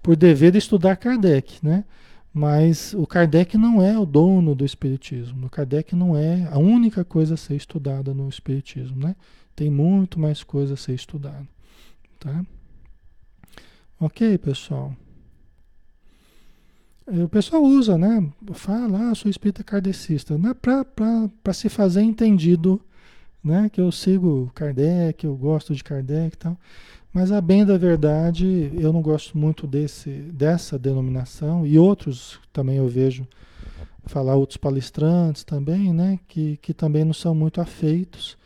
por 0.04 0.14
dever 0.16 0.54
estudar 0.54 0.96
Kardec, 0.96 1.64
né? 1.64 1.82
Mas 2.32 2.92
o 2.92 3.06
Kardec 3.06 3.56
não 3.56 3.80
é 3.80 3.98
o 3.98 4.04
dono 4.04 4.54
do 4.54 4.62
Espiritismo. 4.62 5.46
O 5.46 5.50
Kardec 5.50 5.96
não 5.96 6.14
é 6.14 6.46
a 6.52 6.58
única 6.58 7.02
coisa 7.04 7.34
a 7.34 7.36
ser 7.38 7.54
estudada 7.54 8.12
no 8.12 8.28
Espiritismo, 8.28 9.02
né? 9.02 9.16
Tem 9.56 9.70
muito 9.70 10.20
mais 10.20 10.42
coisa 10.42 10.74
a 10.74 10.76
ser 10.76 10.92
estudada, 10.92 11.48
tá? 12.20 12.44
Ok, 13.98 14.36
pessoal. 14.36 14.94
O 17.06 17.28
pessoal 17.28 17.62
usa, 17.62 17.96
né? 17.96 18.30
Fala, 18.52 19.10
ah, 19.10 19.14
sou 19.14 19.30
espírita 19.30 19.62
kardecista, 19.62 20.36
né? 20.36 20.54
para 20.54 21.52
se 21.52 21.68
fazer 21.68 22.02
entendido, 22.02 22.80
né? 23.44 23.68
Que 23.68 23.80
eu 23.80 23.92
sigo 23.92 24.50
Kardec, 24.54 25.24
eu 25.24 25.36
gosto 25.36 25.74
de 25.74 25.84
Kardec 25.84 26.34
e 26.34 26.38
tal. 26.38 26.58
Mas 27.12 27.30
a 27.30 27.40
bem 27.40 27.64
da 27.64 27.78
verdade, 27.78 28.72
eu 28.74 28.92
não 28.92 29.00
gosto 29.00 29.38
muito 29.38 29.66
desse, 29.66 30.10
dessa 30.10 30.76
denominação 30.76 31.64
e 31.64 31.78
outros 31.78 32.40
também 32.52 32.78
eu 32.78 32.88
vejo 32.88 33.26
falar 34.06 34.34
outros 34.34 34.56
palestrantes 34.56 35.44
também, 35.44 35.92
né, 35.92 36.18
que, 36.28 36.56
que 36.58 36.74
também 36.74 37.04
não 37.04 37.14
são 37.14 37.34
muito 37.34 37.60
afeitos, 37.60 38.36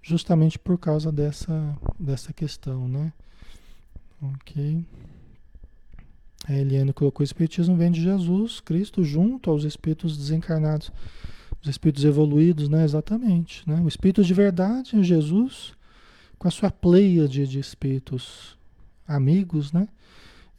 justamente 0.00 0.58
por 0.58 0.78
causa 0.78 1.10
dessa, 1.10 1.76
dessa 1.98 2.32
questão, 2.32 2.88
né? 2.88 3.12
Ok. 4.22 4.84
A 6.48 6.52
Eliane 6.54 6.92
colocou: 6.92 7.22
o 7.22 7.24
Espiritismo 7.24 7.76
vem 7.76 7.90
de 7.90 8.02
Jesus, 8.02 8.60
Cristo, 8.60 9.04
junto 9.04 9.50
aos 9.50 9.64
espíritos 9.64 10.16
desencarnados, 10.16 10.90
os 11.62 11.68
espíritos 11.68 12.04
evoluídos, 12.04 12.68
né? 12.68 12.84
Exatamente. 12.84 13.68
Né? 13.68 13.80
O 13.80 13.88
Espírito 13.88 14.24
de 14.24 14.34
verdade 14.34 14.98
é 14.98 15.02
Jesus 15.02 15.72
com 16.38 16.48
a 16.48 16.50
sua 16.50 16.70
pleia 16.70 17.28
de, 17.28 17.46
de 17.46 17.60
espíritos 17.60 18.58
amigos, 19.06 19.72
né? 19.72 19.88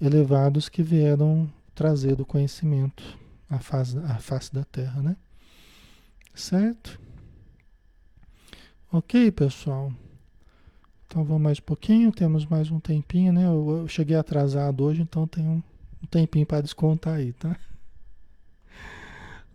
Elevados 0.01 0.70
que 0.70 0.82
vieram 0.82 1.51
trazer 1.76 2.16
do 2.16 2.26
conhecimento 2.26 3.04
à 3.49 3.60
face, 3.60 3.97
face 4.20 4.54
da 4.54 4.64
Terra, 4.64 5.01
né? 5.01 5.18
Certo? 6.34 6.99
Ok, 8.91 9.32
pessoal. 9.32 9.91
Então 11.06 11.24
vamos 11.24 11.41
mais 11.43 11.60
um 11.60 11.64
pouquinho, 11.64 12.12
temos 12.12 12.45
mais 12.45 12.72
um 12.72 12.80
tempinho, 12.80 13.34
né? 13.34 13.45
Eu, 13.45 13.82
eu 13.82 13.88
cheguei 13.88 14.16
atrasado 14.16 14.84
hoje, 14.84 15.01
então 15.01 15.30
um, 15.38 15.62
um 16.01 16.08
tempinho 16.10 16.45
para 16.45 16.62
descontar 16.62 17.16
aí, 17.16 17.34
tá? 17.34 17.56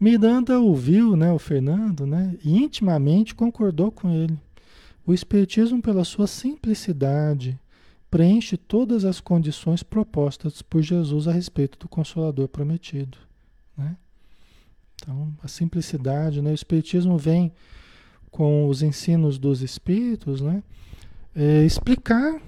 Miranda 0.01 0.61
ouviu, 0.61 1.17
né, 1.17 1.33
o 1.33 1.39
Fernando, 1.39 2.07
né, 2.07 2.37
e 2.45 2.57
intimamente 2.57 3.35
concordou 3.35 3.91
com 3.91 4.11
ele. 4.11 4.39
O 5.05 5.13
Espiritismo, 5.13 5.83
pela 5.83 6.05
sua 6.05 6.27
simplicidade, 6.27 7.59
preenche 8.11 8.57
todas 8.57 9.05
as 9.05 9.21
condições 9.21 9.83
propostas 9.83 10.63
por 10.63 10.83
Jesus 10.83 11.27
a 11.27 11.33
respeito 11.33 11.79
do 11.79 11.89
Consolador 11.89 12.49
prometido. 12.49 13.19
Né? 13.77 13.97
Então, 14.97 15.35
a 15.43 15.49
simplicidade, 15.49 16.41
né? 16.41 16.51
o 16.51 16.55
Espiritismo 16.55 17.19
vem 17.19 17.53
com 18.31 18.69
os 18.69 18.83
ensinos 18.83 19.39
dos 19.39 19.63
Espíritos, 19.63 20.41
né? 20.41 20.63
É, 21.35 21.65
explicar. 21.65 22.41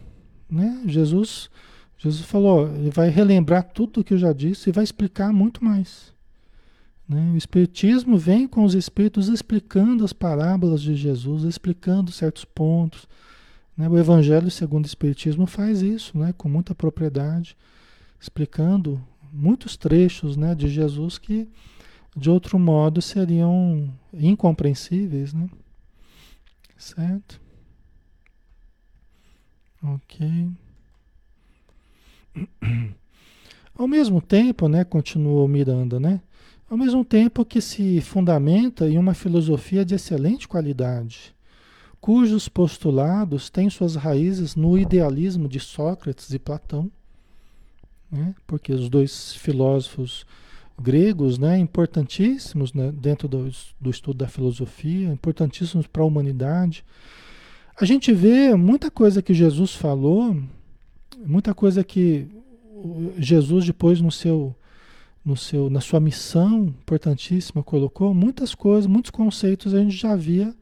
Né? 0.48 0.82
Jesus, 0.86 1.48
Jesus 1.96 2.24
falou, 2.24 2.68
ele 2.74 2.90
vai 2.90 3.08
relembrar 3.08 3.64
tudo 3.72 4.00
o 4.00 4.04
que 4.04 4.14
eu 4.14 4.18
já 4.18 4.32
disse 4.32 4.68
e 4.68 4.72
vai 4.72 4.84
explicar 4.84 5.32
muito 5.32 5.64
mais. 5.64 6.12
Né? 7.10 7.32
O 7.32 7.36
Espiritismo 7.36 8.16
vem 8.16 8.46
com 8.46 8.62
os 8.62 8.72
Espíritos 8.72 9.26
explicando 9.26 10.04
as 10.04 10.12
parábolas 10.12 10.80
de 10.80 10.94
Jesus, 10.94 11.42
explicando 11.42 12.12
certos 12.12 12.44
pontos. 12.44 13.08
Né? 13.76 13.88
O 13.88 13.98
Evangelho 13.98 14.48
segundo 14.48 14.84
o 14.84 14.86
Espiritismo 14.86 15.44
faz 15.44 15.82
isso 15.82 16.16
né? 16.16 16.32
com 16.38 16.48
muita 16.48 16.72
propriedade, 16.72 17.56
explicando 18.20 19.04
muitos 19.32 19.76
trechos 19.76 20.36
né? 20.36 20.54
de 20.54 20.68
Jesus 20.68 21.18
que 21.18 21.48
de 22.16 22.30
outro 22.30 22.60
modo 22.60 23.02
seriam 23.02 23.92
incompreensíveis. 24.14 25.32
Né? 25.32 25.50
Certo? 26.76 27.40
Ok. 29.82 30.48
Ao 33.74 33.88
mesmo 33.88 34.20
tempo, 34.20 34.68
né, 34.68 34.84
continuou 34.84 35.48
Miranda, 35.48 35.98
né? 35.98 36.20
Ao 36.70 36.78
mesmo 36.78 37.04
tempo 37.04 37.44
que 37.44 37.60
se 37.60 38.00
fundamenta 38.00 38.88
em 38.88 38.96
uma 38.96 39.12
filosofia 39.12 39.84
de 39.84 39.96
excelente 39.96 40.46
qualidade, 40.46 41.34
cujos 42.00 42.48
postulados 42.48 43.50
têm 43.50 43.68
suas 43.68 43.96
raízes 43.96 44.54
no 44.54 44.78
idealismo 44.78 45.48
de 45.48 45.58
Sócrates 45.58 46.32
e 46.32 46.38
Platão, 46.38 46.88
né? 48.10 48.36
porque 48.46 48.72
os 48.72 48.88
dois 48.88 49.34
filósofos 49.34 50.24
gregos, 50.80 51.38
né, 51.38 51.58
importantíssimos 51.58 52.72
né, 52.72 52.90
dentro 52.92 53.28
do, 53.28 53.50
do 53.78 53.90
estudo 53.90 54.18
da 54.18 54.28
filosofia, 54.28 55.08
importantíssimos 55.08 55.88
para 55.88 56.02
a 56.02 56.06
humanidade. 56.06 56.84
A 57.78 57.84
gente 57.84 58.12
vê 58.12 58.54
muita 58.54 58.90
coisa 58.90 59.20
que 59.20 59.34
Jesus 59.34 59.74
falou, 59.74 60.40
muita 61.18 61.52
coisa 61.52 61.84
que 61.84 62.28
Jesus 63.18 63.66
depois 63.66 64.00
no 64.00 64.10
seu 64.10 64.54
no 65.24 65.36
seu, 65.36 65.68
na 65.68 65.80
sua 65.80 66.00
missão 66.00 66.64
importantíssima, 66.64 67.62
colocou 67.62 68.14
muitas 68.14 68.54
coisas, 68.54 68.86
muitos 68.86 69.10
conceitos 69.10 69.74
a 69.74 69.78
gente 69.78 69.96
já 69.96 70.16
via 70.16 70.54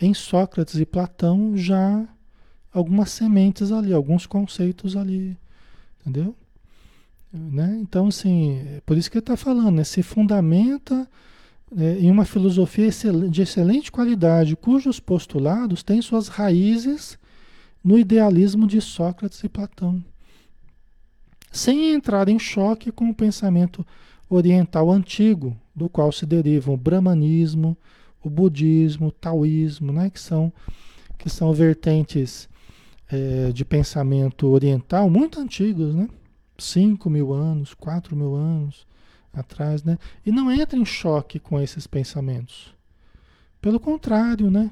em 0.00 0.12
Sócrates 0.12 0.74
e 0.76 0.84
Platão 0.84 1.56
já 1.56 2.06
algumas 2.72 3.10
sementes 3.10 3.72
ali, 3.72 3.92
alguns 3.92 4.26
conceitos 4.26 4.96
ali, 4.96 5.36
entendeu? 6.00 6.34
Né? 7.32 7.78
Então, 7.80 8.08
assim, 8.08 8.58
é 8.76 8.82
por 8.84 8.96
isso 8.96 9.10
que 9.10 9.18
ele 9.18 9.22
está 9.22 9.36
falando, 9.36 9.76
né? 9.76 9.84
se 9.84 10.02
fundamenta 10.02 11.08
é, 11.76 11.98
em 11.98 12.10
uma 12.10 12.24
filosofia 12.24 12.90
de 13.30 13.42
excelente 13.42 13.90
qualidade, 13.90 14.56
cujos 14.56 15.00
postulados 15.00 15.82
têm 15.82 16.02
suas 16.02 16.28
raízes 16.28 17.18
no 17.82 17.98
idealismo 17.98 18.66
de 18.66 18.80
Sócrates 18.80 19.42
e 19.44 19.48
Platão 19.48 20.02
sem 21.56 21.92
entrar 21.92 22.28
em 22.28 22.38
choque 22.38 22.92
com 22.92 23.10
o 23.10 23.14
pensamento 23.14 23.86
oriental 24.28 24.90
antigo, 24.90 25.56
do 25.74 25.88
qual 25.88 26.12
se 26.12 26.26
derivam 26.26 26.74
o 26.74 26.78
brahmanismo, 26.78 27.76
o 28.22 28.30
budismo, 28.30 29.08
o 29.08 29.12
taoísmo, 29.12 29.92
né, 29.92 30.10
que, 30.10 30.20
são, 30.20 30.52
que 31.18 31.30
são 31.30 31.52
vertentes 31.52 32.48
é, 33.10 33.52
de 33.52 33.64
pensamento 33.64 34.48
oriental 34.48 35.08
muito 35.08 35.40
antigos, 35.40 35.94
né? 35.94 36.08
5 36.58 37.08
mil 37.10 37.32
anos, 37.32 37.74
4 37.74 38.16
mil 38.16 38.34
anos 38.34 38.86
atrás, 39.32 39.84
né? 39.84 39.98
E 40.24 40.32
não 40.32 40.50
entra 40.50 40.78
em 40.78 40.84
choque 40.84 41.38
com 41.38 41.60
esses 41.60 41.86
pensamentos. 41.86 42.74
Pelo 43.60 43.78
contrário, 43.78 44.50
né? 44.50 44.70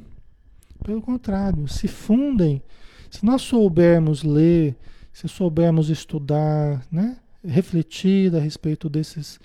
Pelo 0.83 1.03
contrário, 1.03 1.69
se 1.69 1.87
fundem. 1.87 2.63
Se 3.11 3.25
nós 3.25 3.43
soubermos 3.43 4.23
ler 4.23 4.75
se 5.15 5.29
soubermos 5.29 5.89
estudar, 5.89 6.85
né, 6.91 7.17
refletir 7.43 8.35
a 8.35 8.41
respeito 8.41 8.91
desses, 8.91 9.41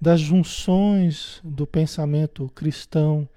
das 0.00 0.20
junções 0.20 1.38
do 1.44 1.66
pensamento 1.66 2.50
cristão 2.54 3.28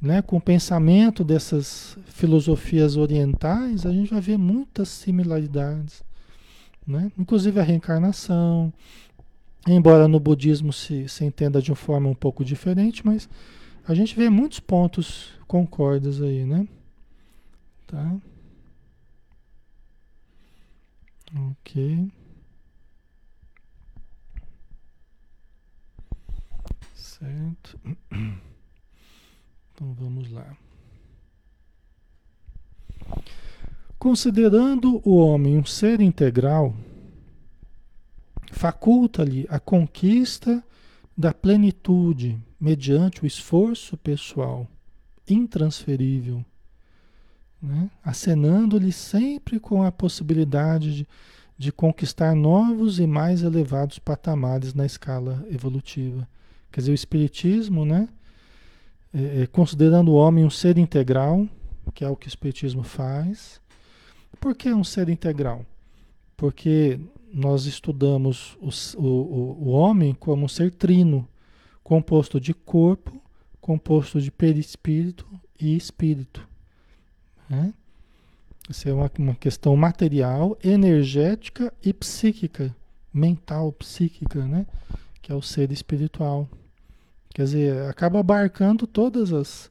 né, 0.00 0.22
com 0.22 0.36
o 0.36 0.40
pensamento 0.40 1.22
dessas 1.22 1.96
filosofias 2.06 2.96
orientais, 2.96 3.86
a 3.86 3.92
gente 3.92 4.10
vai 4.10 4.20
ver 4.20 4.38
muitas 4.38 4.88
similaridades. 4.88 6.02
Né? 6.86 7.12
Inclusive 7.18 7.60
a 7.60 7.62
reencarnação, 7.62 8.72
embora 9.66 10.08
no 10.08 10.18
budismo 10.18 10.72
se, 10.72 11.08
se 11.08 11.24
entenda 11.24 11.60
de 11.60 11.70
uma 11.70 11.76
forma 11.76 12.08
um 12.08 12.14
pouco 12.14 12.44
diferente, 12.44 13.04
mas 13.04 13.28
a 13.86 13.94
gente 13.94 14.16
vê 14.16 14.28
muitos 14.28 14.60
pontos 14.60 15.30
concordes 15.46 16.20
aí, 16.20 16.44
né? 16.44 16.66
Tá? 17.86 18.14
Ok. 21.36 22.12
Certo. 26.94 27.78
Então 29.72 29.92
vamos 29.94 30.30
lá. 30.30 30.56
Considerando 33.98 35.00
o 35.04 35.16
homem 35.16 35.58
um 35.58 35.64
ser 35.64 36.00
integral, 36.00 36.76
faculta-lhe 38.52 39.46
a 39.48 39.58
conquista 39.58 40.62
da 41.16 41.32
plenitude 41.32 42.38
mediante 42.60 43.24
o 43.24 43.26
esforço 43.26 43.96
pessoal 43.96 44.68
intransferível, 45.28 46.44
né? 47.64 47.90
acenando-lhe 48.04 48.92
sempre 48.92 49.58
com 49.58 49.82
a 49.82 49.90
possibilidade 49.90 50.94
de, 50.94 51.08
de 51.56 51.72
conquistar 51.72 52.34
novos 52.34 52.98
e 52.98 53.06
mais 53.06 53.42
elevados 53.42 53.98
patamares 53.98 54.74
na 54.74 54.84
escala 54.84 55.44
evolutiva. 55.50 56.28
Quer 56.70 56.80
dizer, 56.80 56.92
o 56.92 56.94
Espiritismo, 56.94 57.84
né? 57.84 58.08
É, 59.12 59.42
é, 59.42 59.46
considerando 59.46 60.10
o 60.10 60.14
homem 60.14 60.44
um 60.44 60.50
ser 60.50 60.76
integral, 60.76 61.48
que 61.94 62.04
é 62.04 62.08
o 62.08 62.16
que 62.16 62.26
o 62.26 62.28
Espiritismo 62.28 62.82
faz. 62.82 63.60
Por 64.40 64.54
que 64.54 64.72
um 64.72 64.82
ser 64.82 65.08
integral? 65.08 65.64
Porque 66.36 66.98
nós 67.32 67.66
estudamos 67.66 68.58
o, 68.60 68.70
o, 69.00 69.66
o 69.66 69.68
homem 69.70 70.14
como 70.14 70.44
um 70.44 70.48
ser 70.48 70.72
trino, 70.72 71.26
composto 71.82 72.40
de 72.40 72.52
corpo, 72.52 73.22
composto 73.60 74.20
de 74.20 74.30
perispírito 74.30 75.26
e 75.60 75.76
espírito. 75.76 76.46
Né? 77.48 77.72
Isso 78.68 78.88
é 78.88 78.92
uma, 78.92 79.10
uma 79.18 79.34
questão 79.34 79.76
material, 79.76 80.56
energética 80.62 81.72
e 81.82 81.92
psíquica, 81.92 82.74
mental, 83.12 83.72
psíquica, 83.72 84.44
né? 84.46 84.66
que 85.20 85.32
é 85.32 85.34
o 85.34 85.42
ser 85.42 85.72
espiritual. 85.72 86.48
Quer 87.34 87.44
dizer, 87.44 87.82
acaba 87.88 88.20
abarcando 88.20 88.86
todas 88.86 89.32
as, 89.32 89.70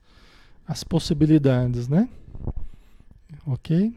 as 0.68 0.84
possibilidades, 0.84 1.88
né? 1.88 2.10
Ok? 3.46 3.96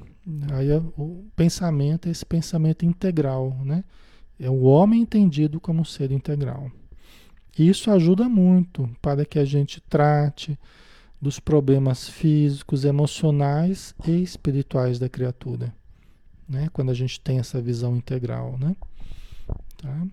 Aí 0.52 0.70
é 0.70 0.78
o 0.96 1.24
pensamento 1.34 2.08
é 2.08 2.10
esse 2.10 2.24
pensamento 2.24 2.84
integral, 2.84 3.56
né? 3.64 3.82
É 4.38 4.50
o 4.50 4.62
homem 4.62 5.00
entendido 5.00 5.58
como 5.58 5.84
ser 5.84 6.12
integral. 6.12 6.70
E 7.58 7.68
isso 7.68 7.90
ajuda 7.90 8.28
muito 8.28 8.88
para 9.00 9.24
que 9.24 9.38
a 9.38 9.44
gente 9.44 9.80
trate 9.80 10.58
dos 11.20 11.40
problemas 11.40 12.08
físicos, 12.08 12.84
emocionais 12.84 13.94
e 14.06 14.22
espirituais 14.22 14.98
da 14.98 15.08
criatura, 15.08 15.74
né? 16.48 16.68
Quando 16.72 16.90
a 16.90 16.94
gente 16.94 17.20
tem 17.20 17.38
essa 17.38 17.60
visão 17.60 17.96
integral, 17.96 18.58
né? 18.58 18.76
Tá? 19.76 20.06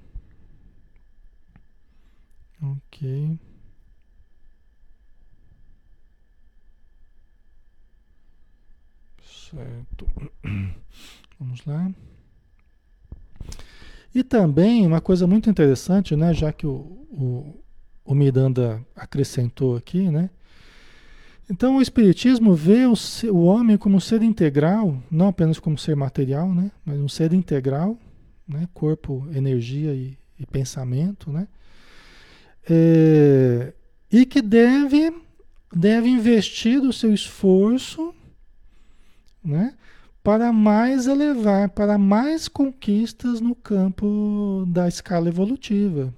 Ok. 2.61 3.37
Certo. 9.23 10.07
Vamos 11.39 11.65
lá. 11.65 11.91
E 14.15 14.23
também 14.23 14.85
uma 14.85 15.01
coisa 15.01 15.27
muito 15.27 15.49
interessante, 15.49 16.15
né? 16.15 16.33
Já 16.33 16.53
que 16.53 16.65
o, 16.65 16.71
o, 17.11 17.63
o 18.05 18.15
Miranda 18.15 18.85
acrescentou 18.95 19.75
aqui, 19.75 20.09
né? 20.09 20.29
Então 21.49 21.77
o 21.77 21.81
Espiritismo 21.81 22.53
vê 22.53 22.85
o, 22.85 22.93
o 23.31 23.43
homem 23.43 23.77
como 23.77 23.97
um 23.97 23.99
ser 23.99 24.21
integral, 24.21 24.97
não 25.11 25.27
apenas 25.27 25.59
como 25.59 25.77
ser 25.77 25.95
material, 25.95 26.53
né? 26.53 26.71
Mas 26.85 26.99
um 26.99 27.09
ser 27.09 27.33
integral, 27.33 27.97
né? 28.47 28.67
Corpo, 28.73 29.27
energia 29.33 29.93
e, 29.93 30.17
e 30.39 30.45
pensamento, 30.45 31.31
né? 31.31 31.47
é, 32.69 33.73
e 34.11 34.25
que 34.25 34.41
deve, 34.41 35.13
deve 35.73 36.09
investir 36.09 36.81
o 36.81 36.93
seu 36.93 37.13
esforço 37.13 38.13
né, 39.43 39.73
para 40.23 40.53
mais 40.53 41.07
elevar, 41.07 41.69
para 41.69 41.97
mais 41.97 42.47
conquistas 42.47 43.41
no 43.41 43.55
campo 43.55 44.65
da 44.67 44.87
escala 44.87 45.27
evolutiva. 45.27 46.13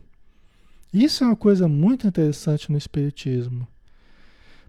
Isso 0.94 1.24
é 1.24 1.28
uma 1.28 1.36
coisa 1.36 1.68
muito 1.68 2.08
interessante 2.08 2.72
no 2.72 2.78
Espiritismo. 2.78 3.68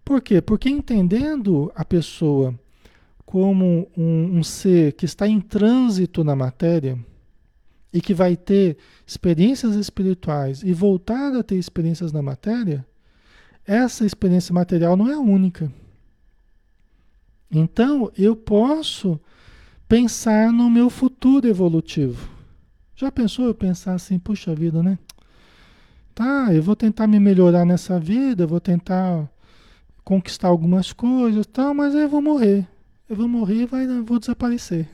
Por 0.07 0.23
quê? 0.23 0.41
Porque 0.41 0.71
entendendo 0.71 1.71
a 1.75 1.85
pessoa 1.85 2.59
como 3.27 3.91
um, 3.95 4.39
um 4.39 4.43
ser 4.43 4.93
que 4.93 5.05
está 5.05 5.29
em 5.29 5.41
trânsito 5.41 6.25
na 6.25 6.35
matéria, 6.35 6.99
e 7.97 8.01
que 8.01 8.13
vai 8.13 8.37
ter 8.37 8.77
experiências 9.07 9.75
espirituais 9.75 10.63
e 10.63 10.71
voltar 10.75 11.35
a 11.35 11.43
ter 11.43 11.57
experiências 11.57 12.13
na 12.13 12.21
matéria, 12.21 12.87
essa 13.65 14.05
experiência 14.05 14.53
material 14.53 14.99
não 14.99 15.11
é 15.11 15.17
única. 15.17 15.73
Então, 17.51 18.13
eu 18.17 18.37
posso 18.37 19.19
pensar 19.89 20.53
no 20.53 20.69
meu 20.69 20.91
futuro 20.91 21.49
evolutivo. 21.49 22.29
Já 22.95 23.11
pensou 23.11 23.47
eu 23.47 23.55
pensar 23.55 23.95
assim, 23.95 24.19
puxa 24.19 24.55
vida, 24.55 24.83
né? 24.83 24.99
Tá, 26.15 26.53
eu 26.53 26.63
vou 26.63 26.77
tentar 26.77 27.07
me 27.07 27.19
melhorar 27.19 27.65
nessa 27.65 27.99
vida, 27.99 28.47
vou 28.47 28.61
tentar 28.61 29.27
conquistar 30.07 30.47
algumas 30.47 30.93
coisas, 30.93 31.45
tal, 31.49 31.75
mas 31.75 31.93
eu 31.93 32.09
vou 32.09 32.23
morrer. 32.23 32.65
Eu 33.09 33.17
vou 33.17 33.27
morrer 33.27 33.67
vai, 33.67 33.89
vou 34.03 34.21
desaparecer. 34.21 34.89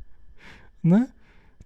né? 0.82 1.10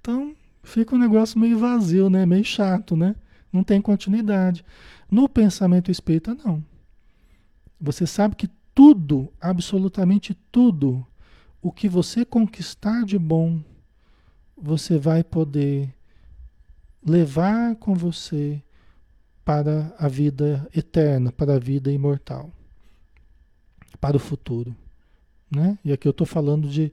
Então, 0.01 0.35
fica 0.65 0.97
um 0.97 0.99
negócio 0.99 1.39
meio 1.39 1.57
vazio, 1.61 2.11
né? 2.11 2.27
Meio 2.27 2.45
chato, 2.45 2.97
né? 2.97 3.15
Não 3.53 3.63
tem 3.63 3.81
continuidade. 3.81 4.65
No 5.09 5.29
pensamento 5.29 5.93
espírita, 5.93 6.35
não. 6.35 6.63
Você 7.81 8.05
sabe 8.05 8.35
que 8.35 8.49
tudo, 8.75 9.33
absolutamente 9.41 10.35
tudo, 10.51 11.07
o 11.63 11.71
que 11.71 11.89
você 11.89 12.25
conquistar 12.25 13.05
de 13.05 13.17
bom, 13.17 13.61
você 14.61 14.99
vai 14.99 15.23
poder 15.23 15.95
levar 17.01 17.77
com 17.77 17.95
você 17.95 18.61
para 19.45 19.95
a 19.97 20.09
vida 20.09 20.69
eterna, 20.75 21.31
para 21.31 21.55
a 21.55 21.59
vida 21.61 21.93
imortal, 21.93 22.51
para 24.01 24.17
o 24.17 24.21
futuro. 24.21 24.75
Né? 25.51 25.79
E 25.85 25.93
aqui 25.93 26.07
eu 26.09 26.11
estou 26.11 26.27
falando 26.27 26.69
de 26.69 26.93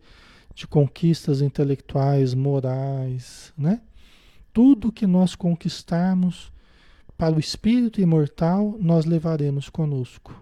de 0.54 0.68
conquistas 0.68 1.41
intelectuais, 1.41 2.34
morais, 2.34 3.51
né? 3.58 3.82
Tudo 4.54 4.91
que 4.91 5.08
nós 5.08 5.36
conquistarmos 5.36 6.51
para 7.18 7.36
o 7.36 7.39
espírito 7.39 7.99
imortal, 7.99 8.78
nós 8.80 9.06
levaremos 9.06 9.70
conosco. 9.70 10.39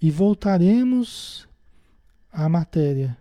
E 0.00 0.10
voltaremos 0.10 1.46
à 2.32 2.48
matéria, 2.48 3.16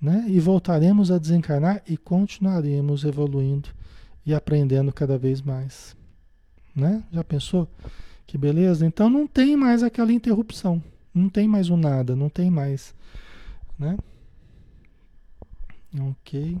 né? 0.00 0.24
E 0.28 0.38
voltaremos 0.38 1.10
a 1.10 1.18
desencarnar 1.18 1.82
e 1.88 1.96
continuaremos 1.96 3.04
evoluindo 3.04 3.68
e 4.24 4.32
aprendendo 4.32 4.92
cada 4.92 5.18
vez 5.18 5.42
mais, 5.42 5.96
né? 6.74 7.02
Já 7.12 7.24
pensou? 7.24 7.68
Que 8.26 8.38
beleza? 8.38 8.86
Então 8.86 9.10
não 9.10 9.26
tem 9.26 9.56
mais 9.56 9.82
aquela 9.82 10.12
interrupção, 10.12 10.82
não 11.14 11.28
tem 11.28 11.46
mais 11.46 11.68
o 11.70 11.76
nada, 11.76 12.16
não 12.16 12.28
tem 12.28 12.50
mais, 12.50 12.94
né? 13.78 13.96
Ok. 16.00 16.58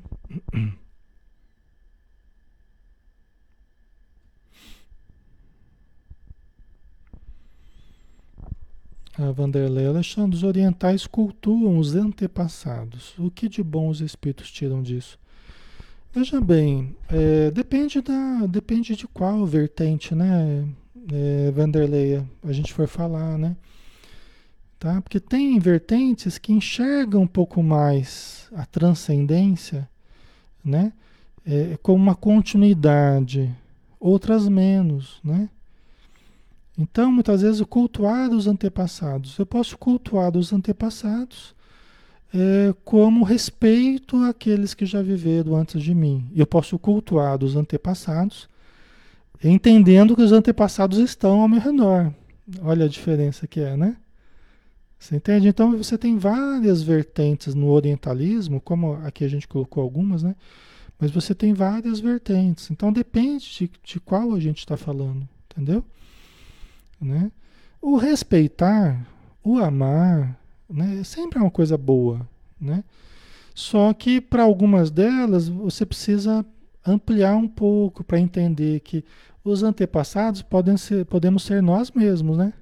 A 9.18 9.30
Vanderlei 9.30 9.86
Alexandre, 9.86 10.36
os 10.36 10.42
orientais 10.42 11.06
cultuam 11.06 11.78
os 11.78 11.94
antepassados. 11.94 13.14
O 13.18 13.30
que 13.30 13.46
de 13.46 13.62
bom 13.62 13.88
os 13.88 14.00
espíritos 14.00 14.50
tiram 14.50 14.82
disso? 14.82 15.18
Veja 16.14 16.40
bem, 16.40 16.96
é, 17.08 17.50
depende, 17.50 18.00
da, 18.00 18.46
depende 18.46 18.96
de 18.96 19.06
qual 19.06 19.46
vertente, 19.46 20.14
né, 20.14 20.66
é, 21.10 21.50
Vanderlei, 21.50 22.22
a 22.42 22.52
gente 22.52 22.72
for 22.72 22.86
falar, 22.86 23.38
né? 23.38 23.56
Tá? 24.82 25.00
Porque 25.00 25.20
tem 25.20 25.60
vertentes 25.60 26.38
que 26.38 26.52
enxergam 26.52 27.22
um 27.22 27.26
pouco 27.26 27.62
mais 27.62 28.48
a 28.52 28.66
transcendência, 28.66 29.88
né? 30.64 30.92
É, 31.46 31.78
como 31.80 32.02
uma 32.02 32.16
continuidade. 32.16 33.48
outras 34.00 34.48
menos, 34.48 35.20
né? 35.22 35.48
Então, 36.76 37.12
muitas 37.12 37.42
vezes, 37.42 37.62
cultuar 37.62 38.30
os 38.30 38.48
antepassados. 38.48 39.38
Eu 39.38 39.46
posso 39.46 39.78
cultuar 39.78 40.36
os 40.36 40.52
antepassados 40.52 41.54
é, 42.34 42.74
como 42.84 43.24
respeito 43.24 44.16
àqueles 44.24 44.74
que 44.74 44.84
já 44.84 45.00
viveram 45.00 45.54
antes 45.54 45.80
de 45.80 45.94
mim. 45.94 46.28
Eu 46.34 46.44
posso 46.44 46.76
cultuar 46.76 47.44
os 47.44 47.54
antepassados, 47.54 48.48
entendendo 49.44 50.16
que 50.16 50.22
os 50.22 50.32
antepassados 50.32 50.98
estão 50.98 51.40
ao 51.40 51.48
meu 51.48 51.60
redor. 51.60 52.12
Olha 52.62 52.86
a 52.86 52.88
diferença 52.88 53.46
que 53.46 53.60
é, 53.60 53.76
né? 53.76 53.96
Você 55.02 55.16
entende? 55.16 55.48
Então 55.48 55.76
você 55.76 55.98
tem 55.98 56.16
várias 56.16 56.80
vertentes 56.80 57.56
no 57.56 57.66
orientalismo, 57.70 58.60
como 58.60 58.92
aqui 59.04 59.24
a 59.24 59.28
gente 59.28 59.48
colocou 59.48 59.82
algumas, 59.82 60.22
né? 60.22 60.36
Mas 60.96 61.10
você 61.10 61.34
tem 61.34 61.52
várias 61.52 61.98
vertentes. 61.98 62.70
Então 62.70 62.92
depende 62.92 63.50
de, 63.50 63.70
de 63.82 63.98
qual 63.98 64.32
a 64.32 64.38
gente 64.38 64.58
está 64.58 64.76
falando, 64.76 65.28
entendeu? 65.50 65.84
Né? 67.00 67.32
O 67.80 67.96
respeitar, 67.96 69.04
o 69.42 69.58
amar, 69.58 70.38
né? 70.70 71.02
sempre 71.02 71.40
é 71.40 71.42
uma 71.42 71.50
coisa 71.50 71.76
boa, 71.76 72.24
né? 72.60 72.84
Só 73.56 73.92
que 73.92 74.20
para 74.20 74.44
algumas 74.44 74.88
delas 74.88 75.48
você 75.48 75.84
precisa 75.84 76.46
ampliar 76.86 77.34
um 77.34 77.48
pouco 77.48 78.04
para 78.04 78.20
entender 78.20 78.78
que 78.78 79.04
os 79.42 79.64
antepassados 79.64 80.42
podem 80.42 80.76
ser, 80.76 81.04
podemos 81.06 81.42
ser 81.42 81.60
nós 81.60 81.90
mesmos, 81.90 82.38
né? 82.38 82.52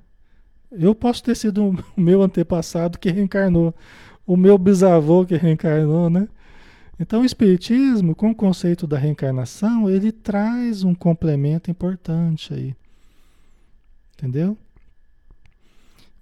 Eu 0.70 0.94
posso 0.94 1.22
ter 1.22 1.34
sido 1.34 1.70
o 1.70 1.84
meu 2.00 2.22
antepassado 2.22 2.98
que 2.98 3.10
reencarnou, 3.10 3.74
o 4.26 4.36
meu 4.36 4.56
bisavô 4.56 5.24
que 5.24 5.36
reencarnou, 5.36 6.08
né? 6.08 6.28
Então 6.98 7.22
o 7.22 7.24
espiritismo, 7.24 8.14
com 8.14 8.30
o 8.30 8.34
conceito 8.34 8.86
da 8.86 8.98
reencarnação, 8.98 9.88
ele 9.88 10.12
traz 10.12 10.84
um 10.84 10.94
complemento 10.94 11.70
importante 11.70 12.52
aí. 12.52 12.76
Entendeu? 14.14 14.56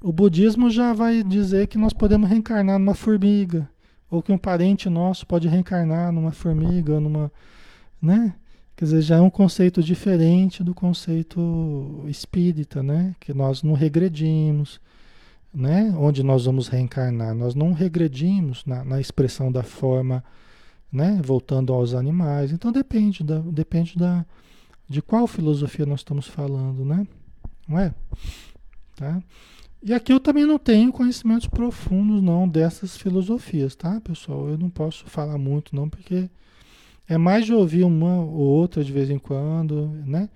O 0.00 0.12
budismo 0.12 0.70
já 0.70 0.92
vai 0.92 1.24
dizer 1.24 1.66
que 1.66 1.76
nós 1.76 1.92
podemos 1.92 2.30
reencarnar 2.30 2.78
numa 2.78 2.94
formiga, 2.94 3.68
ou 4.08 4.22
que 4.22 4.30
um 4.30 4.38
parente 4.38 4.88
nosso 4.88 5.26
pode 5.26 5.48
reencarnar 5.48 6.12
numa 6.12 6.30
formiga, 6.30 7.00
numa, 7.00 7.32
né? 8.00 8.36
Quer 8.78 8.84
dizer, 8.84 9.02
já 9.02 9.16
é 9.16 9.20
um 9.20 9.28
conceito 9.28 9.82
diferente 9.82 10.62
do 10.62 10.72
conceito 10.72 12.04
espírita, 12.06 12.80
né? 12.80 13.12
Que 13.18 13.34
nós 13.34 13.60
não 13.60 13.72
regredimos, 13.72 14.80
né? 15.52 15.92
Onde 15.98 16.22
nós 16.22 16.44
vamos 16.44 16.68
reencarnar, 16.68 17.34
nós 17.34 17.56
não 17.56 17.72
regredimos 17.72 18.64
na, 18.64 18.84
na 18.84 19.00
expressão 19.00 19.50
da 19.50 19.64
forma, 19.64 20.22
né? 20.92 21.20
Voltando 21.24 21.72
aos 21.72 21.92
animais. 21.92 22.52
Então 22.52 22.70
depende 22.70 23.24
da, 23.24 23.40
depende 23.40 23.98
da, 23.98 24.24
de 24.88 25.02
qual 25.02 25.26
filosofia 25.26 25.84
nós 25.84 25.98
estamos 25.98 26.28
falando, 26.28 26.84
né? 26.84 27.04
Não 27.66 27.80
é? 27.80 27.92
Tá? 28.94 29.20
E 29.82 29.92
aqui 29.92 30.12
eu 30.12 30.20
também 30.20 30.46
não 30.46 30.56
tenho 30.56 30.92
conhecimentos 30.92 31.48
profundos 31.48 32.22
não 32.22 32.48
dessas 32.48 32.96
filosofias, 32.96 33.74
tá, 33.74 34.00
pessoal? 34.00 34.48
Eu 34.48 34.56
não 34.56 34.70
posso 34.70 35.04
falar 35.06 35.36
muito 35.36 35.74
não, 35.74 35.88
porque 35.88 36.30
é 37.08 37.16
mais 37.16 37.44
de 37.46 37.54
ouvir 37.54 37.84
uma 37.84 38.16
ou 38.16 38.38
outra 38.38 38.84
de 38.84 38.92
vez 38.92 39.10
em 39.10 39.18
quando, 39.18 39.88
né? 40.04 40.28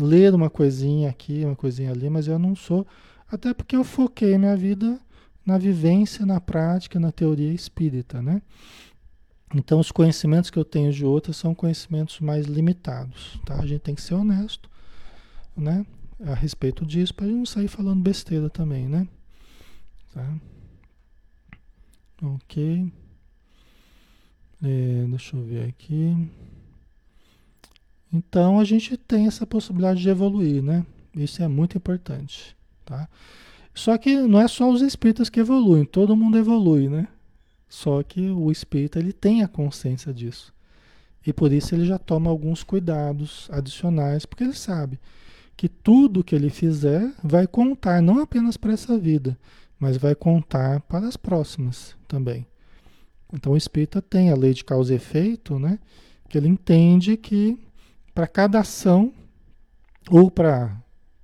Ler 0.00 0.34
uma 0.34 0.50
coisinha 0.50 1.10
aqui, 1.10 1.44
uma 1.44 1.56
coisinha 1.56 1.90
ali, 1.90 2.08
mas 2.08 2.28
eu 2.28 2.38
não 2.38 2.54
sou, 2.54 2.86
até 3.30 3.52
porque 3.52 3.76
eu 3.76 3.84
foquei 3.84 4.36
minha 4.38 4.56
vida 4.56 4.98
na 5.44 5.58
vivência, 5.58 6.26
na 6.26 6.40
prática, 6.40 7.00
na 7.00 7.10
teoria 7.10 7.52
espírita, 7.52 8.20
né? 8.20 8.42
Então 9.54 9.80
os 9.80 9.90
conhecimentos 9.90 10.50
que 10.50 10.58
eu 10.58 10.64
tenho 10.64 10.92
de 10.92 11.04
outras 11.04 11.36
são 11.36 11.54
conhecimentos 11.54 12.20
mais 12.20 12.46
limitados, 12.46 13.40
tá? 13.46 13.54
A 13.60 13.66
gente 13.66 13.80
tem 13.80 13.94
que 13.94 14.02
ser 14.02 14.14
honesto, 14.14 14.68
né? 15.56 15.84
a 16.24 16.34
respeito 16.34 16.84
disso, 16.84 17.14
para 17.14 17.26
não 17.26 17.46
sair 17.46 17.68
falando 17.68 18.02
besteira 18.02 18.50
também, 18.50 18.88
né? 18.88 19.06
Tá? 20.12 20.36
Ok. 22.22 22.92
É, 24.62 25.06
deixa 25.08 25.36
eu 25.36 25.42
ver 25.42 25.68
aqui. 25.68 26.16
Então 28.12 28.58
a 28.58 28.64
gente 28.64 28.96
tem 28.96 29.26
essa 29.26 29.46
possibilidade 29.46 30.00
de 30.00 30.08
evoluir, 30.08 30.62
né? 30.62 30.84
Isso 31.14 31.42
é 31.42 31.48
muito 31.48 31.76
importante, 31.76 32.56
tá? 32.84 33.08
Só 33.74 33.96
que 33.96 34.16
não 34.16 34.40
é 34.40 34.48
só 34.48 34.70
os 34.70 34.82
espíritas 34.82 35.28
que 35.28 35.40
evoluem, 35.40 35.84
todo 35.84 36.16
mundo 36.16 36.38
evolui, 36.38 36.88
né? 36.88 37.06
Só 37.68 38.02
que 38.02 38.30
o 38.30 38.50
espírita 38.50 38.98
ele 38.98 39.12
tem 39.12 39.42
a 39.42 39.48
consciência 39.48 40.12
disso. 40.12 40.52
E 41.26 41.32
por 41.32 41.52
isso 41.52 41.74
ele 41.74 41.84
já 41.84 41.98
toma 41.98 42.30
alguns 42.30 42.62
cuidados 42.62 43.48
adicionais, 43.52 44.24
porque 44.24 44.44
ele 44.44 44.54
sabe 44.54 44.98
que 45.56 45.68
tudo 45.68 46.24
que 46.24 46.34
ele 46.34 46.50
fizer 46.50 47.12
vai 47.22 47.46
contar 47.46 48.00
não 48.00 48.20
apenas 48.20 48.56
para 48.56 48.72
essa 48.72 48.96
vida, 48.96 49.36
mas 49.78 49.96
vai 49.96 50.14
contar 50.14 50.80
para 50.80 51.06
as 51.06 51.16
próximas 51.16 51.94
também. 52.06 52.46
Então 53.32 53.52
o 53.52 53.56
espírita 53.56 54.00
tem 54.00 54.30
a 54.30 54.36
lei 54.36 54.54
de 54.54 54.64
causa 54.64 54.92
e 54.92 54.96
efeito, 54.96 55.58
né? 55.58 55.78
Que 56.28 56.38
ele 56.38 56.48
entende 56.48 57.16
que 57.16 57.58
para 58.14 58.26
cada 58.26 58.60
ação 58.60 59.12
ou 60.10 60.30
para 60.30 60.76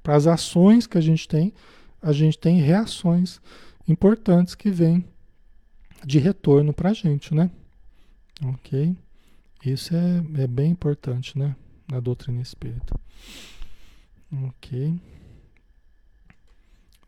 as 0.04 0.26
ações 0.26 0.86
que 0.86 0.98
a 0.98 1.00
gente 1.00 1.26
tem, 1.26 1.52
a 2.00 2.12
gente 2.12 2.38
tem 2.38 2.60
reações 2.60 3.40
importantes 3.88 4.54
que 4.54 4.70
vêm 4.70 5.04
de 6.04 6.18
retorno 6.18 6.72
para 6.72 6.90
a 6.90 6.94
gente, 6.94 7.34
né? 7.34 7.50
Ok? 8.44 8.96
Isso 9.64 9.94
é, 9.94 10.42
é 10.42 10.46
bem 10.46 10.70
importante, 10.70 11.38
né? 11.38 11.56
Na 11.90 12.00
doutrina 12.00 12.42
espírita. 12.42 12.94
Ok. 14.46 15.00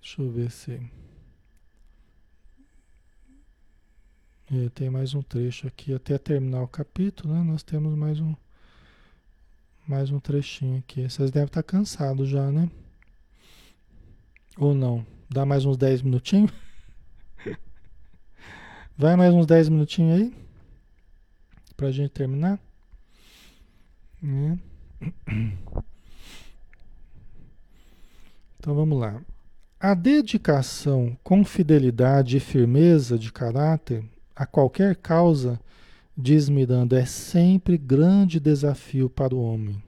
Deixa 0.00 0.22
eu 0.22 0.30
ver 0.30 0.50
se. 0.50 0.80
É, 4.48 4.68
tem 4.68 4.88
mais 4.88 5.12
um 5.12 5.22
trecho 5.22 5.66
aqui 5.66 5.92
até 5.92 6.16
terminar 6.16 6.62
o 6.62 6.68
capítulo, 6.68 7.34
né? 7.34 7.42
Nós 7.42 7.64
temos 7.64 7.96
mais 7.96 8.20
um 8.20 8.32
mais 9.88 10.12
um 10.12 10.20
trechinho 10.20 10.78
aqui. 10.78 11.02
Vocês 11.02 11.32
devem 11.32 11.48
estar 11.48 11.64
cansados 11.64 12.28
já, 12.28 12.48
né? 12.52 12.70
Ou 14.56 14.72
não? 14.72 15.04
Dá 15.28 15.44
mais 15.44 15.64
uns 15.64 15.76
10 15.76 16.02
minutinhos? 16.02 16.52
Vai 18.96 19.16
mais 19.16 19.34
uns 19.34 19.46
10 19.46 19.68
minutinhos 19.68 20.20
aí? 20.20 20.34
Pra 21.76 21.90
gente 21.90 22.10
terminar? 22.10 22.60
Né? 24.22 24.58
Então 28.58 28.74
vamos 28.74 28.98
lá. 28.98 29.22
A 29.78 29.94
dedicação 29.94 31.16
com 31.22 31.44
fidelidade 31.44 32.36
e 32.36 32.40
firmeza 32.40 33.16
de 33.16 33.30
caráter 33.30 34.04
a 34.36 34.44
qualquer 34.44 34.96
causa, 34.96 35.58
diz 36.14 36.46
Miranda, 36.50 37.00
é 37.00 37.06
sempre 37.06 37.78
grande 37.78 38.38
desafio 38.38 39.08
para 39.08 39.34
o 39.34 39.42
homem, 39.42 39.82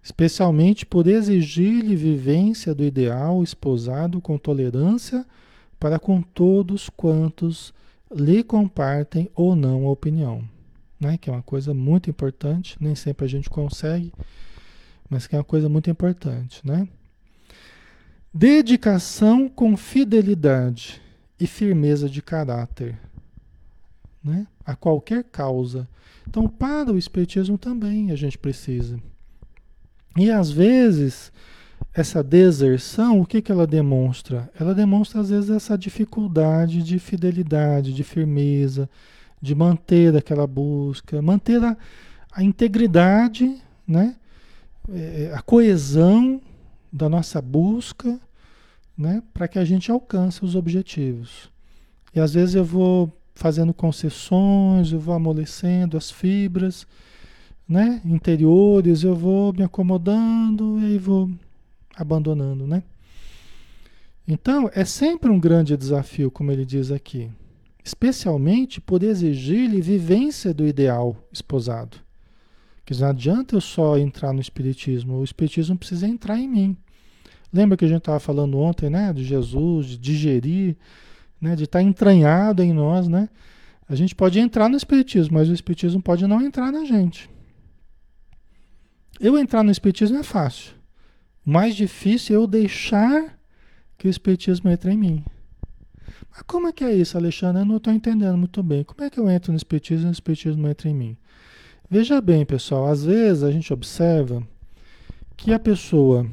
especialmente 0.00 0.86
por 0.86 1.08
exigir-lhe 1.08 1.96
vivência 1.96 2.72
do 2.72 2.84
ideal 2.84 3.42
esposado 3.42 4.20
com 4.20 4.38
tolerância 4.38 5.26
para 5.80 5.98
com 5.98 6.22
todos 6.22 6.88
quantos 6.88 7.74
lhe 8.14 8.44
compartem 8.44 9.28
ou 9.34 9.56
não 9.56 9.88
a 9.88 9.90
opinião, 9.90 10.48
né? 11.00 11.18
que 11.18 11.28
é 11.28 11.32
uma 11.32 11.42
coisa 11.42 11.74
muito 11.74 12.08
importante, 12.08 12.76
nem 12.80 12.94
sempre 12.94 13.24
a 13.24 13.28
gente 13.28 13.50
consegue, 13.50 14.12
mas 15.10 15.26
que 15.26 15.34
é 15.34 15.38
uma 15.38 15.44
coisa 15.44 15.68
muito 15.68 15.90
importante, 15.90 16.60
né? 16.64 16.88
Dedicação 18.32 19.48
com 19.48 19.76
fidelidade 19.76 21.00
e 21.38 21.46
firmeza 21.46 22.08
de 22.08 22.22
caráter 22.22 22.98
né? 24.24 24.46
a 24.64 24.74
qualquer 24.74 25.24
causa. 25.24 25.86
Então, 26.26 26.48
para 26.48 26.90
o 26.90 26.98
Espiritismo 26.98 27.58
também 27.58 28.10
a 28.10 28.16
gente 28.16 28.38
precisa. 28.38 28.98
E 30.16 30.30
às 30.30 30.50
vezes, 30.50 31.30
essa 31.92 32.22
deserção, 32.22 33.20
o 33.20 33.26
que, 33.26 33.42
que 33.42 33.52
ela 33.52 33.66
demonstra? 33.66 34.50
Ela 34.58 34.74
demonstra, 34.74 35.20
às 35.20 35.30
vezes, 35.30 35.50
essa 35.50 35.76
dificuldade 35.76 36.82
de 36.82 36.98
fidelidade, 36.98 37.92
de 37.92 38.02
firmeza, 38.02 38.88
de 39.40 39.54
manter 39.54 40.16
aquela 40.16 40.46
busca, 40.46 41.20
manter 41.20 41.62
a, 41.62 41.76
a 42.32 42.42
integridade, 42.42 43.60
né? 43.86 44.16
É, 44.92 45.32
a 45.34 45.40
coesão 45.40 46.40
da 46.92 47.08
nossa 47.08 47.40
busca, 47.40 48.20
né, 48.96 49.22
para 49.32 49.48
que 49.48 49.58
a 49.58 49.64
gente 49.64 49.90
alcance 49.90 50.44
os 50.44 50.54
objetivos. 50.54 51.50
E 52.14 52.20
às 52.20 52.34
vezes 52.34 52.54
eu 52.54 52.64
vou 52.64 53.12
fazendo 53.34 53.74
concessões, 53.74 54.92
eu 54.92 55.00
vou 55.00 55.14
amolecendo 55.14 55.96
as 55.96 56.10
fibras, 56.10 56.86
né, 57.68 58.00
interiores, 58.04 59.02
eu 59.02 59.14
vou 59.14 59.52
me 59.52 59.62
acomodando 59.62 60.78
e 60.80 60.84
aí 60.84 60.98
vou 60.98 61.30
abandonando, 61.96 62.66
né? 62.66 62.82
Então, 64.26 64.70
é 64.72 64.84
sempre 64.84 65.30
um 65.30 65.38
grande 65.38 65.76
desafio, 65.76 66.30
como 66.30 66.50
ele 66.50 66.64
diz 66.64 66.90
aqui, 66.90 67.30
especialmente 67.84 68.80
por 68.80 69.02
exigir-lhe 69.02 69.80
vivência 69.82 70.54
do 70.54 70.66
ideal 70.66 71.14
esposado 71.30 71.98
Que 72.86 72.98
não 72.98 73.08
adianta 73.08 73.54
eu 73.54 73.60
só 73.60 73.98
entrar 73.98 74.32
no 74.32 74.40
Espiritismo, 74.40 75.18
o 75.18 75.24
Espiritismo 75.24 75.76
precisa 75.76 76.08
entrar 76.08 76.38
em 76.38 76.48
mim. 76.48 76.76
Lembra 77.52 77.76
que 77.76 77.84
a 77.84 77.88
gente 77.88 77.98
estava 77.98 78.18
falando 78.18 78.58
ontem, 78.58 78.88
né? 78.88 79.12
De 79.12 79.22
Jesus, 79.22 79.86
de 79.86 79.98
digerir, 79.98 80.76
né? 81.40 81.56
De 81.56 81.64
estar 81.64 81.78
tá 81.78 81.82
entranhado 81.82 82.62
em 82.62 82.72
nós, 82.72 83.08
né? 83.08 83.28
A 83.88 83.94
gente 83.94 84.14
pode 84.14 84.38
entrar 84.38 84.68
no 84.68 84.76
Espiritismo, 84.76 85.34
mas 85.34 85.48
o 85.48 85.52
Espiritismo 85.52 86.02
pode 86.02 86.26
não 86.26 86.40
entrar 86.40 86.72
na 86.72 86.84
gente. 86.84 87.30
Eu 89.20 89.38
entrar 89.38 89.62
no 89.62 89.70
Espiritismo 89.70 90.18
é 90.18 90.22
fácil. 90.22 90.72
Mais 91.44 91.76
difícil 91.76 92.34
é 92.34 92.38
eu 92.38 92.46
deixar 92.46 93.38
que 93.98 94.08
o 94.08 94.10
Espiritismo 94.10 94.70
entre 94.70 94.92
em 94.92 94.96
mim. 94.96 95.24
Mas 96.30 96.42
como 96.46 96.66
é 96.66 96.72
que 96.72 96.82
é 96.82 96.94
isso, 96.94 97.16
Alexandre? 97.16 97.62
Eu 97.62 97.66
não 97.66 97.76
estou 97.76 97.92
entendendo 97.92 98.36
muito 98.36 98.62
bem. 98.62 98.82
Como 98.82 99.04
é 99.04 99.10
que 99.10 99.20
eu 99.20 99.30
entro 99.30 99.52
no 99.52 99.56
Espiritismo 99.56 100.06
e 100.06 100.10
o 100.10 100.12
Espiritismo 100.12 100.66
entra 100.66 100.88
em 100.88 100.94
mim? 100.94 101.16
Veja 101.88 102.20
bem, 102.20 102.44
pessoal, 102.44 102.86
às 102.86 103.04
vezes 103.04 103.42
a 103.42 103.52
gente 103.52 103.72
observa 103.72 104.42
que 105.36 105.52
a 105.52 105.58
pessoa 105.58 106.26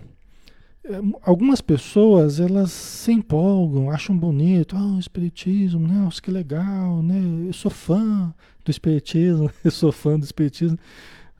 algumas 1.21 1.61
pessoas 1.61 2.39
elas 2.39 2.71
se 2.71 3.11
empolgam, 3.11 3.89
acham 3.89 4.17
bonito, 4.17 4.75
ah, 4.75 4.95
o 4.95 4.99
espiritismo, 4.99 5.87
né? 5.87 6.09
Que 6.21 6.31
legal, 6.31 7.01
né? 7.03 7.21
Eu 7.47 7.53
sou 7.53 7.71
fã 7.71 8.33
do 8.65 8.71
espiritismo, 8.71 9.51
eu 9.63 9.71
sou 9.71 9.91
fã 9.91 10.17
do 10.17 10.25
espiritismo. 10.25 10.77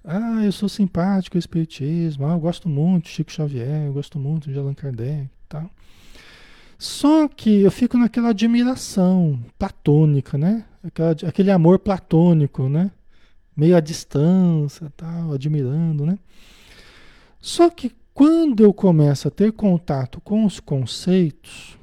Ah, 0.03 0.43
eu 0.43 0.51
sou 0.51 0.67
simpático 0.67 1.37
ao 1.37 1.39
espiritismo, 1.39 2.25
ah, 2.25 2.33
eu 2.33 2.39
gosto 2.39 2.67
muito 2.67 3.05
de 3.05 3.11
Chico 3.11 3.31
Xavier, 3.31 3.85
eu 3.85 3.93
gosto 3.93 4.17
muito 4.17 4.51
de 4.51 4.57
Allan 4.57 4.73
Kardec, 4.73 5.29
tá? 5.47 5.69
Só 6.77 7.27
que 7.27 7.61
eu 7.61 7.69
fico 7.69 7.97
naquela 7.97 8.29
admiração 8.29 9.39
platônica, 9.57 10.37
né? 10.37 10.65
Aquela, 10.83 11.11
aquele 11.11 11.51
amor 11.51 11.77
platônico, 11.77 12.67
né? 12.67 12.89
Meio 13.55 13.75
à 13.77 13.79
distância, 13.79 14.91
tal, 14.97 15.33
admirando, 15.33 16.05
né? 16.05 16.17
Só 17.39 17.69
que 17.69 17.91
quando 18.13 18.63
eu 18.63 18.73
começo 18.73 19.27
a 19.27 19.31
ter 19.31 19.51
contato 19.51 20.19
com 20.21 20.45
os 20.45 20.59
conceitos, 20.59 21.77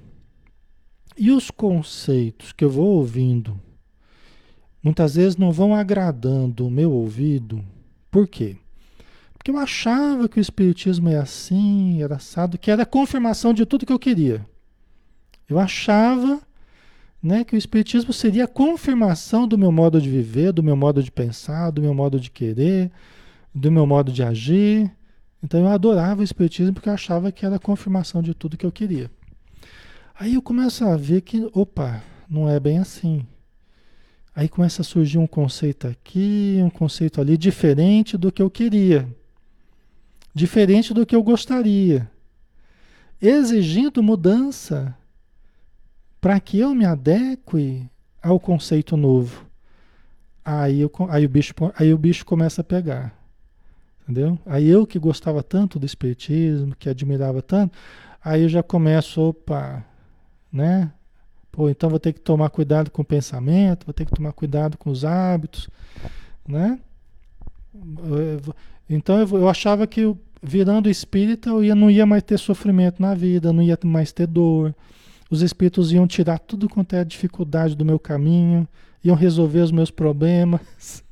e 1.17 1.33
os 1.33 1.51
conceitos 1.51 2.53
que 2.53 2.65
eu 2.65 2.71
vou 2.71 2.87
ouvindo, 2.97 3.61
muitas 4.83 5.17
vezes 5.17 5.37
não 5.37 5.51
vão 5.51 5.75
agradando 5.75 6.67
o 6.67 6.71
meu 6.71 6.93
ouvido, 6.93 7.65
por 8.11 8.29
quê? 8.29 8.57
Porque 9.35 9.51
eu 9.51 9.59
achava 9.59 10.29
que 10.29 10.39
o 10.39 10.41
Espiritismo 10.41 11.09
é 11.09 11.17
assim, 11.17 12.03
era 12.03 12.17
assado, 12.17 12.59
que 12.59 12.71
era 12.71 12.83
a 12.83 12.87
confirmação 12.87 13.53
de 13.53 13.67
tudo 13.67 13.87
que 13.87 13.93
eu 13.93 13.99
queria. 13.99 14.47
Eu 15.49 15.59
achava 15.59 16.41
né, 17.23 17.43
que 17.45 17.55
o 17.55 17.59
Espiritismo 17.59 18.13
seria 18.13 18.45
a 18.45 18.49
confirmação 18.49 19.49
do 19.49 19.59
meu 19.59 19.73
modo 19.73 20.01
de 20.01 20.09
viver, 20.09 20.53
do 20.53 20.63
meu 20.63 20.77
modo 20.77 21.03
de 21.03 21.11
pensar, 21.11 21.71
do 21.71 21.83
meu 21.83 21.95
modo 21.95 22.21
de 22.21 22.31
querer, 22.31 22.91
do 23.55 23.73
meu 23.73 23.87
modo 23.87 24.13
de 24.13 24.23
agir. 24.23 24.91
Então 25.43 25.61
eu 25.61 25.69
adorava 25.69 26.21
o 26.21 26.25
Espiritismo 26.25 26.75
porque 26.75 26.89
eu 26.89 26.95
achava 26.95 27.31
que 27.31 27.47
era 27.47 27.57
a 27.57 27.61
confirmação 27.61 28.23
de 28.23 28.35
tudo 28.35 28.57
que 28.57 28.67
eu 28.67 28.73
queria. 28.73 29.11
Aí 30.19 30.35
eu 30.35 30.43
começo 30.43 30.85
a 30.85 30.97
ver 30.97 31.21
que, 31.21 31.49
opa, 31.55 32.03
não 32.29 32.49
é 32.49 32.59
bem 32.59 32.79
assim. 32.79 33.25
Aí 34.35 34.49
começa 34.49 34.83
a 34.83 34.85
surgir 34.85 35.19
um 35.19 35.27
conceito 35.27 35.87
aqui, 35.87 36.59
um 36.63 36.71
conceito 36.71 37.21
ali, 37.21 37.37
diferente 37.37 38.17
do 38.17 38.31
que 38.31 38.41
eu 38.41 38.51
queria, 38.51 39.09
diferente 40.35 40.95
do 40.95 41.05
que 41.05 41.15
eu 41.15 41.23
gostaria, 41.23 42.09
exigindo 43.21 44.03
mudança 44.03 44.97
para 46.21 46.39
que 46.39 46.59
eu 46.59 46.75
me 46.75 46.85
adeque 46.85 47.89
ao 48.23 48.39
conceito 48.39 48.97
novo. 48.97 49.45
Aí, 50.45 50.81
eu, 50.81 50.93
aí, 51.11 51.27
o 51.27 51.29
bicho, 51.29 51.53
aí 51.77 51.93
o 51.93 51.99
bicho 51.99 52.25
começa 52.25 52.61
a 52.61 52.65
pegar. 52.65 53.18
Entendeu? 54.09 54.39
Aí 54.47 54.67
eu 54.67 54.87
que 54.87 54.99
gostava 54.99 55.43
tanto 55.43 55.79
do 55.79 55.85
espiritismo, 55.85 56.75
que 56.75 56.89
admirava 56.89 57.43
tanto, 57.43 57.77
aí 58.25 58.43
eu 58.43 58.49
já 58.49 58.63
começo, 58.63 59.21
opa, 59.21 59.85
né? 60.51 60.91
Pô, 61.53 61.69
então 61.69 61.91
vou 61.91 61.99
ter 61.99 62.15
que 62.15 62.21
tomar 62.21 62.49
cuidado 62.49 62.91
com 62.91 63.03
o 63.03 63.05
pensamento, 63.05 63.85
vou 63.85 63.93
ter 63.93 64.07
que 64.07 64.13
tomar 64.13 64.33
cuidado 64.33 64.79
com 64.79 64.89
os 64.89 65.05
hábitos, 65.05 65.69
né? 66.49 66.81
Então 68.89 69.21
eu, 69.21 69.47
achava 69.47 69.87
que 69.87 70.17
virando 70.43 70.89
espírita 70.89 71.51
eu 71.51 71.77
não 71.77 71.91
ia 71.91 72.07
mais 72.07 72.23
ter 72.23 72.39
sofrimento 72.39 73.03
na 73.03 73.15
vida, 73.15 73.53
não 73.53 73.63
ia 73.63 73.79
mais 73.85 74.11
ter 74.11 74.27
dor. 74.27 74.75
Os 75.31 75.43
espíritos 75.43 75.93
iam 75.93 76.07
tirar 76.07 76.39
tudo 76.39 76.67
quanto 76.67 76.95
é 76.95 77.05
dificuldade 77.05 77.77
do 77.77 77.85
meu 77.85 77.99
caminho, 77.99 78.67
iam 79.05 79.15
resolver 79.15 79.61
os 79.61 79.71
meus 79.71 79.91
problemas. 79.91 80.63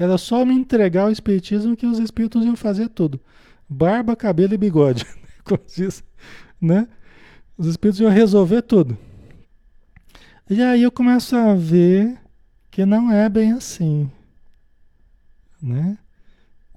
Era 0.00 0.16
só 0.16 0.46
me 0.46 0.54
entregar 0.54 1.02
ao 1.02 1.10
espiritismo 1.10 1.76
que 1.76 1.84
os 1.84 1.98
espíritos 1.98 2.42
iam 2.46 2.56
fazer 2.56 2.88
tudo. 2.88 3.20
Barba, 3.68 4.16
cabelo 4.16 4.54
e 4.54 4.56
bigode. 4.56 5.04
Como 5.44 5.60
diz, 5.66 6.02
né? 6.58 6.88
Os 7.54 7.66
espíritos 7.66 8.00
iam 8.00 8.10
resolver 8.10 8.62
tudo. 8.62 8.96
E 10.48 10.62
aí 10.62 10.82
eu 10.82 10.90
começo 10.90 11.36
a 11.36 11.54
ver 11.54 12.18
que 12.70 12.86
não 12.86 13.12
é 13.12 13.28
bem 13.28 13.52
assim. 13.52 14.10
Né? 15.60 15.98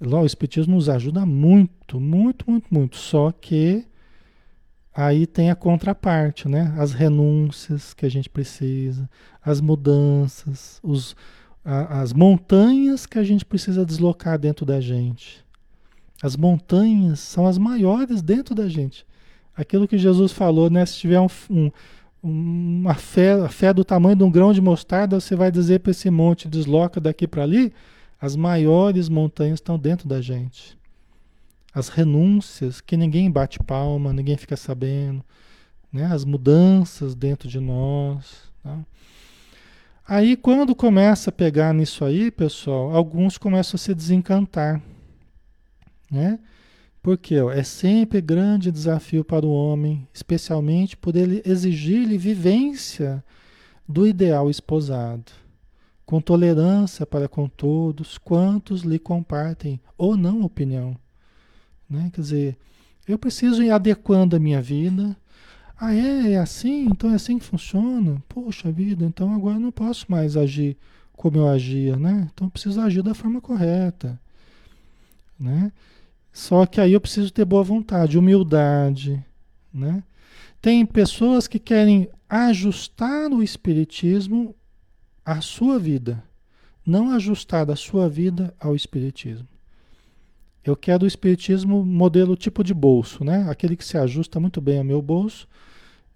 O 0.02 0.26
espiritismo 0.26 0.76
nos 0.76 0.90
ajuda 0.90 1.26
muito, 1.26 2.02
muito, 2.02 2.52
muito, 2.52 2.68
muito. 2.70 2.98
Só 2.98 3.32
que 3.32 3.88
aí 4.94 5.26
tem 5.26 5.50
a 5.50 5.56
contraparte, 5.56 6.50
né? 6.50 6.76
As 6.78 6.92
renúncias 6.92 7.94
que 7.94 8.06
a 8.06 8.10
gente 8.10 8.30
precisa, 8.30 9.10
as 9.42 9.62
mudanças, 9.62 10.78
os 10.84 11.16
a, 11.64 12.02
as 12.02 12.14
montanhas 12.14 13.06
que 13.06 13.18
a 13.18 13.24
gente 13.24 13.46
precisa 13.46 13.86
deslocar 13.86 14.38
dentro 14.38 14.66
da 14.66 14.82
gente. 14.82 15.44
As 16.22 16.36
montanhas 16.36 17.20
são 17.20 17.48
as 17.48 17.58
maiores 17.58 18.22
dentro 18.22 18.56
da 18.56 18.68
gente. 18.68 19.06
Aquilo 19.56 19.88
que 19.88 19.98
Jesus 19.98 20.32
falou, 20.32 20.70
né? 20.70 20.86
Se 20.86 20.98
tiver 20.98 21.20
um, 21.20 21.28
um, 21.50 21.72
uma 22.24 22.96
fé, 22.96 23.34
a 23.34 23.50
fé 23.50 23.74
do 23.74 23.84
tamanho 23.84 24.16
de 24.16 24.24
um 24.24 24.32
grão 24.32 24.54
de 24.54 24.62
mostarda, 24.62 25.20
você 25.20 25.36
vai 25.36 25.52
dizer 25.52 25.80
para 25.80 25.92
esse 25.92 26.10
monte, 26.10 26.48
desloca 26.48 27.00
daqui 27.00 27.28
para 27.28 27.44
ali. 27.44 27.74
As 28.20 28.36
maiores 28.36 29.10
montanhas 29.10 29.56
estão 29.56 29.78
dentro 29.78 30.08
da 30.08 30.22
gente. 30.22 30.78
As 31.74 31.90
renúncias, 31.90 32.80
que 32.80 32.96
ninguém 32.96 33.30
bate 33.30 33.60
palma, 33.60 34.14
ninguém 34.14 34.38
fica 34.38 34.56
sabendo. 34.56 35.24
Né? 35.92 36.06
As 36.06 36.24
mudanças 36.24 37.14
dentro 37.16 37.50
de 37.50 37.60
nós. 37.60 38.44
Tá? 38.64 38.80
Aí 40.06 40.36
quando 40.36 40.76
começa 40.76 41.30
a 41.30 41.34
pegar 41.34 41.74
nisso 41.74 42.04
aí, 42.04 42.30
pessoal, 42.30 42.94
alguns 42.94 43.38
começam 43.38 43.76
a 43.76 43.80
se 43.80 43.96
desencantar, 43.96 44.82
né? 46.12 46.40
Porque 47.02 47.40
ó, 47.40 47.52
é 47.52 47.64
sempre 47.64 48.20
grande 48.22 48.72
desafio 48.72 49.24
para 49.24 49.46
o 49.46 49.54
homem, 49.54 50.08
especialmente 50.14 50.98
por 50.98 51.16
ele 51.16 51.42
exigir-lhe 51.46 52.18
vivência 52.18 53.24
do 53.88 54.06
ideal 54.06 54.50
esposado, 54.50 55.32
com 56.06 56.20
tolerância 56.20 57.06
para 57.06 57.28
com 57.28 57.48
todos 57.48 58.18
quantos 58.18 58.82
lhe 58.82 59.00
compartem 59.00 59.80
ou 59.98 60.18
não 60.18 60.44
opinião. 60.44 60.98
Né? 61.90 62.10
Quer 62.14 62.22
dizer, 62.22 62.58
eu 63.08 63.18
preciso 63.18 63.64
ir 63.64 63.72
adequando 63.72 64.36
a 64.36 64.40
minha 64.40 64.62
vida 64.62 65.16
ah, 65.86 65.94
é? 65.94 66.34
É 66.34 66.38
assim? 66.38 66.86
Então 66.86 67.12
é 67.12 67.16
assim 67.16 67.38
que 67.38 67.46
funciona? 67.46 68.22
Poxa 68.30 68.72
vida, 68.72 69.04
então 69.06 69.34
agora 69.34 69.58
eu 69.58 69.60
não 69.60 69.72
posso 69.72 70.06
mais 70.10 70.38
agir 70.38 70.78
como 71.12 71.38
eu 71.38 71.48
agia, 71.50 71.98
né? 71.98 72.30
Então 72.34 72.48
eu 72.48 72.52
preciso 72.52 72.80
agir 72.80 73.04
da 73.04 73.14
forma 73.14 73.42
correta, 73.42 74.20
né? 75.40 75.72
Só 76.32 76.66
que 76.66 76.80
aí 76.80 76.94
eu 76.94 77.02
preciso 77.02 77.32
ter 77.32 77.46
boa 77.46 77.64
vontade, 77.64 78.18
humildade, 78.18 79.24
né? 79.74 80.04
Tem 80.62 80.86
pessoas 80.86 81.48
que 81.48 81.60
querem 81.60 82.10
ajustar 82.30 83.30
o 83.32 83.44
espiritismo 83.44 84.56
à 85.26 85.42
sua 85.42 85.78
vida, 85.78 86.24
não 86.86 87.12
ajustar 87.12 87.70
a 87.70 87.76
sua 87.76 88.08
vida 88.08 88.56
ao 88.60 88.76
espiritismo. 88.76 89.48
Eu 90.64 90.76
quero 90.76 91.04
o 91.04 91.08
espiritismo 91.08 91.84
modelo 91.86 92.36
tipo 92.36 92.64
de 92.64 92.74
bolso, 92.74 93.24
né? 93.24 93.46
Aquele 93.50 93.76
que 93.76 93.84
se 93.84 93.98
ajusta 93.98 94.40
muito 94.40 94.62
bem 94.62 94.78
ao 94.78 94.84
meu 94.84 95.02
bolso 95.02 95.48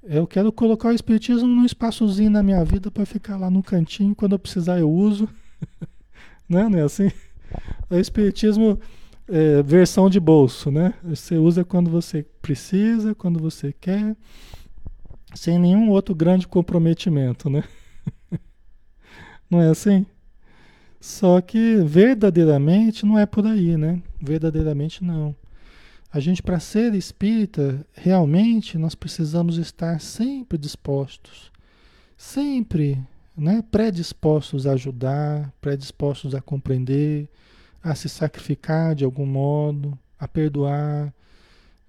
eu 0.10 0.26
quero 0.26 0.52
colocar 0.54 0.90
o 0.90 0.94
Espiritismo 0.94 1.48
num 1.48 1.66
espaçozinho 1.66 2.32
na 2.32 2.42
minha 2.42 2.64
vida 2.64 2.90
para 2.90 3.06
ficar 3.06 3.36
lá 3.36 3.50
no 3.50 3.62
cantinho, 3.62 4.16
quando 4.16 4.32
eu 4.34 4.40
precisar 4.40 4.80
eu 4.80 4.90
uso. 4.90 5.28
né? 6.48 6.70
Não 6.70 6.80
é 6.80 6.84
assim? 6.84 7.12
O 7.90 7.96
Espiritismo 7.96 8.80
é, 9.28 9.62
versão 9.62 10.10
de 10.10 10.18
bolso, 10.20 10.72
né? 10.72 10.94
Você 11.04 11.36
usa 11.38 11.66
quando 11.66 11.90
você 11.90 12.26
precisa, 12.42 13.14
quando 13.14 13.38
você 13.38 13.74
quer, 13.74 14.16
sem 15.36 15.60
nenhum 15.60 15.90
outro 15.90 16.16
grande 16.16 16.48
comprometimento, 16.48 17.50
né? 17.50 17.66
não 19.52 19.62
é 19.62 19.68
assim? 19.68 20.06
Só 21.02 21.42
que 21.42 21.76
verdadeiramente 21.84 23.06
não 23.06 23.20
é 23.20 23.26
por 23.26 23.46
aí, 23.46 23.76
né? 23.76 24.02
Verdadeiramente 24.20 25.04
não. 25.04 25.36
A 26.12 26.20
gente, 26.20 26.42
para 26.42 26.60
ser 26.60 26.94
espírita, 26.96 27.86
realmente 27.94 28.78
nós 28.78 28.96
precisamos 28.96 29.58
estar 29.58 30.00
sempre 30.00 30.58
dispostos, 30.58 31.52
sempre 32.16 32.98
né, 33.36 33.64
predispostos 33.70 34.66
a 34.66 34.72
ajudar, 34.72 35.54
predispostos 35.62 36.34
a 36.34 36.42
compreender, 36.42 37.30
a 37.84 37.94
se 37.94 38.10
sacrificar 38.10 38.96
de 38.96 39.04
algum 39.04 39.26
modo, 39.26 39.98
a 40.20 40.28
perdoar, 40.28 41.14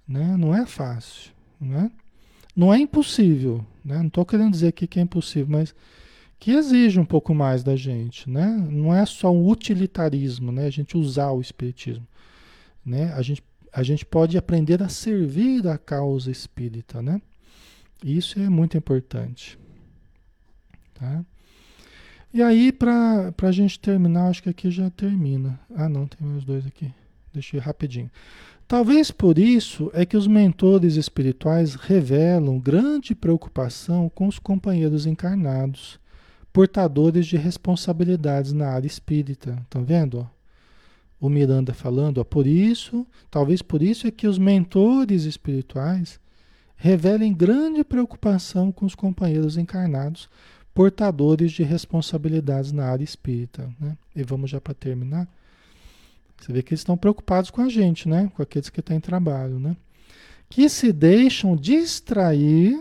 né? 0.07 0.37
Não 0.37 0.55
é 0.55 0.67
fácil, 0.67 1.33
né? 1.61 1.91
Não 2.55 2.73
é 2.73 2.79
impossível, 2.79 3.65
né? 3.85 3.99
Não 3.99 4.09
estou 4.09 4.25
querendo 4.25 4.53
dizer 4.53 4.69
aqui 4.69 4.87
que 4.87 4.99
é 4.99 5.03
impossível, 5.03 5.49
mas 5.51 5.75
que 6.39 6.53
exige 6.53 7.01
um 7.01 7.05
pouco 7.05 7.35
mais 7.35 7.63
da 7.63 7.75
gente, 7.77 8.29
né? 8.29 8.47
Não 8.71 8.95
é 8.95 9.05
só 9.07 9.33
um 9.33 9.49
utilitarismo, 9.49 10.53
né? 10.53 10.67
A 10.67 10.71
gente 10.71 10.97
usar 10.97 11.31
o 11.31 11.41
espiritismo, 11.41 12.07
né? 12.89 13.13
A 13.15 13.23
gente, 13.23 13.43
a 13.73 13.83
gente 13.83 14.05
pode 14.05 14.37
aprender 14.37 14.83
a 14.83 14.89
servir 14.89 15.67
a 15.69 15.79
causa 15.79 16.31
espírita, 16.31 17.03
né? 17.03 17.21
Isso 18.03 18.39
é 18.39 18.49
muito 18.49 18.77
importante, 18.77 19.59
tá? 20.95 21.25
E 22.33 22.43
aí, 22.43 22.71
para 22.71 23.33
a 23.43 23.53
gente 23.53 23.81
terminar, 23.81 24.29
acho 24.29 24.43
que 24.43 24.51
aqui 24.51 24.71
já 24.71 24.91
termina. 24.91 25.59
Ah, 25.75 25.89
não, 25.89 26.07
tem 26.07 26.27
mais 26.27 26.45
dois 26.45 26.67
aqui. 26.67 26.93
Ir 27.35 27.59
rapidinho. 27.59 28.11
Talvez 28.67 29.11
por 29.11 29.39
isso 29.39 29.91
é 29.95 30.05
que 30.05 30.17
os 30.17 30.27
mentores 30.27 30.97
espirituais 30.97 31.75
revelam 31.75 32.59
grande 32.59 33.15
preocupação 33.15 34.11
com 34.15 34.27
os 34.27 34.39
companheiros 34.39 35.07
encarnados, 35.07 35.99
portadores 36.53 37.27
de 37.27 37.37
responsabilidades 37.37 38.53
na 38.53 38.69
área 38.69 38.87
espírita. 38.87 39.59
Estão 39.63 39.85
vendo? 39.85 40.29
O 41.21 41.29
Miranda 41.29 41.75
falando, 41.75 42.19
ó, 42.19 42.25
por 42.25 42.47
isso, 42.47 43.07
talvez 43.31 43.61
por 43.61 43.83
isso 43.83 44.07
é 44.07 44.11
que 44.11 44.27
os 44.27 44.39
mentores 44.39 45.25
espirituais 45.25 46.21
revelem 46.77 47.35
grande 47.35 47.83
preocupação 47.83 48.71
com 48.71 48.87
os 48.87 48.95
companheiros 48.95 49.57
encarnados, 49.57 50.29
portadores 50.73 51.51
de 51.51 51.65
responsabilidades 51.65 52.71
na 52.71 52.87
área 52.87 53.03
espírita. 53.03 53.69
Né? 53.81 53.99
E 54.15 54.23
vamos 54.23 54.49
já 54.49 54.61
para 54.61 54.75
terminar. 54.75 55.29
Você 56.41 56.53
vê 56.53 56.63
que 56.63 56.73
eles 56.73 56.81
estão 56.81 56.97
preocupados 56.97 57.51
com 57.51 57.61
a 57.63 57.69
gente, 57.69 58.09
né? 58.09 58.31
Com 58.35 58.43
aqueles 58.43 58.71
que 58.71 58.79
estão 58.79 58.97
em 58.97 59.01
trabalho, 59.01 59.59
né? 59.59 59.77
Que 60.49 60.69
se 60.69 60.93
deixam 60.93 61.57
distrair 61.57 62.81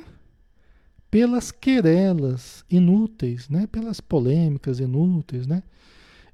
pelas 1.10 1.52
querelas 1.52 2.64
inúteis, 2.70 3.50
né? 3.50 3.66
Pelas 3.66 4.00
polêmicas 4.00 4.80
inúteis, 4.80 5.48
né? 5.48 5.64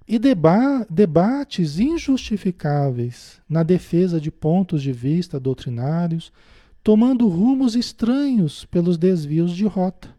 E 0.07 0.19
deba 0.19 0.85
debates 0.89 1.79
injustificáveis 1.79 3.41
na 3.47 3.63
defesa 3.63 4.19
de 4.19 4.29
pontos 4.29 4.81
de 4.81 4.91
vista 4.91 5.39
doutrinários, 5.39 6.31
tomando 6.83 7.27
rumos 7.29 7.75
estranhos 7.75 8.65
pelos 8.65 8.97
desvios 8.97 9.55
de 9.55 9.65
rota 9.65 10.13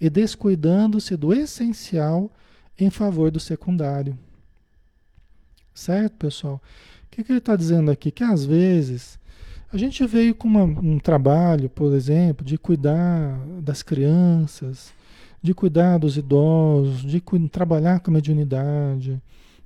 e 0.00 0.10
descuidando-se 0.10 1.16
do 1.16 1.32
essencial 1.32 2.30
em 2.78 2.90
favor 2.90 3.30
do 3.30 3.40
secundário. 3.40 4.18
Certo, 5.72 6.16
pessoal? 6.16 6.60
O 7.04 7.10
que, 7.10 7.22
que 7.22 7.32
ele 7.32 7.38
está 7.38 7.54
dizendo 7.54 7.90
aqui? 7.90 8.10
Que 8.10 8.24
às 8.24 8.44
vezes 8.44 9.18
a 9.72 9.76
gente 9.76 10.04
veio 10.06 10.34
com 10.34 10.48
uma, 10.48 10.64
um 10.64 10.98
trabalho, 10.98 11.68
por 11.68 11.92
exemplo, 11.94 12.44
de 12.44 12.56
cuidar 12.58 13.38
das 13.62 13.82
crianças, 13.82 14.92
de 15.42 15.54
cuidar 15.54 15.98
dos 15.98 16.16
idosos, 16.16 17.02
de 17.02 17.20
trabalhar 17.48 18.00
com 18.00 18.10
a 18.10 18.14
mediunidade, 18.14 19.20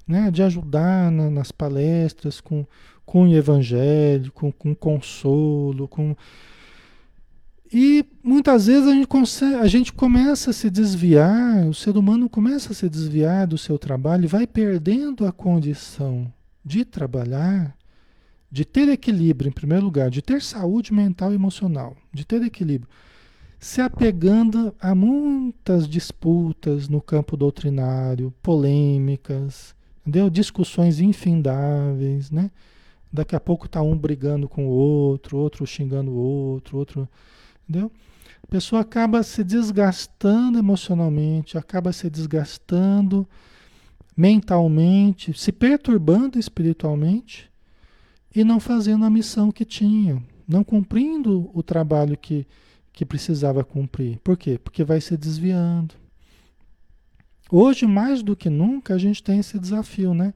né? 0.06 0.30
de 0.30 0.42
ajudar 0.42 1.10
na, 1.10 1.30
nas 1.30 1.50
palestras 1.50 2.40
com, 2.40 2.66
com 3.04 3.24
o 3.24 3.34
evangelho, 3.34 4.30
com, 4.32 4.52
com 4.52 4.74
consolo, 4.74 5.88
com 5.88 6.16
e 7.74 8.04
muitas 8.22 8.66
vezes 8.66 8.86
a 8.86 8.92
gente, 8.92 9.06
consegue, 9.06 9.54
a 9.54 9.66
gente 9.66 9.94
começa 9.94 10.50
a 10.50 10.52
se 10.52 10.68
desviar, 10.68 11.66
o 11.66 11.72
ser 11.72 11.96
humano 11.96 12.28
começa 12.28 12.72
a 12.72 12.74
se 12.74 12.86
desviar 12.86 13.46
do 13.46 13.56
seu 13.56 13.78
trabalho 13.78 14.24
e 14.24 14.28
vai 14.28 14.46
perdendo 14.46 15.26
a 15.26 15.32
condição 15.32 16.30
de 16.62 16.84
trabalhar, 16.84 17.74
de 18.50 18.66
ter 18.66 18.90
equilíbrio, 18.90 19.48
em 19.48 19.52
primeiro 19.52 19.86
lugar, 19.86 20.10
de 20.10 20.20
ter 20.20 20.42
saúde 20.42 20.92
mental 20.92 21.32
e 21.32 21.34
emocional, 21.34 21.96
de 22.12 22.26
ter 22.26 22.42
equilíbrio, 22.42 22.90
se 23.62 23.80
apegando 23.80 24.74
a 24.80 24.92
muitas 24.92 25.86
disputas 25.86 26.88
no 26.88 27.00
campo 27.00 27.36
doutrinário, 27.36 28.34
polêmicas, 28.42 29.72
entendeu? 30.00 30.28
discussões 30.28 30.98
infindáveis, 30.98 32.28
né? 32.28 32.50
Daqui 33.12 33.36
a 33.36 33.40
pouco 33.40 33.66
está 33.66 33.80
um 33.80 33.96
brigando 33.96 34.48
com 34.48 34.66
o 34.66 34.70
outro, 34.70 35.38
outro 35.38 35.64
xingando 35.64 36.10
o 36.10 36.16
outro, 36.16 36.76
outro 36.76 37.08
Entendeu? 37.68 37.92
A 38.42 38.46
pessoa 38.48 38.82
acaba 38.82 39.22
se 39.22 39.44
desgastando 39.44 40.58
emocionalmente, 40.58 41.56
acaba 41.56 41.92
se 41.92 42.10
desgastando 42.10 43.28
mentalmente, 44.16 45.32
se 45.38 45.52
perturbando 45.52 46.36
espiritualmente 46.36 47.48
e 48.34 48.42
não 48.42 48.58
fazendo 48.58 49.04
a 49.04 49.10
missão 49.10 49.52
que 49.52 49.64
tinha, 49.64 50.20
não 50.48 50.64
cumprindo 50.64 51.48
o 51.54 51.62
trabalho 51.62 52.18
que, 52.18 52.44
que 52.92 53.04
precisava 53.04 53.64
cumprir. 53.64 54.18
Por 54.18 54.36
quê? 54.36 54.58
Porque 54.58 54.84
vai 54.84 55.00
se 55.00 55.16
desviando. 55.16 55.94
Hoje, 57.50 57.86
mais 57.86 58.22
do 58.22 58.36
que 58.36 58.48
nunca, 58.48 58.94
a 58.94 58.98
gente 58.98 59.22
tem 59.22 59.38
esse 59.38 59.58
desafio, 59.58 60.14
né? 60.14 60.32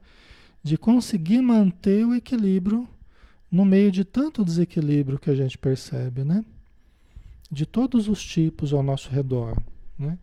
De 0.63 0.77
conseguir 0.77 1.41
manter 1.41 2.05
o 2.05 2.13
equilíbrio 2.13 2.87
no 3.51 3.63
meio 3.63 3.91
de 3.91 4.03
tanto 4.03 4.43
desequilíbrio 4.43 5.19
que 5.19 5.29
a 5.29 5.35
gente 5.35 5.57
percebe, 5.57 6.23
né? 6.23 6.43
de 7.51 7.65
todos 7.65 8.07
os 8.07 8.23
tipos 8.23 8.73
ao 8.73 8.83
nosso 8.83 9.09
redor. 9.09 9.57
Né? 9.97 10.17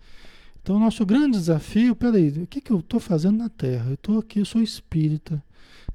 Então, 0.63 0.77
o 0.77 0.79
nosso 0.79 1.05
grande 1.05 1.39
desafio, 1.39 1.97
peraí, 1.97 2.29
o 2.29 2.47
que, 2.47 2.61
que 2.61 2.71
eu 2.71 2.79
estou 2.79 3.01
fazendo 3.01 3.39
na 3.39 3.49
Terra? 3.49 3.91
Eu 3.91 3.95
estou 3.95 4.19
aqui, 4.19 4.39
eu 4.39 4.45
sou 4.45 4.63
espírita, 4.63 5.43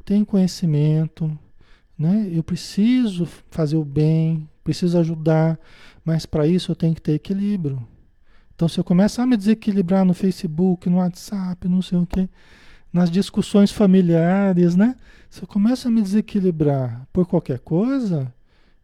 tenho 0.05 0.25
conhecimento, 0.25 1.37
né? 1.97 2.29
eu 2.31 2.43
preciso 2.43 3.27
fazer 3.49 3.77
o 3.77 3.85
bem, 3.85 4.47
preciso 4.69 4.99
ajudar, 4.99 5.59
mas 6.05 6.27
para 6.27 6.45
isso 6.45 6.71
eu 6.71 6.75
tenho 6.75 6.93
que 6.93 7.01
ter 7.01 7.13
equilíbrio. 7.13 7.85
Então, 8.53 8.67
se 8.67 8.79
eu 8.79 8.83
começar 8.83 9.23
a 9.23 9.25
me 9.25 9.35
desequilibrar 9.35 10.05
no 10.05 10.13
Facebook, 10.13 10.87
no 10.87 10.97
WhatsApp, 10.97 11.67
não 11.67 11.81
sei 11.81 11.97
o 11.97 12.05
quê, 12.05 12.29
nas 12.93 13.09
discussões 13.09 13.71
familiares, 13.71 14.75
né? 14.75 14.95
Se 15.27 15.41
eu 15.41 15.47
começo 15.47 15.87
a 15.87 15.91
me 15.91 16.03
desequilibrar 16.03 17.07
por 17.11 17.25
qualquer 17.25 17.57
coisa, 17.57 18.31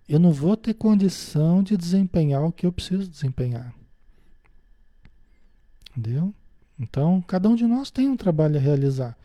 eu 0.10 0.20
não 0.20 0.32
vou 0.32 0.58
ter 0.58 0.74
condição 0.74 1.62
de 1.62 1.78
desempenhar 1.78 2.44
o 2.44 2.52
que 2.52 2.66
eu 2.66 2.72
preciso 2.72 3.08
desempenhar. 3.08 3.72
Entendeu? 5.92 6.34
Então, 6.80 7.24
cada 7.28 7.48
um 7.48 7.56
de 7.56 7.68
nós 7.68 7.92
tem 7.92 8.10
um 8.10 8.18
trabalho 8.18 8.58
a 8.58 8.60
realizar. 8.60 9.16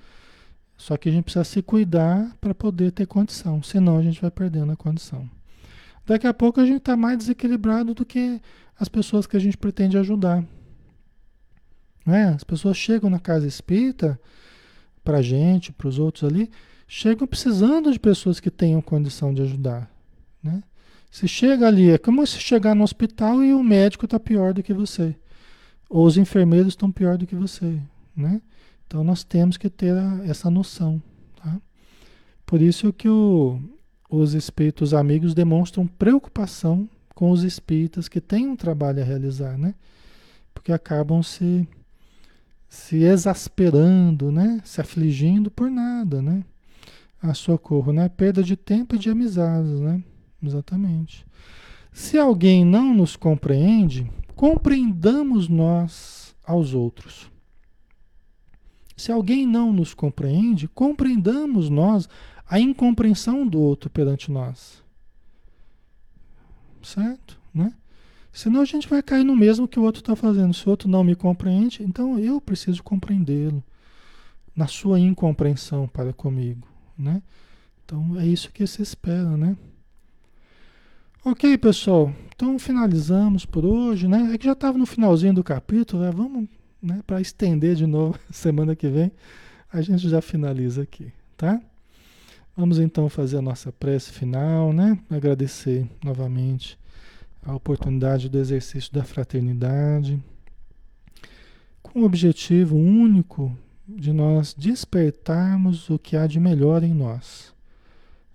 Só 0.77 0.97
que 0.99 1.09
a 1.09 1.13
gente 1.13 1.25
precisa 1.25 1.45
se 1.45 1.63
cuidar 1.63 2.37
para 2.39 2.55
poder 2.55 2.93
ter 2.93 3.07
condição, 3.07 3.63
senão 3.63 3.97
a 3.97 4.03
gente 4.03 4.21
vai 4.21 4.31
perdendo 4.31 4.73
a 4.73 4.77
condição. 4.77 5.29
Daqui 6.11 6.27
a 6.27 6.35
pouco 6.35 6.61
a 6.61 6.67
gente 6.67 6.79
está 6.79 6.97
mais 6.97 7.19
desequilibrado 7.19 7.95
do 7.95 8.05
que 8.05 8.43
as 8.77 8.89
pessoas 8.89 9.29
que 9.29 9.37
a 9.37 9.39
gente 9.39 9.57
pretende 9.57 9.97
ajudar. 9.97 10.45
É, 12.05 12.25
as 12.25 12.43
pessoas 12.43 12.77
chegam 12.77 13.09
na 13.09 13.21
casa 13.21 13.47
espírita, 13.47 14.21
para 15.05 15.19
a 15.19 15.23
gente, 15.23 15.73
para 15.73 15.87
os 15.87 16.01
outros 16.01 16.25
ali, 16.25 16.51
chegam 16.89 17.29
precisando 17.29 17.93
de 17.93 18.01
pessoas 18.01 18.41
que 18.41 18.51
tenham 18.51 18.83
condição 18.83 19.33
de 19.33 19.43
ajudar. 19.43 19.89
Né? 20.43 20.65
Você 21.09 21.29
chega 21.29 21.69
ali, 21.69 21.91
é 21.91 21.97
como 21.97 22.27
se 22.27 22.41
chegar 22.41 22.75
no 22.75 22.83
hospital 22.83 23.45
e 23.45 23.55
o 23.55 23.63
médico 23.63 24.05
está 24.05 24.19
pior 24.19 24.53
do 24.53 24.65
que 24.65 24.75
você. 24.75 25.15
Ou 25.89 26.05
os 26.05 26.17
enfermeiros 26.17 26.73
estão 26.73 26.91
pior 26.91 27.17
do 27.17 27.25
que 27.25 27.37
você. 27.37 27.81
Né? 28.17 28.43
Então 28.85 29.05
nós 29.05 29.23
temos 29.23 29.57
que 29.57 29.71
ter 29.71 29.97
a, 29.97 30.23
essa 30.25 30.51
noção. 30.51 31.01
Tá? 31.37 31.61
Por 32.45 32.61
isso 32.61 32.93
que 32.93 33.09
o, 33.09 33.61
os 34.11 34.35
espíritos 34.35 34.93
amigos 34.93 35.35
demonstram 35.35 35.87
preocupação 35.87 36.89
com 37.15 37.31
os 37.31 37.45
espíritas 37.45 38.09
que 38.09 38.21
têm 38.21 38.49
um 38.49 38.57
trabalho 38.57 39.01
a 39.01 39.05
realizar, 39.05 39.57
né? 39.57 39.75
Porque 40.53 40.73
acabam 40.73 41.23
se, 41.23 41.69
se 42.69 43.05
exasperando, 43.05 44.33
né? 44.33 44.61
Se 44.65 44.81
afligindo 44.81 45.51
por 45.51 45.71
nada, 45.71 46.21
né? 46.21 46.43
A 47.23 47.33
socorro, 47.35 47.93
né? 47.93 48.09
Perda 48.09 48.43
de 48.43 48.57
tempo 48.57 48.97
e 48.97 48.99
de 48.99 49.11
amizades, 49.11 49.81
né? 49.81 50.03
Exatamente. 50.43 51.25
Se 51.93 52.19
alguém 52.19 52.65
não 52.65 52.95
nos 52.95 53.15
compreende, 53.15 54.11
compreendamos 54.35 55.49
nós 55.49 56.35
aos 56.45 56.75
outros. 56.75 57.31
Se 58.97 59.13
alguém 59.13 59.47
não 59.47 59.73
nos 59.73 59.95
compreende, 59.95 60.69
compreendamos 60.69 61.71
nós 61.71 62.09
a 62.51 62.59
incompreensão 62.59 63.47
do 63.47 63.61
outro 63.61 63.89
perante 63.89 64.29
nós. 64.29 64.83
Certo? 66.83 67.39
Né? 67.55 67.73
Senão 68.33 68.61
a 68.61 68.65
gente 68.65 68.89
vai 68.89 69.01
cair 69.01 69.23
no 69.23 69.37
mesmo 69.37 69.69
que 69.69 69.79
o 69.79 69.85
outro 69.85 70.01
está 70.01 70.17
fazendo. 70.17 70.53
Se 70.53 70.67
o 70.67 70.71
outro 70.71 70.89
não 70.89 71.05
me 71.05 71.15
compreende, 71.15 71.85
então 71.85 72.19
eu 72.19 72.41
preciso 72.41 72.83
compreendê-lo 72.83 73.63
na 74.55 74.67
sua 74.67 74.99
incompreensão 74.99 75.87
para 75.87 76.13
comigo. 76.13 76.67
Né? 76.99 77.23
Então 77.85 78.19
é 78.19 78.27
isso 78.27 78.51
que 78.51 78.67
se 78.67 78.83
espera, 78.83 79.37
né? 79.37 79.57
Ok, 81.25 81.57
pessoal. 81.59 82.13
Então 82.35 82.59
finalizamos 82.59 83.47
por 83.47 83.65
hoje, 83.65 84.09
né? 84.09 84.33
É 84.35 84.39
que 84.39 84.47
já 84.47 84.53
estava 84.53 84.77
no 84.77 84.87
finalzinho 84.87 85.35
do 85.35 85.45
capítulo, 85.45 86.03
né? 86.03 86.11
Vamos, 86.11 86.49
né, 86.83 87.01
para 87.07 87.21
estender 87.21 87.77
de 87.77 87.87
novo 87.87 88.19
semana 88.33 88.75
que 88.75 88.89
vem, 88.89 89.13
a 89.73 89.83
gente 89.83 90.09
já 90.09 90.21
finaliza 90.23 90.83
aqui, 90.83 91.13
tá? 91.37 91.61
Vamos 92.61 92.79
então 92.79 93.09
fazer 93.09 93.39
a 93.39 93.43
nossa 93.43 93.73
prece 93.73 94.13
final, 94.13 94.71
né? 94.71 94.99
Agradecer 95.09 95.89
novamente 96.05 96.79
a 97.43 97.55
oportunidade 97.55 98.29
do 98.29 98.37
exercício 98.37 98.93
da 98.93 99.03
fraternidade, 99.03 100.23
com 101.83 102.03
o 102.03 102.05
objetivo 102.05 102.77
único 102.77 103.57
de 103.89 104.13
nós 104.13 104.53
despertarmos 104.53 105.89
o 105.89 105.99
que 105.99 106.19
há 106.19 106.27
de 106.27 106.39
melhor 106.39 106.85
em 106.85 106.93
nós, 106.93 107.55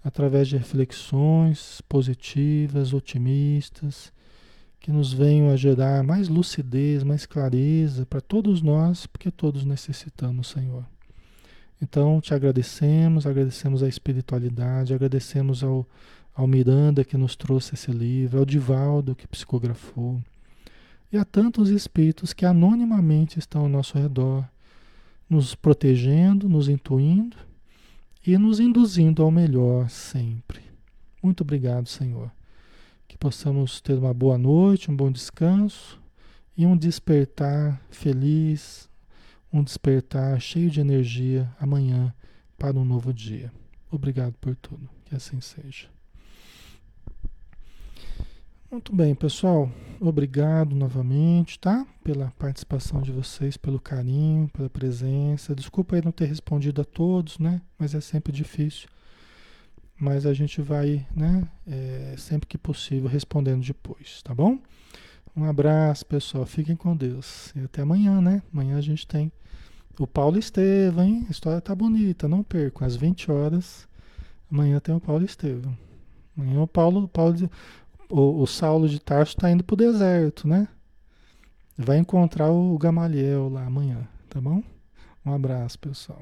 através 0.03 0.47
de 0.47 0.57
reflexões 0.57 1.81
positivas, 1.81 2.95
otimistas, 2.95 4.11
que 4.79 4.91
nos 4.91 5.13
venham 5.13 5.51
a 5.51 5.55
gerar 5.55 6.03
mais 6.03 6.29
lucidez, 6.29 7.03
mais 7.03 7.27
clareza 7.27 8.07
para 8.07 8.21
todos 8.21 8.63
nós, 8.63 9.05
porque 9.05 9.29
todos 9.29 9.63
necessitamos, 9.63 10.47
Senhor. 10.47 10.94
Então, 11.81 12.21
te 12.21 12.33
agradecemos, 12.33 13.25
agradecemos 13.25 13.83
a 13.83 13.87
espiritualidade, 13.87 14.93
agradecemos 14.93 15.63
ao, 15.63 15.85
ao 16.33 16.47
Miranda 16.47 17.03
que 17.03 17.17
nos 17.17 17.35
trouxe 17.35 17.75
esse 17.75 17.91
livro, 17.91 18.39
ao 18.39 18.45
Divaldo 18.45 19.15
que 19.15 19.27
psicografou, 19.27 20.21
e 21.11 21.17
a 21.17 21.25
tantos 21.25 21.69
espíritos 21.69 22.33
que 22.33 22.45
anonimamente 22.45 23.39
estão 23.39 23.63
ao 23.63 23.69
nosso 23.69 23.97
redor, 23.97 24.47
nos 25.29 25.55
protegendo, 25.55 26.47
nos 26.47 26.69
intuindo 26.69 27.37
e 28.25 28.37
nos 28.37 28.59
induzindo 28.59 29.21
ao 29.23 29.31
melhor 29.31 29.89
sempre. 29.89 30.61
Muito 31.21 31.41
obrigado, 31.41 31.87
Senhor. 31.87 32.31
Que 33.07 33.17
possamos 33.17 33.81
ter 33.81 33.97
uma 33.97 34.13
boa 34.13 34.37
noite, 34.37 34.89
um 34.89 34.95
bom 34.95 35.11
descanso 35.11 35.99
e 36.57 36.65
um 36.65 36.77
despertar 36.77 37.81
feliz, 37.89 38.89
um 39.55 39.63
despertar 39.63 40.39
cheio 40.41 40.69
de 40.69 40.81
energia 40.81 41.49
amanhã 41.57 42.13
para 42.57 42.77
um 42.77 42.83
novo 42.83 43.13
dia. 43.13 43.51
Obrigado 43.89 44.33
por 44.33 44.53
tudo. 44.55 44.89
Que 45.05 45.15
assim 45.15 45.39
seja. 45.39 45.87
Muito 48.69 48.93
bem, 48.93 49.15
pessoal. 49.15 49.71
Obrigado 50.01 50.75
novamente, 50.75 51.57
tá? 51.57 51.87
Pela 52.03 52.31
participação 52.31 53.01
de 53.01 53.13
vocês, 53.13 53.55
pelo 53.55 53.79
carinho, 53.79 54.49
pela 54.49 54.69
presença. 54.69 55.55
Desculpa 55.55 55.95
aí 55.95 56.01
não 56.03 56.11
ter 56.11 56.25
respondido 56.25 56.81
a 56.81 56.85
todos, 56.85 57.39
né? 57.39 57.61
Mas 57.79 57.95
é 57.95 58.01
sempre 58.01 58.33
difícil. 58.33 58.89
Mas 59.97 60.25
a 60.25 60.33
gente 60.33 60.61
vai, 60.61 61.07
né? 61.15 61.47
É, 61.65 62.15
sempre 62.17 62.47
que 62.47 62.57
possível, 62.57 63.07
respondendo 63.07 63.63
depois, 63.65 64.21
tá 64.21 64.35
bom? 64.35 64.59
Um 65.35 65.43
abraço, 65.43 66.05
pessoal. 66.05 66.45
Fiquem 66.45 66.75
com 66.75 66.95
Deus. 66.95 67.53
E 67.55 67.59
até 67.59 67.81
amanhã, 67.81 68.21
né? 68.21 68.41
Amanhã 68.53 68.77
a 68.77 68.81
gente 68.81 69.05
tem 69.05 69.31
o 69.99 70.07
Paulo 70.07 70.37
Estevam, 70.37 71.03
hein? 71.03 71.25
A 71.27 71.31
história 71.31 71.59
tá 71.59 71.75
bonita, 71.75 72.27
não 72.27 72.41
percam. 72.41 72.87
Às 72.87 72.95
20 72.95 73.31
horas, 73.31 73.87
amanhã 74.49 74.79
tem 74.79 74.95
o 74.95 74.99
Paulo 74.99 75.25
Estevam. 75.25 75.77
Amanhã 76.37 76.61
o 76.61 76.67
Paulo, 76.67 77.07
Paulo 77.07 77.49
o, 78.09 78.41
o 78.41 78.47
Saulo 78.47 78.87
de 78.87 78.99
Tarso 78.99 79.35
está 79.35 79.51
indo 79.51 79.63
para 79.63 79.73
o 79.73 79.77
deserto, 79.77 80.47
né? 80.47 80.67
Vai 81.77 81.97
encontrar 81.97 82.51
o 82.51 82.77
Gamaliel 82.77 83.49
lá 83.49 83.65
amanhã, 83.65 84.07
tá 84.29 84.39
bom? 84.39 84.63
Um 85.25 85.33
abraço, 85.33 85.77
pessoal. 85.79 86.21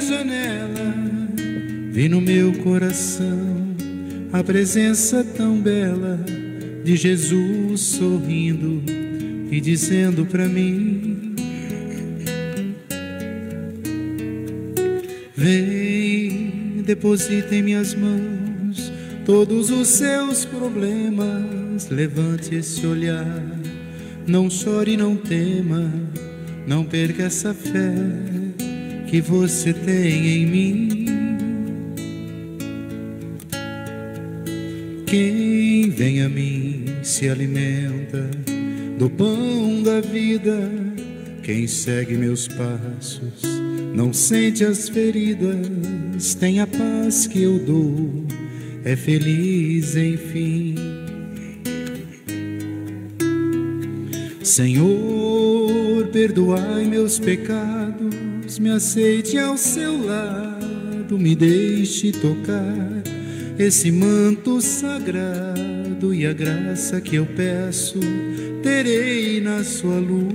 Janela, 0.00 0.94
vi 1.90 2.08
no 2.08 2.20
meu 2.20 2.52
coração 2.58 3.74
a 4.32 4.42
presença 4.42 5.24
tão 5.24 5.58
bela 5.58 6.18
de 6.84 6.96
Jesus 6.96 7.80
sorrindo 7.80 8.82
e 9.50 9.60
dizendo 9.60 10.24
para 10.26 10.46
mim: 10.46 11.34
Vem, 15.34 16.82
deposita 16.84 17.54
em 17.54 17.62
minhas 17.62 17.94
mãos 17.94 18.92
todos 19.24 19.70
os 19.70 19.88
seus 19.88 20.44
problemas, 20.44 21.88
levante 21.90 22.54
esse 22.54 22.86
olhar, 22.86 23.42
não 24.26 24.48
chore, 24.48 24.96
não 24.96 25.16
tema, 25.16 25.92
não 26.66 26.84
perca 26.84 27.24
essa 27.24 27.52
fé 27.52 28.37
que 29.08 29.22
você 29.22 29.72
tem 29.72 30.42
em 30.42 30.46
mim. 30.46 31.06
Quem 35.06 35.88
vem 35.88 36.22
a 36.22 36.28
mim 36.28 36.84
se 37.02 37.28
alimenta 37.28 38.28
do 38.98 39.08
pão 39.08 39.82
da 39.82 40.02
vida. 40.02 40.70
Quem 41.42 41.66
segue 41.66 42.18
meus 42.18 42.46
passos 42.48 43.42
não 43.94 44.12
sente 44.12 44.62
as 44.62 44.90
feridas, 44.90 46.34
tem 46.34 46.60
a 46.60 46.66
paz 46.66 47.26
que 47.26 47.42
eu 47.42 47.58
dou, 47.58 48.26
é 48.84 48.94
feliz 48.94 49.96
enfim. 49.96 50.74
Senhor, 54.42 56.06
perdoai 56.12 56.84
meus 56.84 57.18
pecados 57.18 57.77
me 58.60 58.70
aceite 58.70 59.38
ao 59.38 59.56
seu 59.56 60.04
lado, 60.04 61.18
me 61.18 61.36
deixe 61.36 62.10
tocar 62.12 63.02
esse 63.58 63.90
manto 63.90 64.60
sagrado 64.60 66.12
e 66.12 66.26
a 66.26 66.32
graça 66.32 67.00
que 67.00 67.16
eu 67.16 67.26
peço 67.26 68.00
terei 68.62 69.40
na 69.40 69.62
sua 69.62 69.98
luz. 69.98 70.28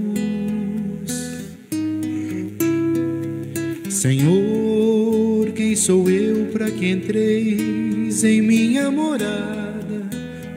Senhor, 3.89 5.51
quem 5.55 5.75
sou 5.75 6.09
eu 6.09 6.47
para 6.47 6.69
que 6.69 6.89
entreis 6.89 8.23
em 8.23 8.41
minha 8.41 8.89
morada, 8.91 10.09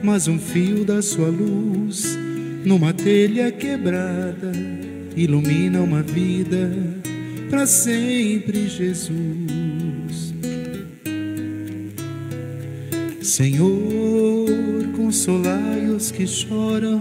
mas 0.03 0.27
um 0.27 0.39
fio 0.39 0.83
da 0.85 1.01
sua 1.01 1.27
luz 1.27 2.17
numa 2.63 2.93
telha 2.93 3.51
quebrada 3.51 4.51
ilumina 5.15 5.81
uma 5.81 6.03
vida 6.03 6.96
para 7.49 7.65
sempre, 7.65 8.67
Jesus. 8.67 10.33
Senhor, 13.21 14.47
consolai 14.95 15.87
os 15.89 16.11
que 16.11 16.25
choram, 16.25 16.99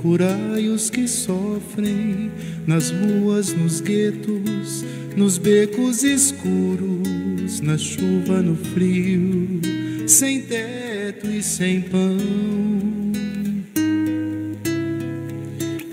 curai 0.00 0.68
os 0.68 0.90
que 0.90 1.08
sofrem, 1.08 2.30
nas 2.66 2.90
ruas, 2.90 3.52
nos 3.52 3.80
guetos, 3.80 4.84
nos 5.16 5.38
becos 5.38 6.02
escuros, 6.02 7.60
na 7.60 7.78
chuva, 7.78 8.42
no 8.42 8.56
frio, 8.56 9.60
sem 10.06 10.42
teto 10.42 11.26
e 11.26 11.42
sem 11.42 11.80
pão. 11.80 12.16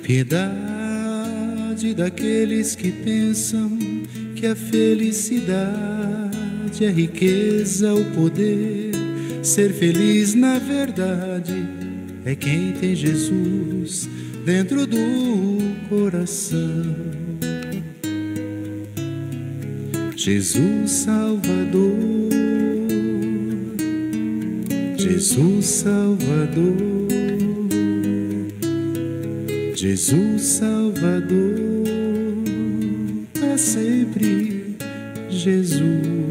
Piedade 0.03 0.62
daqueles 1.91 2.75
que 2.75 2.91
pensam 2.91 3.79
que 4.35 4.45
a 4.45 4.55
felicidade 4.55 5.51
é 6.85 6.89
riqueza, 6.91 7.91
o 7.95 8.05
poder. 8.11 8.91
Ser 9.41 9.73
feliz 9.73 10.35
na 10.35 10.59
verdade 10.59 11.67
é 12.23 12.35
quem 12.35 12.73
tem 12.73 12.95
Jesus 12.95 14.07
dentro 14.45 14.85
do 14.85 14.97
coração. 15.89 16.85
Jesus 20.15 20.91
Salvador, 20.91 22.29
Jesus 24.97 25.65
Salvador, 25.65 26.77
Jesus 29.75 30.41
Salvador, 30.41 31.72
sempre 33.57 34.75
Jesus. 35.29 36.22